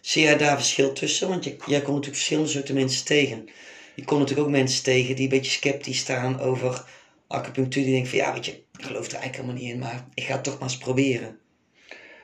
Zie 0.00 0.22
jij 0.22 0.36
daar 0.36 0.56
verschil 0.56 0.92
tussen? 0.92 1.28
Want 1.28 1.44
je, 1.44 1.50
jij 1.50 1.58
komt 1.58 1.86
natuurlijk 1.86 2.16
verschillende 2.16 2.50
soorten 2.50 2.74
mensen 2.74 3.04
tegen 3.04 3.48
je 3.96 4.04
komt 4.04 4.20
natuurlijk 4.20 4.48
ook 4.48 4.54
mensen 4.54 4.84
tegen 4.84 5.14
die 5.14 5.24
een 5.24 5.36
beetje 5.36 5.50
sceptisch 5.50 5.98
staan 5.98 6.40
over 6.40 6.84
acupunctuur. 7.26 7.82
Die 7.82 7.92
denken 7.92 8.10
van 8.10 8.18
ja, 8.18 8.32
weet 8.32 8.46
je, 8.46 8.52
ik 8.52 8.84
geloof 8.84 9.06
er 9.06 9.18
eigenlijk 9.18 9.36
helemaal 9.36 9.62
niet 9.62 9.72
in, 9.72 9.78
maar 9.78 10.06
ik 10.14 10.22
ga 10.22 10.32
het 10.32 10.44
toch 10.44 10.58
maar 10.58 10.68
eens 10.68 10.78
proberen. 10.78 11.38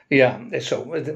Ja, 0.07 0.41
is 0.49 0.67
zo. 0.67 0.93
Het, 0.93 1.15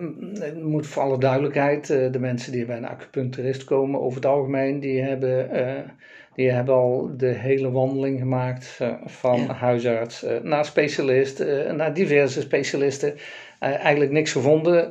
moet 0.64 0.88
voor 0.88 1.04
alle 1.04 1.18
duidelijkheid, 1.18 1.90
eh, 1.90 2.12
de 2.12 2.20
mensen 2.20 2.52
die 2.52 2.66
bij 2.66 2.78
een 2.78 2.88
acupuncturist 2.88 3.64
komen, 3.64 4.02
over 4.02 4.16
het 4.16 4.26
algemeen, 4.26 4.80
die 4.80 5.02
hebben, 5.02 5.56
uh, 5.56 5.90
die 6.36 6.52
hebben 6.52 6.74
al 6.74 7.12
de 7.18 7.28
hele 7.28 7.72
wandeling 7.72 8.20
gemaakt 8.20 8.80
uh, 8.82 8.94
van 9.06 9.40
huisarts 9.50 10.26
naar 10.42 10.66
specialist, 10.66 11.46
naar 11.76 11.94
diverse 11.94 12.42
specialisten. 12.42 13.14
Eigenlijk 13.60 14.12
niks 14.12 14.32
gevonden, 14.32 14.90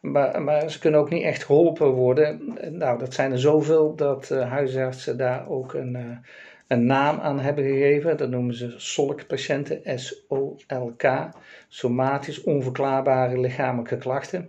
maar, 0.00 0.42
maar, 0.42 0.70
ze 0.70 0.78
kunnen 0.78 1.00
ook 1.00 1.10
niet 1.10 1.22
echt 1.22 1.44
geholpen 1.44 1.90
worden. 1.90 2.56
Nou, 2.70 2.98
dat 2.98 3.14
zijn 3.14 3.32
er 3.32 3.38
zoveel 3.38 3.94
dat 3.94 4.28
huisartsen 4.28 5.16
daar 5.16 5.48
ook 5.48 5.74
een 5.74 6.18
een 6.66 6.86
naam 6.86 7.20
aan 7.20 7.40
hebben 7.40 7.64
gegeven. 7.64 8.16
Dat 8.16 8.30
noemen 8.30 8.54
ze 8.54 8.74
SOLK-patiënten, 8.76 9.98
S-O-L-K, 9.98 11.28
somatisch 11.68 12.42
onverklaarbare 12.42 13.40
lichamelijke 13.40 13.98
klachten. 13.98 14.48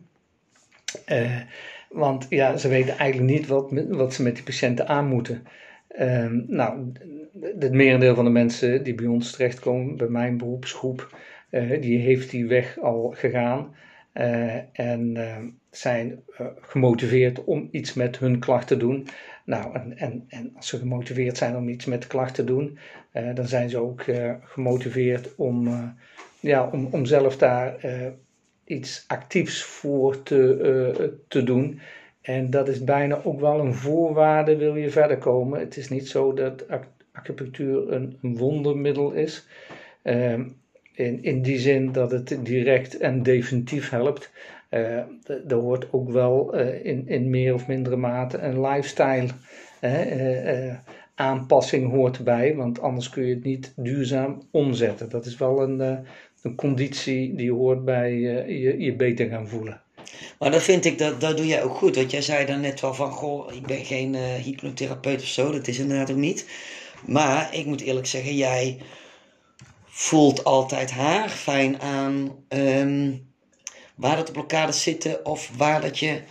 Want 1.90 2.26
ja, 2.30 2.58
ze 2.58 2.68
weten 2.68 2.98
eigenlijk 2.98 3.32
niet 3.32 3.48
wat, 3.48 3.72
wat 3.88 4.14
ze 4.14 4.24
met 4.24 4.36
die 4.36 4.44
patiënten 4.44 4.88
aan 4.88 5.08
moeten. 5.08 5.44
Uh, 6.00 6.32
nou, 6.48 6.92
het 7.60 7.72
merendeel 7.72 8.16
van 8.16 8.26
de 8.26 8.32
mensen 8.32 8.84
die 8.84 8.96
bij 8.96 9.06
ons 9.06 9.32
terechtkomen, 9.32 9.98
bij 9.98 10.08
mijn 10.08 10.38
beroepsgroep, 10.38 11.18
die 11.50 12.00
heeft 12.00 12.30
die 12.30 12.48
weg 12.48 12.80
al 12.80 13.14
gegaan. 13.18 13.76
en 14.72 15.18
zijn 15.70 16.24
gemotiveerd 16.62 17.44
om 17.44 17.68
iets 17.72 17.94
met 17.94 18.20
hun 18.20 18.40
klacht 18.40 18.68
te 18.68 18.78
doen. 18.78 19.08
Nou, 19.46 19.74
en, 19.76 19.98
en, 19.98 20.26
en 20.28 20.52
als 20.56 20.68
ze 20.68 20.78
gemotiveerd 20.78 21.38
zijn 21.38 21.56
om 21.56 21.70
iets 21.70 21.86
met 21.86 22.08
klacht 22.08 22.36
te 22.36 22.44
doen, 22.44 22.78
dan 23.34 23.48
zijn 23.48 23.70
ze 23.70 23.78
ook 23.78 24.04
gemotiveerd 24.44 25.36
om, 25.36 25.70
ja, 26.40 26.70
om, 26.72 26.88
om 26.92 27.06
zelf 27.06 27.38
daar 27.38 27.76
iets 28.64 29.04
actiefs 29.08 29.64
voor 29.64 30.24
te, 30.24 31.14
te 31.28 31.44
doen. 31.44 31.80
En 32.28 32.50
dat 32.50 32.68
is 32.68 32.84
bijna 32.84 33.22
ook 33.24 33.40
wel 33.40 33.60
een 33.60 33.74
voorwaarde, 33.74 34.58
wil 34.58 34.76
je 34.76 34.90
verder 34.90 35.18
komen. 35.18 35.60
Het 35.60 35.78
is 35.78 35.90
niet 35.90 36.08
zo 36.08 36.34
dat 36.34 36.66
acupunctuur 37.12 37.92
een, 37.92 38.18
een 38.22 38.38
wondermiddel 38.38 39.12
is. 39.12 39.48
Ehm, 40.02 40.48
in, 40.98 41.24
in 41.24 41.42
die 41.42 41.60
zin 41.60 41.92
dat 41.92 42.12
het 42.12 42.38
direct 42.44 42.98
en 42.98 43.24
definitief 43.24 43.90
helpt. 43.90 44.32
Uh, 44.70 44.82
er 45.48 45.56
hoort 45.56 45.88
ook 45.92 46.12
wel 46.12 46.60
uh, 46.60 46.86
in, 46.86 47.08
in 47.08 47.30
meer 47.30 47.54
of 47.54 47.68
mindere 47.68 47.96
mate 47.96 48.38
een 48.38 48.62
lifestyle 48.62 49.28
uh, 49.82 50.74
aanpassing 51.16 51.92
hoort 51.92 52.24
bij, 52.24 52.56
want 52.56 52.82
anders 52.82 53.10
kun 53.10 53.26
je 53.26 53.34
het 53.34 53.44
niet 53.44 53.74
duurzaam 53.76 54.42
omzetten. 54.52 55.10
Dat 55.10 55.26
is 55.26 55.38
wel 55.38 55.62
een, 55.62 55.80
een 56.42 56.56
conditie 56.56 57.36
die 57.36 57.52
hoort 57.52 57.86
bij 57.86 58.14
je, 58.14 58.80
je 58.80 58.96
beter 58.96 59.30
gaan 59.30 59.48
voelen. 59.48 59.82
Maar 60.40 60.52
dat 60.52 60.64
vind 60.64 60.86
ik, 60.86 60.98
dat, 60.98 61.22
dat 61.22 61.38
doe 61.38 61.48
jij 61.48 61.64
ook 61.64 61.76
goed. 61.76 61.96
Want 61.96 62.12
jij 62.12 62.22
zei 62.22 62.46
dan 62.46 62.62
net 62.62 62.82
wel 62.82 62.94
van, 62.94 63.12
goh, 63.12 63.54
ik 63.54 63.68
ben 63.68 63.86
geen 63.86 64.16
hypnotherapeut 64.16 65.22
of 65.22 65.28
zo. 65.28 65.52
Dat 65.52 65.68
is 65.68 65.80
inderdaad 65.80 66.12
ook 66.12 66.18
niet. 66.18 66.50
Maar 67.06 67.50
ik 67.56 67.66
moet 67.66 67.82
eerlijk 67.82 68.08
zeggen, 68.08 68.36
jij 68.36 68.78
voelt 70.00 70.44
altijd 70.44 70.92
haar 70.92 71.30
fijn 71.30 71.82
aan 71.82 72.36
um, 72.50 73.28
waar 73.96 74.16
dat 74.16 74.26
de 74.26 74.32
blokkades 74.32 74.84
zitten 74.84 75.26
of 75.26 75.52
waar 75.58 75.82
dat 75.82 76.00
je 76.00 76.22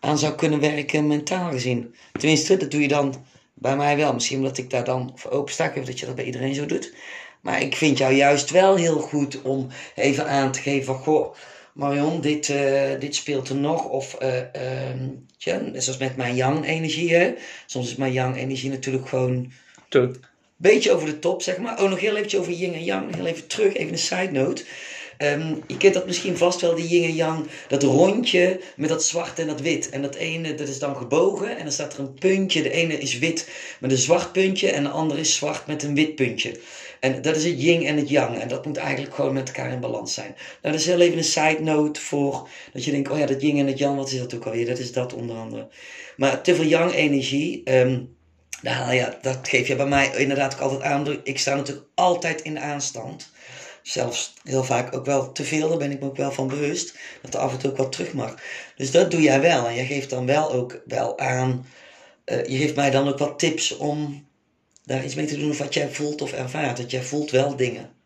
aan 0.00 0.18
zou 0.18 0.34
kunnen 0.34 0.60
werken 0.60 1.06
mentaal 1.06 1.50
gezien. 1.50 1.94
Tenminste, 2.12 2.56
dat 2.56 2.70
doe 2.70 2.80
je 2.82 2.88
dan 2.88 3.24
bij 3.54 3.76
mij 3.76 3.96
wel. 3.96 4.14
Misschien 4.14 4.36
omdat 4.36 4.58
ik 4.58 4.70
daar 4.70 4.84
dan 4.84 5.12
voor 5.14 5.30
open 5.30 5.52
of 5.78 5.84
dat 5.84 6.00
je 6.00 6.06
dat 6.06 6.14
bij 6.14 6.24
iedereen 6.24 6.54
zo 6.54 6.66
doet. 6.66 6.94
Maar 7.40 7.62
ik 7.62 7.76
vind 7.76 7.98
jou 7.98 8.12
juist 8.12 8.50
wel 8.50 8.76
heel 8.76 8.98
goed 8.98 9.42
om 9.42 9.68
even 9.94 10.28
aan 10.28 10.52
te 10.52 10.60
geven 10.60 10.84
van, 10.84 11.04
goh 11.04 11.34
Marion, 11.74 12.20
dit, 12.20 12.48
uh, 12.48 12.90
dit 12.98 13.14
speelt 13.14 13.48
er 13.48 13.56
nog. 13.56 13.84
Of 13.84 14.16
uh, 14.22 14.36
uh, 14.36 14.42
ja, 15.38 15.60
zoals 15.72 15.98
met 15.98 16.16
mijn 16.16 16.34
yang-energie. 16.34 17.34
Soms 17.66 17.90
is 17.90 17.96
mijn 17.96 18.12
yang-energie 18.12 18.70
natuurlijk 18.70 19.08
gewoon 19.08 19.52
beetje 20.58 20.92
over 20.92 21.06
de 21.06 21.18
top, 21.18 21.42
zeg 21.42 21.58
maar. 21.58 21.82
Oh, 21.82 21.90
nog 21.90 22.00
heel 22.00 22.16
even 22.16 22.38
over 22.38 22.52
yin 22.52 22.74
en 22.74 22.84
yang. 22.84 23.14
Heel 23.14 23.26
even 23.26 23.46
terug, 23.46 23.74
even 23.74 23.92
een 23.92 23.98
side 23.98 24.30
note. 24.32 24.64
Um, 25.18 25.62
je 25.66 25.76
kent 25.76 25.94
dat 25.94 26.06
misschien 26.06 26.36
vast 26.36 26.60
wel, 26.60 26.74
die 26.74 26.88
yin 26.88 27.04
en 27.04 27.14
yang. 27.14 27.46
Dat 27.68 27.82
rondje 27.82 28.60
met 28.76 28.88
dat 28.88 29.04
zwart 29.04 29.38
en 29.38 29.46
dat 29.46 29.60
wit. 29.60 29.88
En 29.90 30.02
dat 30.02 30.14
ene, 30.14 30.54
dat 30.54 30.68
is 30.68 30.78
dan 30.78 30.96
gebogen. 30.96 31.56
En 31.56 31.62
dan 31.62 31.72
staat 31.72 31.92
er 31.92 32.00
een 32.00 32.14
puntje. 32.14 32.62
De 32.62 32.70
ene 32.70 32.98
is 32.98 33.18
wit 33.18 33.48
met 33.80 33.90
een 33.90 33.96
zwart 33.96 34.32
puntje. 34.32 34.70
En 34.70 34.82
de 34.82 34.88
andere 34.88 35.20
is 35.20 35.34
zwart 35.34 35.66
met 35.66 35.82
een 35.82 35.94
wit 35.94 36.14
puntje. 36.14 36.52
En 37.00 37.22
dat 37.22 37.36
is 37.36 37.44
het 37.44 37.62
yin 37.62 37.86
en 37.86 37.96
het 37.96 38.08
yang. 38.08 38.38
En 38.38 38.48
dat 38.48 38.66
moet 38.66 38.76
eigenlijk 38.76 39.14
gewoon 39.14 39.32
met 39.32 39.46
elkaar 39.48 39.72
in 39.72 39.80
balans 39.80 40.14
zijn. 40.14 40.34
Nou, 40.36 40.74
dat 40.74 40.74
is 40.74 40.86
heel 40.86 41.00
even 41.00 41.18
een 41.18 41.24
side 41.24 41.60
note 41.60 42.00
voor 42.00 42.48
dat 42.72 42.84
je 42.84 42.90
denkt, 42.90 43.10
oh 43.10 43.18
ja, 43.18 43.26
dat 43.26 43.42
yin 43.42 43.58
en 43.58 43.66
het 43.66 43.78
yang, 43.78 43.96
wat 43.96 44.12
is 44.12 44.18
dat 44.18 44.34
ook 44.34 44.44
alweer? 44.44 44.66
Dat 44.66 44.78
is 44.78 44.92
dat 44.92 45.14
onder 45.14 45.36
andere. 45.36 45.68
Maar 46.16 46.42
te 46.42 46.54
veel 46.54 46.64
yang 46.64 46.92
energie, 46.92 47.62
um, 47.64 48.16
nou 48.62 48.94
ja, 48.94 49.18
dat 49.22 49.48
geef 49.48 49.68
je 49.68 49.76
bij 49.76 49.86
mij 49.86 50.10
inderdaad 50.16 50.54
ook 50.54 50.60
altijd 50.60 50.82
aan. 50.82 51.20
Ik 51.24 51.38
sta 51.38 51.54
natuurlijk 51.54 51.86
altijd 51.94 52.40
in 52.40 52.58
aanstand. 52.58 53.30
Zelfs 53.82 54.34
heel 54.42 54.64
vaak 54.64 54.94
ook 54.94 55.04
wel 55.04 55.32
te 55.32 55.44
veel, 55.44 55.68
daar 55.68 55.78
ben 55.78 55.90
ik 55.90 56.00
me 56.00 56.06
ook 56.06 56.16
wel 56.16 56.32
van 56.32 56.48
bewust. 56.48 56.94
Dat 57.22 57.34
er 57.34 57.40
af 57.40 57.52
en 57.52 57.58
toe 57.58 57.70
ook 57.70 57.76
wat 57.76 57.92
terug 57.92 58.12
mag. 58.12 58.34
Dus 58.76 58.90
dat 58.90 59.10
doe 59.10 59.22
jij 59.22 59.40
wel. 59.40 59.66
En 59.66 59.74
je 59.74 59.84
geeft 59.84 60.10
dan 60.10 60.26
wel 60.26 60.52
ook 60.52 60.82
wel 60.86 61.18
aan. 61.18 61.66
Uh, 62.24 62.44
je 62.44 62.56
geeft 62.56 62.76
mij 62.76 62.90
dan 62.90 63.08
ook 63.08 63.18
wat 63.18 63.38
tips 63.38 63.76
om 63.76 64.26
daar 64.84 65.04
iets 65.04 65.14
mee 65.14 65.26
te 65.26 65.36
doen 65.36 65.50
of 65.50 65.58
wat 65.58 65.74
jij 65.74 65.88
voelt 65.88 66.22
of 66.22 66.32
ervaart. 66.32 66.76
Dat 66.76 66.90
jij 66.90 67.02
voelt 67.02 67.30
wel 67.30 67.56
dingen. 67.56 67.97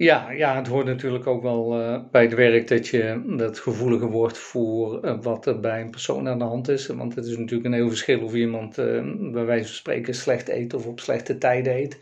Ja, 0.00 0.30
ja, 0.30 0.56
het 0.56 0.66
hoort 0.66 0.86
natuurlijk 0.86 1.26
ook 1.26 1.42
wel 1.42 1.80
uh, 1.80 2.00
bij 2.10 2.22
het 2.22 2.34
werk 2.34 2.68
dat 2.68 2.88
je 2.88 3.22
dat 3.36 3.58
gevoeliger 3.58 4.10
wordt 4.10 4.38
voor 4.38 5.04
uh, 5.04 5.22
wat 5.22 5.46
er 5.46 5.60
bij 5.60 5.80
een 5.80 5.90
persoon 5.90 6.28
aan 6.28 6.38
de 6.38 6.44
hand 6.44 6.68
is. 6.68 6.86
Want 6.86 7.14
het 7.14 7.24
is 7.24 7.36
natuurlijk 7.36 7.64
een 7.64 7.72
heel 7.72 7.88
verschil 7.88 8.20
of 8.22 8.34
iemand 8.34 8.78
uh, 8.78 9.02
bij 9.32 9.44
wijze 9.44 9.66
van 9.66 9.74
spreken 9.74 10.14
slecht 10.14 10.48
eet 10.48 10.74
of 10.74 10.86
op 10.86 11.00
slechte 11.00 11.38
tijden 11.38 11.76
eet. 11.76 11.98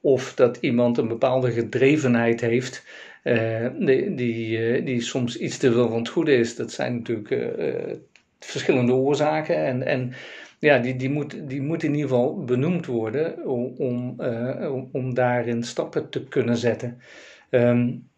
Of 0.00 0.34
dat 0.34 0.56
iemand 0.56 0.98
een 0.98 1.08
bepaalde 1.08 1.50
gedrevenheid 1.50 2.40
heeft 2.40 2.84
die, 3.78 4.14
die, 4.14 4.82
die 4.82 5.00
soms 5.00 5.38
iets 5.38 5.58
te 5.58 5.72
veel 5.72 5.88
van 5.88 5.98
het 5.98 6.08
goede 6.08 6.36
is. 6.36 6.56
Dat 6.56 6.72
zijn 6.72 6.94
natuurlijk 6.94 7.52
verschillende 8.40 8.92
oorzaken 8.92 9.56
en, 9.56 9.82
en 9.82 10.12
ja, 10.58 10.78
die, 10.78 10.96
die, 10.96 11.10
moet, 11.10 11.48
die 11.48 11.62
moet 11.62 11.82
in 11.82 11.94
ieder 11.94 12.08
geval 12.08 12.44
benoemd 12.44 12.86
worden 12.86 13.46
om, 13.46 13.74
om, 13.78 14.16
om 14.92 15.14
daarin 15.14 15.62
stappen 15.62 16.08
te 16.08 16.24
kunnen 16.24 16.56
zetten. 16.56 17.00
Um, 17.50 18.08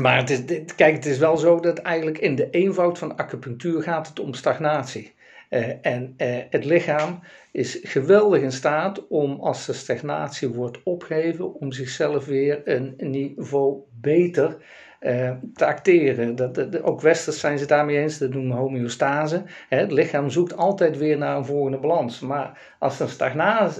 maar 0.00 0.16
het 0.16 0.30
is, 0.30 0.64
kijk, 0.76 0.94
het 0.94 1.06
is 1.06 1.18
wel 1.18 1.36
zo 1.36 1.60
dat 1.60 1.78
eigenlijk 1.78 2.18
in 2.18 2.34
de 2.34 2.50
eenvoud 2.50 2.98
van 2.98 3.16
acupunctuur 3.16 3.82
gaat 3.82 4.08
het 4.08 4.20
om 4.20 4.34
stagnatie. 4.34 5.14
Uh, 5.50 5.72
en 5.82 6.14
uh, 6.16 6.36
het 6.50 6.64
lichaam 6.64 7.20
is 7.52 7.78
geweldig 7.82 8.42
in 8.42 8.52
staat 8.52 9.08
om, 9.08 9.40
als 9.40 9.66
de 9.66 9.72
stagnatie 9.72 10.48
wordt 10.48 10.82
opgeheven, 10.82 11.54
om 11.54 11.72
zichzelf 11.72 12.24
weer 12.24 12.60
een 12.64 12.94
niveau 12.96 13.80
beter 14.00 14.56
uh, 15.02 15.30
te 15.54 15.66
acteren. 15.66 16.36
Dat, 16.36 16.82
ook 16.82 17.00
westers 17.00 17.40
zijn 17.40 17.58
ze 17.58 17.66
daarmee 17.66 17.98
eens, 17.98 18.18
dat 18.18 18.30
noemen 18.30 18.56
we 18.56 18.62
homeostase. 18.62 19.42
Hè, 19.68 19.78
het 19.78 19.92
lichaam 19.92 20.30
zoekt 20.30 20.56
altijd 20.56 20.98
weer 20.98 21.18
naar 21.18 21.36
een 21.36 21.44
volgende 21.44 21.78
balans. 21.78 22.20
Maar 22.20 22.74
als 22.78 23.00
er 23.00 23.06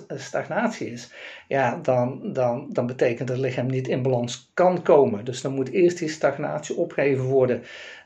een 0.07 0.19
stagnatie 0.19 0.91
is, 0.91 1.13
ja, 1.49 1.79
dan, 1.83 2.33
dan, 2.33 2.67
dan 2.71 2.87
betekent 2.87 3.29
dat 3.29 3.37
het 3.37 3.47
lichaam 3.47 3.67
niet 3.67 3.89
in 3.89 4.03
balans 4.03 4.51
kan 4.55 4.83
komen. 4.83 5.25
Dus 5.25 5.41
dan 5.41 5.55
moet 5.55 5.71
eerst 5.71 5.99
die 5.99 6.09
stagnatie 6.09 6.77
opgeheven 6.77 7.25
worden. 7.25 7.63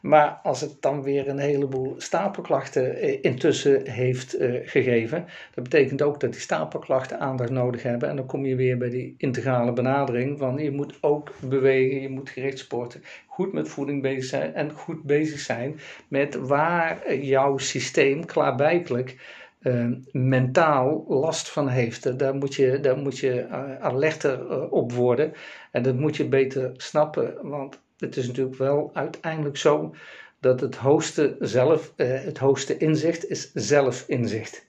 Maar 0.07 0.40
als 0.42 0.61
het 0.61 0.82
dan 0.82 1.02
weer 1.02 1.28
een 1.28 1.38
heleboel 1.38 1.94
stapelklachten 1.98 2.96
eh, 2.96 3.18
intussen 3.20 3.90
heeft 3.90 4.40
uh, 4.40 4.61
gegeven, 4.64 5.26
dat 5.54 5.64
betekent 5.64 6.02
ook 6.02 6.20
dat 6.20 6.32
die 6.32 6.40
stapelklachten 6.40 7.20
aandacht 7.20 7.50
nodig 7.50 7.82
hebben. 7.82 8.09
En 8.09 8.16
dan 8.16 8.26
kom 8.26 8.46
je 8.46 8.57
weer 8.57 8.78
bij 8.78 8.90
die 8.90 9.14
integrale 9.18 9.72
benadering 9.72 10.38
van 10.38 10.59
je 10.59 10.70
moet 10.70 10.98
ook 11.00 11.32
bewegen, 11.40 12.00
je 12.00 12.09
moet 12.09 12.30
gericht 12.30 12.59
sporten, 12.59 13.02
goed 13.26 13.52
met 13.52 13.68
voeding 13.68 14.02
bezig 14.02 14.24
zijn 14.24 14.54
en 14.54 14.70
goed 14.70 15.02
bezig 15.02 15.38
zijn 15.40 15.80
met 16.09 16.34
waar 16.34 17.16
jouw 17.16 17.59
systeem 17.59 18.24
klaarblijkelijk 18.24 19.16
uh, 19.61 19.86
mentaal 20.12 21.04
last 21.09 21.50
van 21.50 21.68
heeft. 21.68 22.18
Daar 22.18 22.34
moet 22.34 22.54
je, 22.54 22.80
daar 22.80 22.98
moet 22.98 23.18
je 23.18 23.48
alerter 23.80 24.70
op 24.70 24.92
worden 24.92 25.32
en 25.70 25.82
dat 25.82 25.98
moet 25.98 26.16
je 26.16 26.28
beter 26.28 26.72
snappen, 26.76 27.34
want 27.42 27.84
het 27.99 28.16
is 28.16 28.26
natuurlijk 28.26 28.57
wel 28.57 28.90
uiteindelijk 28.94 29.57
zo 29.57 29.94
dat 30.40 30.61
het 30.61 30.76
hoogste 30.76 31.36
zelf, 31.40 31.92
uh, 31.97 32.07
het 32.09 32.38
hoogste 32.38 32.76
inzicht 32.76 33.28
is 33.28 33.51
zelfinzicht. 33.53 34.66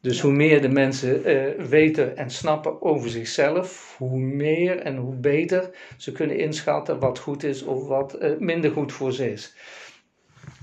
Dus 0.00 0.20
hoe 0.20 0.32
meer 0.32 0.60
de 0.60 0.68
mensen 0.68 1.30
uh, 1.30 1.64
weten 1.66 2.16
en 2.16 2.30
snappen 2.30 2.82
over 2.82 3.10
zichzelf, 3.10 3.94
hoe 3.98 4.18
meer 4.18 4.78
en 4.78 4.96
hoe 4.96 5.14
beter 5.14 5.70
ze 5.96 6.12
kunnen 6.12 6.38
inschatten 6.38 6.98
wat 6.98 7.18
goed 7.18 7.42
is 7.42 7.62
of 7.62 7.86
wat 7.86 8.22
uh, 8.22 8.38
minder 8.38 8.70
goed 8.70 8.92
voor 8.92 9.12
ze 9.12 9.32
is. 9.32 9.54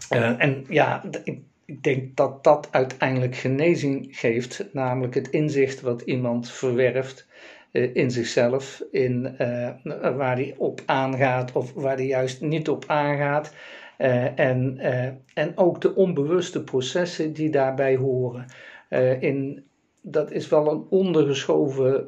en 0.10 0.66
ja, 0.70 1.04
ik, 1.24 1.40
ik 1.70 1.84
denk 1.84 2.16
dat 2.16 2.44
dat 2.44 2.68
uiteindelijk 2.72 3.36
genezing 3.36 4.08
geeft, 4.12 4.66
namelijk 4.74 5.14
het 5.14 5.30
inzicht 5.30 5.82
wat 5.82 6.02
iemand 6.02 6.52
verwerft 6.52 7.28
eh, 7.30 7.59
in 7.72 8.12
zichzelf, 8.12 8.84
in, 8.92 9.36
uh, 9.42 9.70
waar 10.16 10.36
hij 10.36 10.56
op 10.58 10.82
aangaat 10.86 11.52
of 11.52 11.74
waar 11.74 11.96
hij 11.96 12.06
juist 12.06 12.42
niet 12.42 12.70
op 12.70 12.84
aangaat. 12.88 13.54
Uh, 13.98 14.40
en, 14.40 14.80
en 15.34 15.58
ook 15.58 15.82
de 15.82 15.96
onbewuste 15.96 16.64
processen 16.64 17.34
die 17.34 17.50
daarbij 17.50 17.96
horen. 17.96 18.46
in, 19.20 19.64
dat 20.02 20.32
is 20.32 20.50
wel 20.50 20.72
een 20.72 20.86
ondergeschoven 20.90 22.08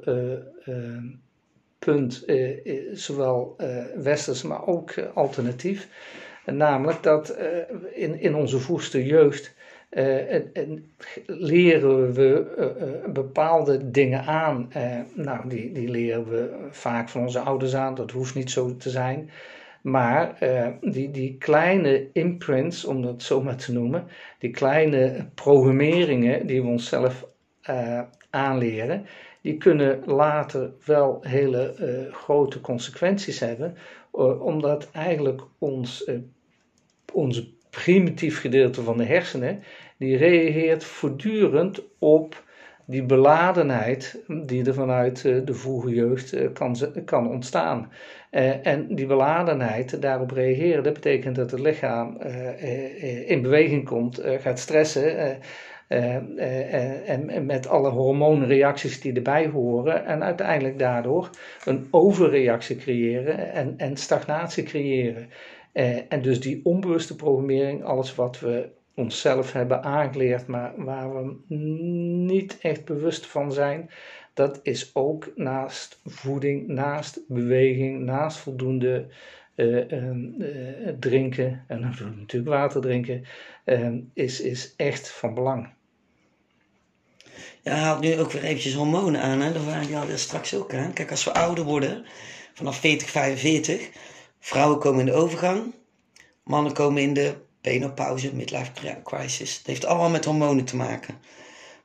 punt, 1.80 2.26
zowel 2.92 3.56
westers, 3.96 4.44
maar 4.44 4.68
ook 4.68 4.94
alternatief. 5.14 5.88
Namelijk 6.46 7.04
dat 7.04 7.38
in, 7.94 8.20
in 8.20 8.36
onze 8.36 8.60
vroegste 8.60 9.06
jeugd 9.06 9.56
uh, 9.92 10.34
en, 10.34 10.92
leren 11.26 12.14
we 12.14 12.56
uh, 12.58 13.12
bepaalde 13.14 13.92
dingen 13.92 14.24
aan. 14.26 14.70
nou, 15.14 15.50
die, 15.50 15.72
die 15.72 15.90
leren 15.90 16.30
we 16.30 16.68
vaak 16.70 17.10
van 17.10 17.22
onze 17.22 17.40
ouders 17.40 17.76
aan, 17.76 17.96
dat 17.96 18.12
hoeft 18.12 18.36
niet 18.36 18.52
zo 18.52 18.76
te 18.78 18.90
zijn. 18.90 19.30
Maar 19.82 20.38
die, 20.82 21.12
die 21.12 21.36
kleine 21.38 22.08
imprints, 22.14 22.86
om 22.86 23.02
dat 23.02 23.24
zo 23.24 23.42
maar 23.42 23.56
te 23.56 23.74
noemen, 23.74 24.08
die 24.40 24.52
kleine 24.52 25.26
programmeringen 25.34 26.48
die 26.48 26.62
we 26.62 26.68
onszelf 26.68 27.26
aanleren, 28.30 29.06
die 29.42 29.58
kunnen 29.58 30.02
later 30.06 30.72
wel 30.86 31.20
hele 31.22 31.76
grote 32.12 32.62
consequenties 32.62 33.40
hebben, 33.40 33.78
omdat 34.40 34.92
eigenlijk 34.92 35.42
ons 35.58 36.10
onze 37.14 37.48
primitief 37.72 38.40
gedeelte 38.40 38.82
van 38.82 38.98
de 38.98 39.06
hersenen, 39.06 39.64
die 39.98 40.18
reageert 40.18 40.84
voortdurend 40.84 41.84
op 42.00 42.44
die 42.92 43.04
beladenheid 43.04 44.24
die 44.46 44.66
er 44.66 44.74
vanuit 44.74 45.26
eh, 45.26 45.36
de 45.46 45.54
vroege 45.54 45.90
jeugd 45.90 46.34
eh, 46.34 46.48
kan, 46.54 46.76
kan 47.06 47.30
ontstaan. 47.30 47.92
Uh, 48.32 48.68
en 48.68 48.96
die 48.96 49.06
beladenheid, 49.06 50.02
daarop 50.02 50.32
reageren, 50.32 50.84
dat 50.84 50.94
betekent 50.94 51.36
dat 51.36 51.52
het 51.52 51.60
lichaam 51.60 52.18
in 53.26 53.42
beweging 53.42 53.86
komt, 53.86 54.22
gaat 54.40 54.60
stressen. 54.60 55.38
En, 55.88 57.30
en, 57.30 57.46
met 57.46 57.68
alle 57.68 57.90
hormoonreacties 57.90 59.02
die 59.02 59.14
erbij 59.14 59.48
horen. 59.48 60.06
En 60.06 60.24
uiteindelijk 60.24 60.80
daardoor 60.80 61.30
een 61.66 61.88
overreactie 61.90 62.76
creëren 62.76 63.52
en, 63.52 63.74
en 63.78 63.98
stagnatie 63.98 64.64
creëren. 64.64 65.30
En 66.08 66.22
dus 66.22 66.40
die 66.40 66.66
onbewuste 66.66 67.16
programmering, 67.16 67.84
alles 67.84 68.16
wat 68.16 68.40
we 68.40 68.70
onszelf 68.96 69.52
hebben 69.52 69.84
aangeleerd, 69.84 70.48
maar 70.48 70.74
waar 70.78 71.14
we 71.14 71.36
niet 72.26 72.58
echt 72.62 72.86
bewust 72.86 73.26
van 73.26 73.54
zijn, 73.54 73.90
dat 74.34 74.60
is 74.64 74.96
ook 74.96 75.32
naast 75.36 76.00
voeding, 76.06 76.68
naast 76.68 77.22
beweging, 77.28 78.04
naast 78.04 78.38
voldoende 78.38 79.08
uh, 79.56 79.92
uh, 79.92 80.90
drinken, 81.00 81.64
en 81.68 81.80
natuurlijk 81.80 82.52
water 82.52 82.82
drinken, 82.82 83.26
uh, 83.66 83.90
is, 84.14 84.42
is 84.42 84.74
echt 84.78 85.12
van 85.12 85.34
belang. 85.34 85.70
Ja, 87.62 87.74
haalt 87.74 88.02
nu 88.02 88.20
ook 88.20 88.32
weer 88.32 88.44
eventjes 88.44 88.74
hormonen 88.74 89.22
aan, 89.22 89.42
hè? 89.42 89.54
daar 89.54 89.66
waren 89.66 89.88
die 89.88 89.98
al 89.98 90.18
straks 90.18 90.56
ook 90.56 90.74
aan. 90.74 90.94
Kijk, 90.94 91.12
als 91.12 91.24
we 91.24 91.34
ouder 91.34 91.64
worden, 91.64 92.06
vanaf 92.54 92.80
40, 92.80 93.10
45, 93.10 93.90
vrouwen 94.42 94.80
komen 94.80 95.00
in 95.00 95.06
de 95.06 95.14
overgang, 95.14 95.74
mannen 96.44 96.74
komen 96.74 97.02
in 97.02 97.14
de 97.14 97.34
penopauze, 97.62 98.36
midlife 98.36 98.72
crisis. 99.04 99.58
Het 99.58 99.68
heeft 99.68 99.86
allemaal 99.86 100.10
met 100.10 100.26
hormonen 100.26 100.66
te 100.66 100.76
maken. 100.76 101.16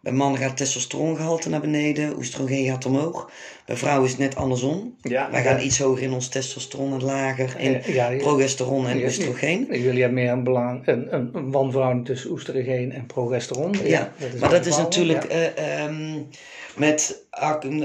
Bij 0.01 0.15
mannen 0.15 0.41
gaat 0.41 0.49
het 0.49 0.57
testosterongehalte 0.57 1.49
naar 1.49 1.61
beneden, 1.61 2.17
oestrogeen 2.17 2.67
gaat 2.67 2.87
omhoog. 2.87 3.31
Bij 3.65 3.77
vrouwen 3.77 4.05
is 4.05 4.11
het 4.11 4.21
net 4.21 4.37
andersom. 4.37 4.97
Ja, 5.03 5.31
Wij 5.31 5.43
gaan 5.43 5.61
iets 5.61 5.79
hoger 5.79 6.03
in 6.03 6.13
ons 6.13 6.29
testosteron 6.29 6.93
en 6.93 7.05
lager 7.05 7.61
in 7.61 7.83
progesteron 8.19 8.87
en 8.89 9.05
oestrogeen. 9.05 9.67
Jullie 9.71 10.01
hebben 10.01 10.15
meer 10.15 10.31
een, 10.31 10.45
belang, 10.45 10.87
een, 10.87 11.15
een, 11.15 11.31
een 11.33 11.51
wanverhouding 11.51 12.05
tussen 12.05 12.31
oestrogeen 12.31 12.93
en 12.93 13.07
progesteron. 13.07 13.75
Ja, 13.85 14.13
maar 14.41 14.51
dat 14.51 14.67
is 14.67 14.77
natuurlijk 14.77 15.33
uh, 15.33 15.85
um, 15.85 16.29
met, 16.77 17.23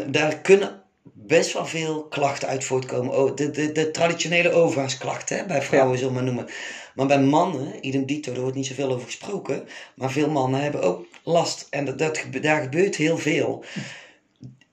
daar 0.08 0.38
kunnen 0.38 0.81
best 1.28 1.54
wel 1.54 1.66
veel 1.66 2.04
klachten 2.04 2.48
uit 2.48 2.64
voortkomen. 2.64 3.36
De, 3.36 3.50
de, 3.50 3.72
de 3.72 3.92
traditionele 3.92 4.52
overgangsklachten 4.52 5.38
hè, 5.38 5.46
bij 5.46 5.62
vrouwen, 5.62 5.98
zullen 5.98 6.14
we 6.14 6.22
maar 6.22 6.34
noemen. 6.34 6.54
Maar 6.96 7.08
bij 7.08 7.22
mannen, 7.22 7.88
idem 7.88 8.06
dito, 8.06 8.34
er 8.34 8.42
wordt 8.42 8.56
niet 8.56 8.66
zoveel 8.66 8.92
over 8.92 9.06
gesproken. 9.06 9.68
Maar 9.96 10.12
veel 10.12 10.30
mannen 10.30 10.62
hebben 10.62 10.82
ook 10.82 11.06
last. 11.24 11.68
En 11.70 11.86
dat, 11.86 12.00
dat, 12.00 12.26
daar 12.42 12.62
gebeurt 12.62 12.96
heel 12.96 13.18
veel. 13.18 13.64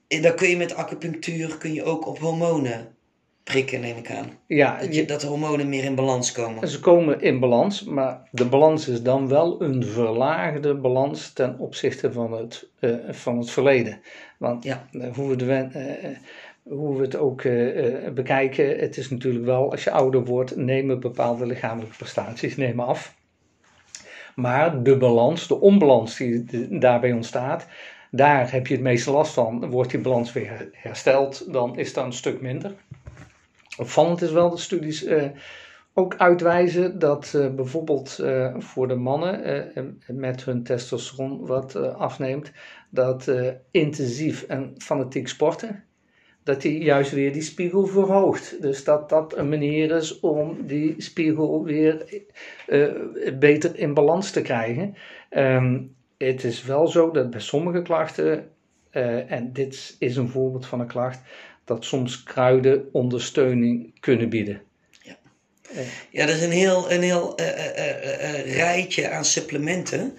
En 0.09 0.23
dan 0.23 0.35
kun 0.35 0.49
je 0.49 0.57
met 0.57 0.75
acupunctuur 0.75 1.59
kun 1.59 1.73
je 1.73 1.85
ook 1.85 2.07
op 2.07 2.19
hormonen 2.19 2.97
prikken, 3.49 3.81
neem 3.81 3.97
ik 3.97 4.11
aan. 4.11 4.31
Ja, 4.47 4.79
dat, 4.79 4.95
je, 4.95 5.05
dat 5.05 5.21
de 5.21 5.27
hormonen 5.27 5.69
meer 5.69 5.85
in 5.85 5.95
balans 5.95 6.33
komen. 6.33 6.69
Ze 6.69 6.81
komen 6.81 7.21
in 7.21 7.41
balans, 7.41 7.85
maar 7.85 8.29
de 8.31 8.45
balans 8.45 8.89
is 8.89 9.03
dan 9.03 9.29
wel 9.29 9.63
een 9.63 9.85
verlaagde 9.85 10.75
balans 10.75 11.33
ten 11.33 11.59
opzichte 11.59 12.13
van 12.13 12.33
het, 12.33 12.69
uh, 12.81 12.97
van 13.11 13.39
het 13.39 13.51
verleden. 13.51 14.01
Want 14.39 14.65
ja. 14.65 14.87
hoe 15.15 15.29
we 15.29 15.37
de, 15.37 15.47
uh, 15.47 16.75
hoe 16.77 16.97
we 16.97 17.03
het 17.03 17.17
ook 17.17 17.43
bekijken, 18.15 18.79
het 18.79 18.97
is 18.97 19.11
natuurlijk 19.11 19.45
wel, 19.45 19.71
als 19.71 19.85
je 19.85 19.91
ouder 19.91 20.25
wordt, 20.25 20.57
nemen 20.57 21.01
bepaalde 21.01 21.47
lichamelijke 21.47 21.97
prestaties 21.97 22.57
nemen 22.57 22.87
af. 22.87 23.17
Maar 24.35 24.83
de 24.83 24.97
balans, 24.97 25.49
de 25.49 25.61
onbalans 25.61 26.17
die 26.17 26.79
daarbij 26.79 27.13
ontstaat, 27.13 27.67
daar 28.11 28.53
heb 28.53 28.67
je 28.67 28.75
het 28.75 28.83
meeste 28.83 29.11
last 29.11 29.33
van. 29.33 29.71
Wordt 29.71 29.91
die 29.91 30.01
balans 30.01 30.33
weer 30.33 30.69
hersteld, 30.73 31.53
dan 31.53 31.79
is 31.79 31.93
dat 31.93 32.05
een 32.05 32.13
stuk 32.13 32.41
minder. 32.41 32.75
Opvallend 33.79 34.23
is 34.23 34.31
wel 34.31 34.51
dat 34.51 34.61
studies 34.61 35.07
ook 35.95 36.17
uitwijzen 36.17 36.99
dat 36.99 37.39
bijvoorbeeld 37.57 38.21
voor 38.59 38.89
de 38.89 38.95
mannen 38.95 39.73
met 40.07 40.45
hun 40.45 40.63
testosteron 40.63 41.47
wat 41.47 41.77
afneemt, 41.77 42.53
dat 42.91 43.31
intensief 43.71 44.43
en 44.43 44.75
fanatiek 44.79 45.29
sporten, 45.29 45.85
dat 46.49 46.63
die 46.63 46.83
juist 46.83 47.13
weer 47.13 47.33
die 47.33 47.43
spiegel 47.43 47.87
verhoogt. 47.87 48.63
Dus 48.63 48.85
dat 48.85 49.09
dat 49.09 49.37
een 49.37 49.49
manier 49.49 49.91
is 49.91 50.21
om 50.21 50.67
die 50.67 50.95
spiegel 50.99 51.65
weer 51.65 52.23
uh, 52.69 52.93
beter 53.39 53.79
in 53.79 53.95
balans 53.95 54.31
te 54.31 54.43
krijgen. 54.43 54.95
Um, 55.31 55.97
het 56.19 56.45
is 56.45 56.65
wel 56.65 56.87
zo 56.87 57.11
dat 57.11 57.31
bij 57.31 57.41
sommige 57.41 57.83
klachten, 57.83 58.49
uh, 58.93 59.31
en 59.31 59.53
dit 59.53 59.97
is 59.99 60.17
een 60.17 60.29
voorbeeld 60.29 60.67
van 60.67 60.81
een 60.81 60.87
klacht, 60.87 61.21
dat 61.65 61.85
soms 61.85 62.23
kruiden 62.23 62.89
ondersteuning 62.93 64.01
kunnen 64.01 64.29
bieden. 64.29 64.61
Ja, 65.03 65.17
ja 66.11 66.27
dat 66.27 66.35
is 66.35 66.43
een 66.43 66.51
heel, 66.51 66.93
een 66.93 67.03
heel 67.03 67.35
rijtje 68.45 69.11
aan 69.11 69.25
supplementen 69.25 70.15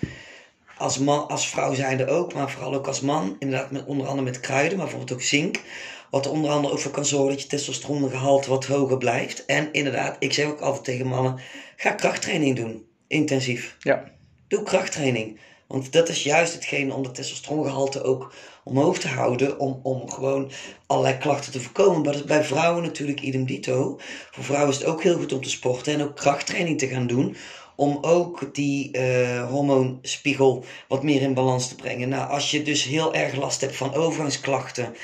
als, 0.80 0.98
man, 0.98 1.28
als 1.28 1.48
vrouw 1.48 1.74
zijnde 1.74 2.08
ook, 2.08 2.34
maar 2.34 2.50
vooral 2.50 2.74
ook 2.74 2.88
als 2.88 3.02
man. 3.02 3.36
Inderdaad, 3.40 3.72
met, 3.72 3.86
onder 3.86 4.08
andere 4.08 4.24
met 4.24 4.40
kruiden, 4.40 4.78
maar 4.78 4.86
bijvoorbeeld 4.88 5.20
ook 5.20 5.26
zink. 5.26 5.62
Wat 6.10 6.26
er 6.26 6.32
onder 6.32 6.52
andere 6.52 6.74
ook 6.74 6.80
voor 6.80 6.92
kan 6.92 7.06
zorgen 7.06 7.30
dat 7.30 7.42
je 7.42 7.48
testosterongehalte 7.48 8.50
wat 8.50 8.66
hoger 8.66 8.98
blijft. 8.98 9.46
En 9.46 9.70
inderdaad, 9.72 10.16
ik 10.20 10.34
zeg 10.34 10.46
ook 10.46 10.62
altijd 10.62 10.84
tegen 10.84 11.08
mannen, 11.08 11.40
ga 11.76 11.92
krachttraining 11.92 12.56
doen. 12.56 12.86
Intensief. 13.08 13.76
Ja. 13.80 14.04
Doe 14.48 14.64
krachttraining. 14.64 15.40
Want 15.68 15.92
dat 15.92 16.10
is 16.10 16.24
juist 16.24 16.54
hetgeen 16.54 16.94
om 16.94 17.04
de 17.04 17.12
testosterongehalte 17.12 18.04
ook 18.04 18.34
omhoog 18.64 18.98
te 18.98 19.08
houden. 19.08 19.60
Om, 19.60 19.80
om 19.84 20.10
gewoon 20.10 20.52
allerlei 20.86 21.18
klachten 21.18 21.52
te 21.52 21.62
voorkomen. 21.62 22.02
Maar 22.02 22.12
dat 22.12 22.22
is 22.22 22.28
bij 22.28 22.44
vrouwen 22.44 22.84
natuurlijk 22.84 23.22
idem 23.22 23.46
dito. 23.46 24.00
Voor 24.32 24.44
vrouwen 24.44 24.70
is 24.70 24.78
het 24.78 24.88
ook 24.88 25.04
heel 25.04 25.18
goed 25.18 25.34
om 25.34 25.42
te 25.42 25.50
sporten 25.50 25.94
en 25.94 26.02
ook 26.02 26.16
krachttraining 26.16 26.80
te 26.80 26.88
gaan 26.88 27.08
doen 27.08 27.36
om 27.80 27.98
ook 28.02 28.56
die 28.56 28.98
uh, 28.98 29.50
hormoonspiegel 29.50 30.64
wat 30.88 31.04
meer 31.04 31.22
in 31.22 31.34
balans 31.34 31.68
te 31.68 31.76
brengen. 31.76 32.10
Nou, 32.10 32.30
als 32.30 32.52
je 32.52 32.62
dus 32.62 32.84
heel 32.84 33.14
erg 33.14 33.36
last 33.36 33.62
hebt 33.62 33.76
van 33.76 33.94
overgangsklachten, 33.94 34.96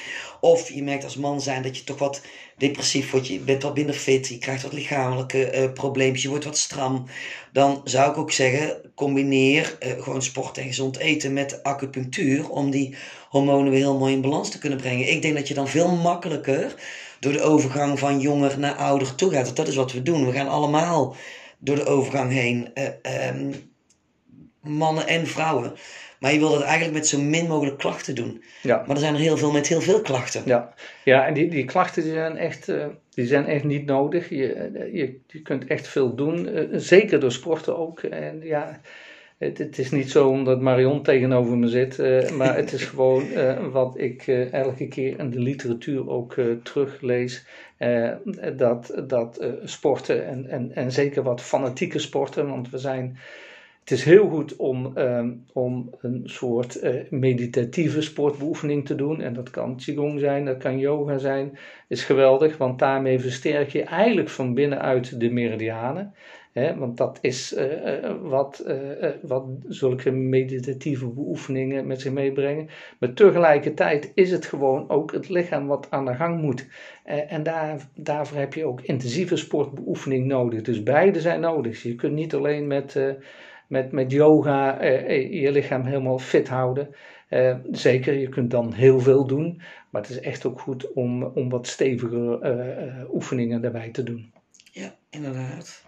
of 0.42 0.70
je 0.70 0.84
merkt 0.84 1.04
als 1.04 1.16
man 1.16 1.42
zijn 1.42 1.62
dat 1.62 1.78
je 1.78 1.84
toch 1.84 2.00
wat 2.00 2.22
depressief 2.58 3.12
wordt, 3.12 3.28
je 3.28 3.40
bent 3.40 3.64
wat 3.64 3.76
minder 3.76 3.96
fit, 3.96 4.28
je 4.28 4.38
krijgt 4.38 4.64
wat 4.64 4.74
lichamelijke 4.74 5.58
uh, 5.58 5.74
probleempjes, 5.74 6.24
je 6.24 6.30
wordt 6.30 6.46
wat 6.46 6.58
stram, 6.58 7.06
dan 7.54 7.82
zou 7.84 8.12
ik 8.12 8.18
ook 8.18 8.32
zeggen, 8.32 8.92
combineer 8.96 9.78
uh, 9.80 10.04
gewoon 10.04 10.22
sport 10.22 10.58
en 10.58 10.68
gezond 10.68 10.98
eten 10.98 11.34
met 11.34 11.64
acupunctuur, 11.64 12.50
om 12.50 12.72
die 12.72 12.96
hormonen 13.30 13.72
weer 13.72 13.80
heel 13.80 13.98
mooi 13.98 14.14
in 14.14 14.22
balans 14.22 14.50
te 14.50 14.60
kunnen 14.60 14.78
brengen. 14.78 15.10
Ik 15.10 15.22
denk 15.22 15.36
dat 15.36 15.48
je 15.48 15.54
dan 15.54 15.68
veel 15.68 15.96
makkelijker 15.96 16.76
door 17.20 17.32
de 17.32 17.42
overgang 17.42 18.00
van 18.00 18.20
jonger 18.20 18.60
naar 18.60 18.76
ouder 18.76 19.16
toe 19.16 19.32
gaat. 19.32 19.56
Dat 19.56 19.68
is 19.68 19.76
wat 19.76 19.92
we 19.92 20.02
doen. 20.02 20.26
We 20.26 20.32
gaan 20.32 20.48
allemaal 20.48 21.16
door 21.66 21.76
de 21.76 21.86
overgang 21.86 22.32
heen. 22.32 22.72
Uh, 22.74 23.30
um, 23.30 23.54
mannen 24.62 25.08
en 25.08 25.28
vrouwen. 25.28 25.74
Maar 26.20 26.34
je 26.34 26.40
wil 26.40 26.50
dat 26.50 26.62
eigenlijk 26.62 26.94
met 26.94 27.08
zo 27.08 27.20
min 27.20 27.48
mogelijk 27.48 27.78
klachten 27.78 28.16
doen. 28.16 28.44
Ja. 28.62 28.84
Maar 28.88 28.96
er 28.96 29.02
zijn 29.02 29.14
er 29.14 29.20
heel 29.20 29.38
veel 29.38 29.52
met 29.52 29.68
heel 29.68 29.82
veel 29.82 30.02
klachten. 30.02 30.42
Ja, 30.46 30.74
ja 31.04 31.28
en 31.28 31.34
die, 31.34 31.50
die 31.50 31.66
klachten 31.66 32.04
die 32.04 32.12
zijn, 32.12 32.38
echt, 32.38 32.70
uh, 32.70 32.86
die 33.10 33.26
zijn 33.26 33.46
echt 33.46 33.64
niet 33.64 33.86
nodig. 33.86 34.30
Je, 34.30 34.72
je, 34.94 35.20
je 35.28 35.42
kunt 35.42 35.68
echt 35.68 35.88
veel 35.88 36.16
doen. 36.16 36.56
Uh, 36.56 36.64
zeker 36.72 37.20
door 37.20 37.32
sporten 37.32 37.78
ook. 37.78 38.00
En 38.00 38.40
ja, 38.44 38.82
het, 39.38 39.58
het, 39.58 39.78
is 39.78 39.92
niet 39.92 40.12
zo 40.12 40.30
omdat 40.30 40.62
Marion 40.62 41.04
tegenover 41.04 41.58
me 41.58 41.68
zit. 41.68 42.00
Uh, 42.00 42.30
maar 42.30 42.56
het 42.56 42.74
is 42.74 42.86
gewoon 42.94 43.24
wat 43.72 43.98
ik 43.98 44.28
elke 44.52 44.88
keer 44.88 45.20
in 45.20 45.30
de 45.30 45.40
literatuur 45.40 46.10
ook 46.10 46.36
teruglees. 46.64 47.46
Eh, 47.78 48.12
dat, 48.56 49.04
dat 49.08 49.42
uh, 49.42 49.52
sporten 49.64 50.26
en, 50.28 50.48
en, 50.50 50.76
en 50.76 50.92
zeker 50.92 51.24
wat 51.24 51.42
fanatieke 51.42 52.00
sporten, 52.00 52.50
want 52.50 52.70
we 52.70 52.78
zijn. 52.78 53.18
Het 53.80 53.92
is 53.92 54.04
heel 54.04 54.30
goed 54.30 54.56
om, 54.56 54.98
ehm, 54.98 55.32
om 55.54 55.96
een 56.02 56.22
soort 56.24 56.84
uh, 56.84 57.10
meditatieve 57.10 58.02
sportbeoefening 58.02 58.86
te 58.86 58.96
doen. 58.96 59.22
En 59.22 59.34
dat 59.34 59.50
kan 59.50 59.76
Qigong 59.76 60.20
zijn, 60.20 60.46
dat 60.46 60.58
kan 60.58 60.80
yoga 60.80 61.18
zijn. 61.18 61.58
Is 61.88 62.04
geweldig, 62.04 62.58
want 62.58 62.80
daarmee 62.80 63.20
versterk 63.20 63.70
je 63.70 63.84
eigenlijk 63.84 64.30
van 64.30 64.54
binnenuit 64.54 65.20
de 65.20 65.30
meridianen. 65.30 66.14
Want 66.56 66.98
dat 66.98 67.18
is 67.22 67.54
uh, 67.58 68.16
wat, 68.22 68.64
uh, 68.68 69.10
wat 69.22 69.46
zulke 69.68 70.12
meditatieve 70.12 71.08
beoefeningen 71.08 71.88
met 71.88 72.02
zich 72.02 72.12
meebrengen. 72.12 72.70
Maar 73.00 73.14
tegelijkertijd 73.14 74.12
is 74.14 74.32
het 74.32 74.46
gewoon 74.46 74.90
ook 74.90 75.12
het 75.12 75.30
lichaam 75.30 75.68
wat 75.68 75.88
aan 75.90 76.06
de 76.06 76.16
gang 76.16 76.42
moet. 76.42 76.68
en 77.04 77.44
daar, 77.44 77.88
daarvoor 77.96 78.38
heb 78.38 78.54
je 78.54 78.66
ook 78.66 78.82
intensieve 78.82 79.36
sportbeoefening 79.36 80.26
nodig. 80.26 80.62
Dus 80.62 80.84
beide 80.84 81.22
zijn 81.22 81.40
nodig. 81.40 81.84
Je 81.84 81.96
kunt 81.96 82.14
niet 82.14 82.34
alleen 82.34 82.68
met, 82.68 83.00
met, 83.68 83.92
met 83.92 84.12
yoga 84.12 84.84
je 84.84 85.52
lichaam 85.52 85.86
helemaal 85.86 86.20
fit 86.20 86.48
houden. 86.48 86.96
zeker, 87.72 88.14
je 88.14 88.30
kunt 88.30 88.52
dan 88.52 88.74
heel 88.74 89.00
veel 89.00 89.28
doen. 89.28 89.62
Maar 89.90 90.02
het 90.02 90.12
is 90.12 90.20
echt 90.20 90.46
ook 90.46 90.60
goed 90.60 90.94
om, 90.94 91.24
om 91.24 91.50
wat 91.50 91.68
stevige 91.68 92.40
oefeningen 93.14 93.62
daarbij 93.62 93.90
te 93.90 94.04
doen. 94.04 94.32
Ja, 94.72 94.96
inderdaad. 95.10 95.85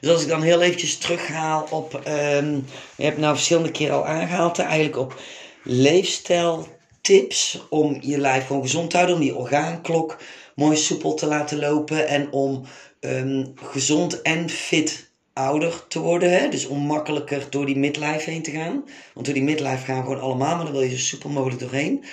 Dus 0.00 0.10
als 0.10 0.22
ik 0.22 0.28
dan 0.28 0.42
heel 0.42 0.62
eventjes 0.62 0.98
terughaal 0.98 1.66
op, 1.70 1.94
um, 1.94 2.66
je 2.96 3.04
hebt 3.04 3.18
nou 3.18 3.34
verschillende 3.34 3.70
keren 3.70 3.94
al 3.94 4.06
aangehaald, 4.06 4.58
eigenlijk 4.58 4.98
op 4.98 5.20
leefstijltips 5.64 7.66
om 7.70 7.98
je 8.00 8.18
lijf 8.18 8.46
gewoon 8.46 8.62
gezond 8.62 8.90
te 8.90 8.96
houden, 8.96 9.16
om 9.16 9.22
die 9.22 9.36
orgaanklok 9.36 10.18
mooi 10.54 10.76
soepel 10.76 11.14
te 11.14 11.26
laten 11.26 11.58
lopen 11.58 12.08
en 12.08 12.32
om 12.32 12.62
ehm, 13.00 13.46
gezond 13.54 14.22
en 14.22 14.48
fit 14.48 15.10
ouder 15.32 15.86
te 15.88 15.98
worden. 15.98 16.30
Hè? 16.30 16.48
Dus 16.48 16.66
om 16.66 16.78
makkelijker 16.78 17.46
door 17.50 17.66
die 17.66 17.76
midlife 17.76 18.30
heen 18.30 18.42
te 18.42 18.50
gaan. 18.50 18.84
Want 19.14 19.26
door 19.26 19.34
die 19.34 19.44
midlife 19.44 19.84
gaan 19.84 19.96
we 19.96 20.02
gewoon 20.02 20.20
allemaal, 20.20 20.56
maar 20.56 20.64
dan 20.64 20.72
wil 20.72 20.82
je 20.82 20.90
zo 20.90 20.96
soepel 20.96 21.30
mogelijk 21.30 21.60
doorheen. 21.60 22.04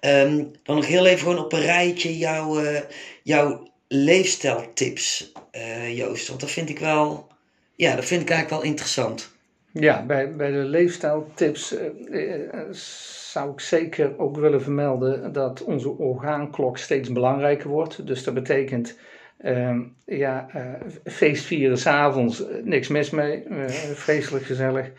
Ehm, 0.00 0.44
dan 0.62 0.76
nog 0.76 0.86
heel 0.86 1.06
even 1.06 1.18
gewoon 1.18 1.44
op 1.44 1.52
een 1.52 1.60
rijtje 1.60 2.18
jouw, 2.18 2.60
uh, 2.60 2.80
jouw 3.22 3.70
leefstijltips, 3.88 5.32
uh, 5.52 5.96
Joost. 5.96 6.28
Want 6.28 6.40
dat 6.40 6.50
vind 6.50 6.68
ik 6.68 6.78
wel, 6.78 7.26
ja, 7.76 7.94
dat 7.94 8.04
vind 8.04 8.22
ik 8.22 8.30
eigenlijk 8.30 8.62
wel 8.62 8.70
interessant. 8.70 9.34
Ja, 9.72 10.04
bij, 10.06 10.36
bij 10.36 10.50
de 10.50 10.56
leefstijltips 10.56 11.74
uh, 12.10 12.32
zou 13.32 13.52
ik 13.52 13.60
zeker 13.60 14.18
ook 14.18 14.36
willen 14.36 14.62
vermelden 14.62 15.32
dat 15.32 15.64
onze 15.64 15.88
orgaanklok 15.88 16.78
steeds 16.78 17.12
belangrijker 17.12 17.68
wordt. 17.68 18.06
Dus 18.06 18.24
dat 18.24 18.34
betekent 18.34 18.98
uh, 19.40 19.80
ja, 20.04 20.48
uh, 20.56 20.62
feestvieren 21.04 21.78
s'avonds, 21.78 22.42
niks 22.62 22.88
mis 22.88 23.10
mee, 23.10 23.44
vreselijk 23.94 24.44
gezellig. 24.44 24.90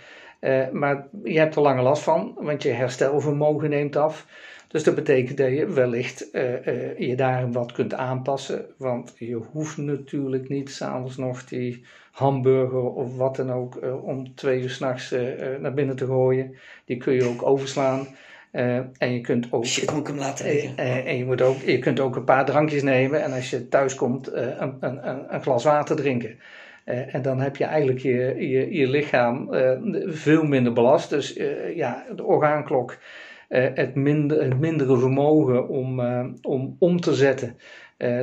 Maar 0.72 1.08
je 1.24 1.40
hebt 1.40 1.56
er 1.56 1.62
lange 1.62 1.82
last 1.82 2.04
van, 2.04 2.34
want 2.40 2.64
je 2.64 2.70
herstelvermogen 2.70 3.70
neemt 3.70 3.96
af. 3.96 4.26
Dus 4.68 4.84
dat 4.84 4.96
betekent 4.96 5.38
dat 5.38 5.50
je 5.50 5.68
wellicht 5.68 6.28
uh, 6.32 6.66
uh, 6.66 6.98
je 7.00 7.16
daarin 7.16 7.52
wat 7.52 7.72
kunt 7.72 7.94
aanpassen. 7.94 8.66
Want 8.78 9.14
je 9.18 9.36
hoeft 9.52 9.78
natuurlijk 9.78 10.50
niet 10.50 10.72
s'avonds 10.72 11.18
nog 11.18 11.44
die 11.44 11.86
hamburger 12.12 12.94
of 12.94 13.18
wat 13.18 13.36
dan 13.36 13.52
ook 13.52 13.80
om 14.04 14.36
twee 14.36 14.62
uur 14.62 14.70
s'nachts 14.70 15.16
naar 15.60 15.74
binnen 15.74 15.96
te 15.96 16.06
gooien. 16.06 16.56
Die 16.86 16.98
kun 16.98 17.14
je 17.14 17.24
ook 17.24 17.44
overslaan. 17.44 18.08
en 18.52 19.14
je 19.14 19.22
kunt 19.22 19.52
ook. 19.52 19.66
Shit, 19.66 19.92
moet 19.92 20.00
ik 20.00 20.08
hem 20.08 20.18
laten 20.18 20.46
liggen. 20.46 20.78
en 20.78 21.18
je, 21.18 21.26
moet 21.26 21.42
ook, 21.42 21.58
je 21.58 21.80
kunt 21.80 22.00
ook 22.00 22.16
een 22.16 22.24
paar 22.24 22.46
drankjes 22.46 22.84
nemen. 22.84 23.24
En 23.24 23.32
als 23.32 23.50
je 23.50 23.68
thuis 23.68 23.96
komt, 23.96 24.34
een, 24.34 24.78
een, 24.80 25.34
een 25.34 25.42
glas 25.42 25.64
water 25.64 25.96
drinken. 25.96 26.40
En 26.88 27.22
dan 27.22 27.40
heb 27.40 27.56
je 27.56 27.64
eigenlijk 27.64 28.00
je, 28.00 28.48
je, 28.50 28.74
je 28.74 28.88
lichaam 28.88 29.48
veel 30.06 30.44
minder 30.44 30.74
belast. 30.74 31.10
Dus 31.10 31.34
ja, 31.76 32.06
de 32.16 32.24
orgaanklok 32.24 32.98
het, 33.50 33.96
minder, 33.96 34.44
het 34.44 34.60
mindere 34.60 34.98
vermogen 34.98 35.68
om, 35.68 36.00
om 36.42 36.76
om 36.80 37.00
te 37.00 37.14
zetten. 37.14 37.58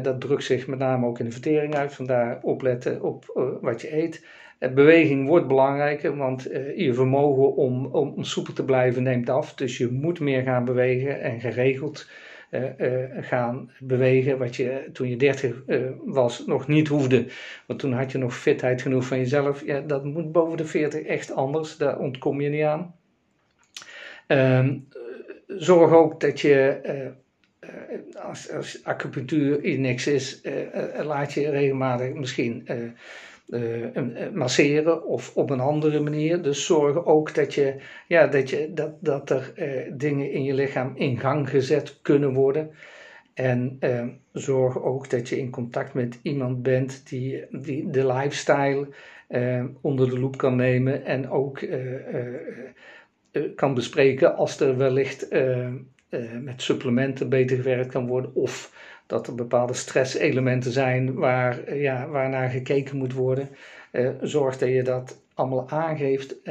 Dat 0.03 0.21
drukt 0.21 0.45
zich 0.45 0.67
met 0.67 0.79
name 0.79 1.07
ook 1.07 1.19
in 1.19 1.25
de 1.25 1.31
vertering 1.31 1.75
uit. 1.75 1.95
Vandaar 1.95 2.39
opletten 2.43 3.03
op 3.03 3.25
wat 3.61 3.81
je 3.81 3.97
eet. 3.97 4.27
beweging 4.59 5.29
wordt 5.29 5.49
belangrijker, 5.49 6.17
want 6.17 6.43
je 6.77 6.95
vermogen 6.95 7.55
om, 7.55 7.87
om 7.87 8.25
soepel 8.25 8.53
te 8.53 8.65
blijven 8.65 9.03
neemt 9.03 9.31
af. 9.31 9.55
Dus 9.55 9.79
je 9.79 9.89
moet 9.91 10.21
meer 10.21 10.43
gaan 10.43 10.65
bewegen 10.65 11.21
en 11.21 11.41
geregeld 11.41 12.11
gaan 13.21 13.71
bewegen. 13.81 14.39
Wat 14.39 14.57
je 14.57 14.89
toen 14.93 15.09
je 15.09 15.17
30 15.17 15.63
was 16.05 16.47
nog 16.47 16.69
niet 16.69 16.89
hoefde. 16.89 17.27
Want 17.67 17.81
toen 17.81 17.93
had 17.93 18.13
je 18.13 18.19
nog 18.19 18.37
fitheid 18.37 18.83
genoeg 18.83 19.07
van 19.07 19.19
jezelf. 19.19 19.65
Ja, 19.65 19.81
dat 19.81 20.05
moet 20.05 20.33
boven 20.33 20.57
de 20.57 20.65
40 20.65 21.03
echt 21.03 21.33
anders. 21.33 21.77
Daar 21.77 21.99
ontkom 21.99 22.41
je 22.41 22.49
niet 22.49 22.63
aan. 22.63 22.95
Ehm, 24.27 24.79
zorg 25.47 25.93
ook 25.93 26.21
dat 26.21 26.41
je, 26.41 26.81
als, 28.23 28.51
als 28.51 28.85
acupunctuur 28.85 29.79
niks 29.79 30.07
is, 30.07 30.41
laat 31.03 31.33
je 31.33 31.51
regelmatig 31.51 32.13
misschien 32.13 32.69
masseren 34.33 35.07
of 35.07 35.37
op 35.37 35.51
een 35.51 35.61
andere 35.61 36.01
manier. 36.01 36.43
Dus 36.43 36.67
zorg 36.67 37.05
ook 37.05 37.35
dat, 37.35 37.55
je, 37.55 37.75
ja, 38.09 38.27
dat, 38.27 38.51
je, 38.51 38.73
dat, 38.75 38.93
dat 39.01 39.31
er 39.31 39.53
dingen 39.93 40.31
in 40.31 40.45
je 40.45 40.55
lichaam 40.55 40.93
in 40.95 41.19
gang 41.19 41.51
gezet 41.51 41.99
kunnen 42.03 42.33
worden. 42.33 42.71
En 43.35 43.79
zorg 44.33 44.83
ook 44.83 45.11
dat 45.11 45.29
je 45.29 45.39
in 45.39 45.51
contact 45.51 45.95
met 45.95 46.19
iemand 46.23 46.63
bent 46.63 47.09
die, 47.09 47.45
die 47.51 47.91
de 47.91 48.07
lifestyle 48.07 48.89
onder 49.81 50.11
de 50.11 50.19
loep 50.19 50.37
kan 50.37 50.57
nemen 50.57 51.05
en 51.05 51.31
ook 51.31 51.63
eh, 53.35 53.43
kan 53.55 53.75
bespreken 53.75 54.37
als 54.37 54.61
er 54.61 54.77
wellicht 54.77 55.33
uh, 55.33 55.69
met 56.41 56.63
supplementen 56.63 57.29
beter 57.29 57.57
gewerkt 57.57 57.93
kan 57.93 58.07
worden 58.07 58.35
of 58.35 58.73
dat 59.07 59.27
er 59.27 59.35
bepaalde 59.35 59.75
stresselementen 59.75 60.73
zijn 60.73 61.15
waar, 61.15 61.77
ja, 61.77 62.09
waarnaar 62.09 62.49
gekeken 62.49 62.97
moet 62.97 63.13
worden. 63.13 63.49
zorg 64.21 64.59
dat 64.59 64.69
je 64.69 64.83
dat 64.83 65.23
allemaal 65.35 65.69
aangeeft 65.69 66.43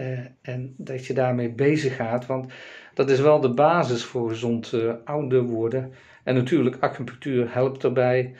en 0.42 0.74
dat 0.78 1.06
je 1.06 1.14
daarmee 1.14 1.50
bezig 1.50 1.96
gaat, 1.96 2.26
want 2.26 2.54
dat 2.94 3.10
is 3.10 3.20
wel 3.20 3.40
de 3.40 3.54
basis 3.54 4.04
voor 4.04 4.30
gezond 4.30 4.74
ouder 5.04 5.42
worden. 5.42 5.94
En 6.24 6.36
natuurlijk, 6.36 6.78
acupunctuur 6.80 7.54
helpt 7.54 7.84
erbij, 7.84 8.34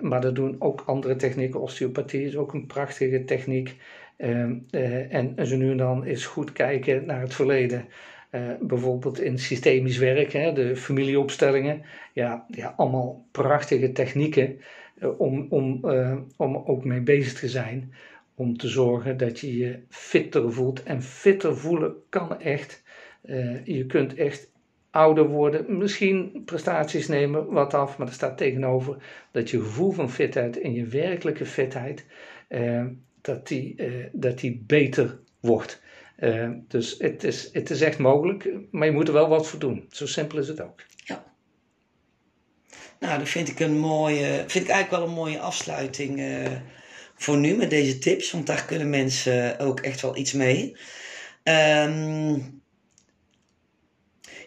maar 0.00 0.20
dat 0.20 0.34
doen 0.34 0.56
ook 0.58 0.82
andere 0.86 1.16
technieken. 1.16 1.60
Osteopathie 1.60 2.24
is 2.24 2.36
ook 2.36 2.52
een 2.52 2.66
prachtige 2.66 3.24
techniek. 3.24 3.76
Ehm, 4.18 4.56
eh, 4.70 5.14
en 5.14 5.46
zo 5.46 5.56
nu 5.56 5.70
en 5.70 5.76
dan 5.76 6.06
is 6.06 6.26
goed 6.26 6.52
kijken 6.52 7.06
naar 7.06 7.20
het 7.20 7.34
verleden. 7.34 7.88
Uh, 8.30 8.50
bijvoorbeeld 8.60 9.20
in 9.20 9.38
systemisch 9.38 9.98
werk, 9.98 10.32
hè, 10.32 10.52
de 10.52 10.76
familieopstellingen. 10.76 11.82
Ja, 12.12 12.44
ja, 12.48 12.74
allemaal 12.76 13.26
prachtige 13.30 13.92
technieken 13.92 14.58
uh, 14.98 15.20
om, 15.20 15.46
om, 15.50 15.84
om 16.36 16.56
ook 16.56 16.84
mee 16.84 17.00
bezig 17.00 17.38
te 17.38 17.48
zijn. 17.48 17.92
Om 18.34 18.56
te 18.56 18.68
zorgen 18.68 19.16
dat 19.16 19.40
je 19.40 19.56
je 19.56 19.78
fitter 19.88 20.52
voelt. 20.52 20.82
En 20.82 21.02
fitter 21.02 21.56
voelen 21.56 21.94
kan 22.08 22.40
echt. 22.40 22.82
je 23.64 23.84
kunt 23.86 24.14
echt 24.14 24.52
ouder 24.90 25.26
worden. 25.28 25.78
Misschien 25.78 26.42
prestaties 26.44 27.08
nemen 27.08 27.46
wat 27.46 27.74
af, 27.74 27.98
maar 27.98 28.06
er 28.06 28.12
staat 28.12 28.38
tegenover 28.38 28.96
dat 29.30 29.50
je 29.50 29.58
gevoel 29.58 29.90
van 29.90 30.10
fitheid 30.10 30.60
en 30.60 30.72
je 30.72 30.86
werkelijke 30.86 31.46
fitheid 31.46 32.06
dat 33.20 33.48
die, 33.48 33.76
dat 34.12 34.38
die 34.38 34.64
beter 34.66 35.18
wordt. 35.40 35.82
Uh, 36.18 36.48
dus 36.68 36.94
het 36.98 37.24
is, 37.24 37.48
het 37.52 37.70
is 37.70 37.80
echt 37.80 37.98
mogelijk, 37.98 38.48
maar 38.70 38.86
je 38.86 38.92
moet 38.92 39.08
er 39.08 39.14
wel 39.14 39.28
wat 39.28 39.46
voor 39.46 39.58
doen. 39.58 39.86
Zo 39.90 40.06
simpel 40.06 40.38
is 40.38 40.48
het 40.48 40.60
ook. 40.60 40.82
Ja. 41.04 41.24
Nou, 43.00 43.18
dat 43.18 43.28
vind 43.28 43.48
ik 43.48 43.60
een 43.60 43.78
mooie, 43.78 44.44
vind 44.46 44.64
ik 44.64 44.70
eigenlijk 44.70 44.90
wel 44.90 45.02
een 45.02 45.14
mooie 45.14 45.38
afsluiting 45.38 46.18
uh, 46.18 46.46
voor 47.14 47.36
nu 47.36 47.56
met 47.56 47.70
deze 47.70 47.98
tips, 47.98 48.30
want 48.30 48.46
daar 48.46 48.64
kunnen 48.64 48.90
mensen 48.90 49.58
ook 49.58 49.80
echt 49.80 50.00
wel 50.00 50.16
iets 50.16 50.32
mee. 50.32 50.76
Um, 51.42 52.62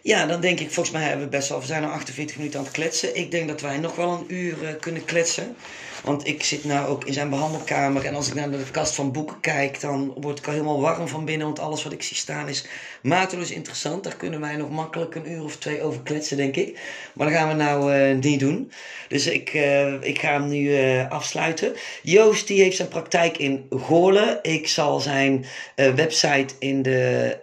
ja, 0.02 0.26
dan 0.26 0.40
denk 0.40 0.60
ik, 0.60 0.70
volgens 0.70 0.94
mij 0.94 1.04
hebben 1.04 1.24
we 1.24 1.30
best 1.36 1.48
wel, 1.48 1.60
we 1.60 1.66
zijn 1.66 1.84
al 1.84 1.90
48 1.90 2.36
minuten 2.36 2.58
aan 2.58 2.64
het 2.64 2.74
kletsen. 2.74 3.16
Ik 3.16 3.30
denk 3.30 3.48
dat 3.48 3.60
wij 3.60 3.78
nog 3.78 3.96
wel 3.96 4.12
een 4.12 4.34
uur 4.34 4.62
uh, 4.62 4.68
kunnen 4.80 5.04
kletsen. 5.04 5.56
Want 6.02 6.26
ik 6.26 6.44
zit 6.44 6.64
nou 6.64 6.88
ook 6.88 7.04
in 7.04 7.12
zijn 7.12 7.30
behandelkamer. 7.30 8.04
En 8.04 8.14
als 8.14 8.28
ik 8.28 8.34
naar 8.34 8.50
de 8.50 8.64
kast 8.70 8.94
van 8.94 9.12
boeken 9.12 9.40
kijk, 9.40 9.80
dan 9.80 10.14
word 10.20 10.38
ik 10.38 10.46
al 10.46 10.52
helemaal 10.52 10.80
warm 10.80 11.08
van 11.08 11.24
binnen. 11.24 11.46
Want 11.46 11.58
alles 11.58 11.82
wat 11.82 11.92
ik 11.92 12.02
zie 12.02 12.16
staan 12.16 12.48
is 12.48 12.64
mateloos 13.02 13.50
interessant. 13.50 14.04
Daar 14.04 14.16
kunnen 14.16 14.40
wij 14.40 14.56
nog 14.56 14.70
makkelijk 14.70 15.14
een 15.14 15.30
uur 15.30 15.44
of 15.44 15.56
twee 15.56 15.82
over 15.82 16.00
kletsen, 16.02 16.36
denk 16.36 16.56
ik. 16.56 16.78
Maar 17.14 17.26
dat 17.26 17.36
gaan 17.36 17.48
we 17.48 17.54
nou 17.54 17.94
uh, 17.94 18.16
niet 18.18 18.40
doen. 18.40 18.72
Dus 19.08 19.26
ik, 19.26 19.54
uh, 19.54 20.02
ik 20.02 20.18
ga 20.18 20.32
hem 20.32 20.48
nu 20.48 20.58
uh, 20.58 21.10
afsluiten. 21.10 21.72
Joost 22.02 22.46
die 22.46 22.62
heeft 22.62 22.76
zijn 22.76 22.88
praktijk 22.88 23.38
in 23.38 23.66
Goorlen. 23.70 24.38
Ik 24.42 24.68
zal 24.68 25.00
zijn 25.00 25.44
website 25.74 26.54
in 26.58 26.82
de, 26.82 27.36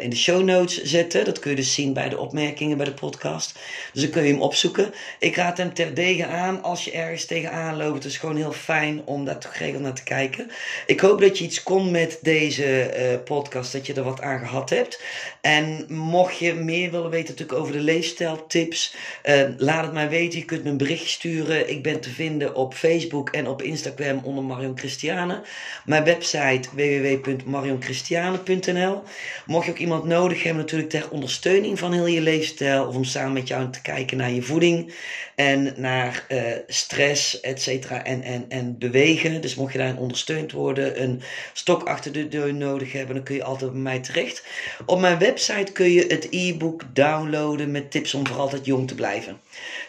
in 0.00 0.10
de 0.10 0.16
show 0.16 0.42
notes 0.42 0.82
zetten. 0.82 1.24
Dat 1.24 1.38
kun 1.38 1.50
je 1.50 1.56
dus 1.56 1.74
zien 1.74 1.92
bij 1.92 2.08
de 2.08 2.18
opmerkingen 2.18 2.76
bij 2.76 2.86
de 2.86 2.94
podcast. 2.94 3.58
Dus 3.92 4.02
dan 4.02 4.10
kun 4.10 4.22
je 4.22 4.32
hem 4.32 4.42
opzoeken. 4.42 4.92
Ik 5.18 5.36
raad 5.36 5.58
hem 5.58 5.74
terdege 5.74 6.26
aan 6.26 6.62
als 6.62 6.84
je 6.84 6.90
ergens 6.90 7.24
tegenaan 7.24 7.76
loopt 7.76 8.04
is 8.06 8.18
gewoon 8.18 8.36
heel 8.36 8.52
fijn 8.52 9.02
om 9.04 9.24
daar 9.24 9.38
toch 9.38 9.56
geregeld 9.56 9.82
naar 9.82 9.94
te 9.94 10.02
kijken. 10.02 10.50
Ik 10.86 11.00
hoop 11.00 11.20
dat 11.20 11.38
je 11.38 11.44
iets 11.44 11.62
kon 11.62 11.90
met 11.90 12.18
deze 12.22 12.64
uh, 12.64 13.22
podcast, 13.24 13.72
dat 13.72 13.86
je 13.86 13.94
er 13.94 14.02
wat 14.02 14.20
aan 14.20 14.38
gehad 14.38 14.70
hebt. 14.70 15.02
En 15.40 15.84
mocht 15.88 16.38
je 16.38 16.54
meer 16.54 16.90
willen 16.90 17.10
weten 17.10 17.30
natuurlijk 17.30 17.58
over 17.58 17.72
de 17.72 17.80
leefstijltips, 17.80 18.94
uh, 19.24 19.42
laat 19.56 19.84
het 19.84 19.92
mij 19.92 20.08
weten. 20.08 20.38
Je 20.38 20.44
kunt 20.44 20.64
me 20.64 20.70
een 20.70 20.76
bericht 20.76 21.08
sturen. 21.08 21.70
Ik 21.70 21.82
ben 21.82 22.00
te 22.00 22.10
vinden 22.10 22.54
op 22.54 22.74
Facebook 22.74 23.30
en 23.30 23.48
op 23.48 23.62
Instagram 23.62 24.20
onder 24.24 24.44
Marion 24.44 24.78
Christiane. 24.78 25.42
Mijn 25.84 26.04
website 26.04 26.68
www.marionchristiane.nl 26.72 29.02
Mocht 29.46 29.64
je 29.64 29.70
ook 29.70 29.78
iemand 29.78 30.04
nodig 30.04 30.42
hebben 30.42 30.62
natuurlijk 30.62 30.90
ter 30.90 31.10
ondersteuning 31.10 31.78
van 31.78 31.92
heel 31.92 32.06
je 32.06 32.20
leefstijl 32.20 32.86
of 32.86 32.94
om 32.94 33.04
samen 33.04 33.32
met 33.32 33.48
jou 33.48 33.70
te 33.70 33.82
kijken 33.82 34.16
naar 34.16 34.30
je 34.30 34.42
voeding 34.42 34.92
en 35.36 35.74
naar 35.76 36.26
uh, 36.28 36.42
stress, 36.66 37.40
et 37.40 37.62
cetera 37.62 37.74
cetera, 37.76 38.04
en, 38.04 38.22
en, 38.22 38.44
en 38.48 38.78
bewegen. 38.78 39.40
Dus 39.40 39.54
mocht 39.54 39.72
je 39.72 39.78
daarin 39.78 39.98
ondersteund 39.98 40.52
worden, 40.52 41.02
een 41.02 41.22
stok 41.52 41.82
achter 41.82 42.12
de 42.12 42.28
deur 42.28 42.54
nodig 42.54 42.92
hebben, 42.92 43.14
dan 43.14 43.24
kun 43.24 43.34
je 43.34 43.44
altijd 43.44 43.72
bij 43.72 43.80
mij 43.80 44.00
terecht. 44.00 44.44
Op 44.86 45.00
mijn 45.00 45.18
website 45.18 45.72
kun 45.72 45.90
je 45.90 46.06
het 46.08 46.26
e-book 46.30 46.82
downloaden 46.92 47.70
met 47.70 47.90
tips 47.90 48.14
om 48.14 48.26
voor 48.26 48.36
altijd 48.36 48.64
jong 48.64 48.88
te 48.88 48.94
blijven. 48.94 49.40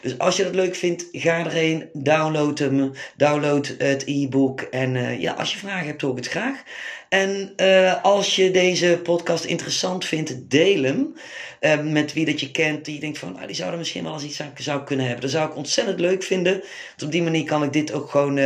Dus 0.01 0.17
als 0.17 0.37
je 0.37 0.43
dat 0.43 0.55
leuk 0.55 0.75
vindt, 0.75 1.05
ga 1.11 1.45
erheen, 1.45 1.89
download 1.93 2.59
hem, 2.59 2.91
download 3.17 3.75
het 3.77 4.03
e-book. 4.05 4.61
En 4.61 4.95
uh, 4.95 5.21
ja, 5.21 5.33
als 5.33 5.53
je 5.53 5.57
vragen 5.57 5.87
hebt, 5.87 6.01
hoor 6.01 6.11
ik 6.11 6.17
het 6.17 6.27
graag. 6.27 6.63
En 7.09 7.53
uh, 7.57 8.03
als 8.03 8.35
je 8.35 8.51
deze 8.51 8.99
podcast 9.03 9.43
interessant 9.43 10.05
vindt, 10.05 10.49
deel 10.49 10.83
hem. 10.83 11.15
Uh, 11.61 11.79
met 11.79 12.13
wie 12.13 12.25
dat 12.25 12.39
je 12.39 12.51
kent, 12.51 12.85
die 12.85 12.99
denkt 12.99 13.17
van, 13.17 13.33
nou, 13.33 13.47
die 13.47 13.55
zouden 13.55 13.79
misschien 13.79 14.03
wel 14.03 14.13
eens 14.13 14.23
iets 14.23 14.41
aan 14.41 14.51
zou 14.57 14.83
kunnen 14.83 15.05
hebben. 15.05 15.23
Dat 15.23 15.31
zou 15.31 15.49
ik 15.49 15.55
ontzettend 15.55 15.99
leuk 15.99 16.23
vinden. 16.23 16.53
Want 16.87 17.03
op 17.03 17.11
die 17.11 17.23
manier 17.23 17.43
kan 17.43 17.63
ik 17.63 17.73
dit 17.73 17.91
ook 17.91 18.09
gewoon 18.09 18.39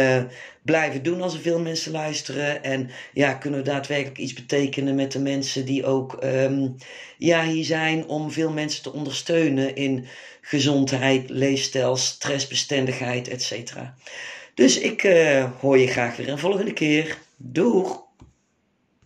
blijven 0.61 1.03
doen 1.03 1.21
als 1.21 1.33
er 1.33 1.39
veel 1.39 1.59
mensen 1.59 1.91
luisteren. 1.91 2.63
En 2.63 2.89
ja, 3.13 3.33
kunnen 3.33 3.59
we 3.59 3.65
daadwerkelijk 3.65 4.17
iets 4.17 4.33
betekenen 4.33 4.95
met 4.95 5.11
de 5.11 5.19
mensen 5.19 5.65
die 5.65 5.85
ook 5.85 6.17
um, 6.23 6.75
ja, 7.17 7.43
hier 7.43 7.65
zijn 7.65 8.07
om 8.07 8.31
veel 8.31 8.51
mensen 8.51 8.83
te 8.83 8.93
ondersteunen 8.93 9.75
in 9.75 10.05
gezondheid, 10.41 11.29
leefstijl, 11.29 11.95
stressbestendigheid, 11.95 13.27
etc. 13.27 13.73
Dus 14.53 14.79
ik 14.79 15.01
hoor 15.59 15.77
je 15.77 15.87
graag 15.87 16.15
weer 16.15 16.29
een 16.29 16.39
volgende 16.39 16.73
keer. 16.73 17.17
Doeg! 17.37 18.09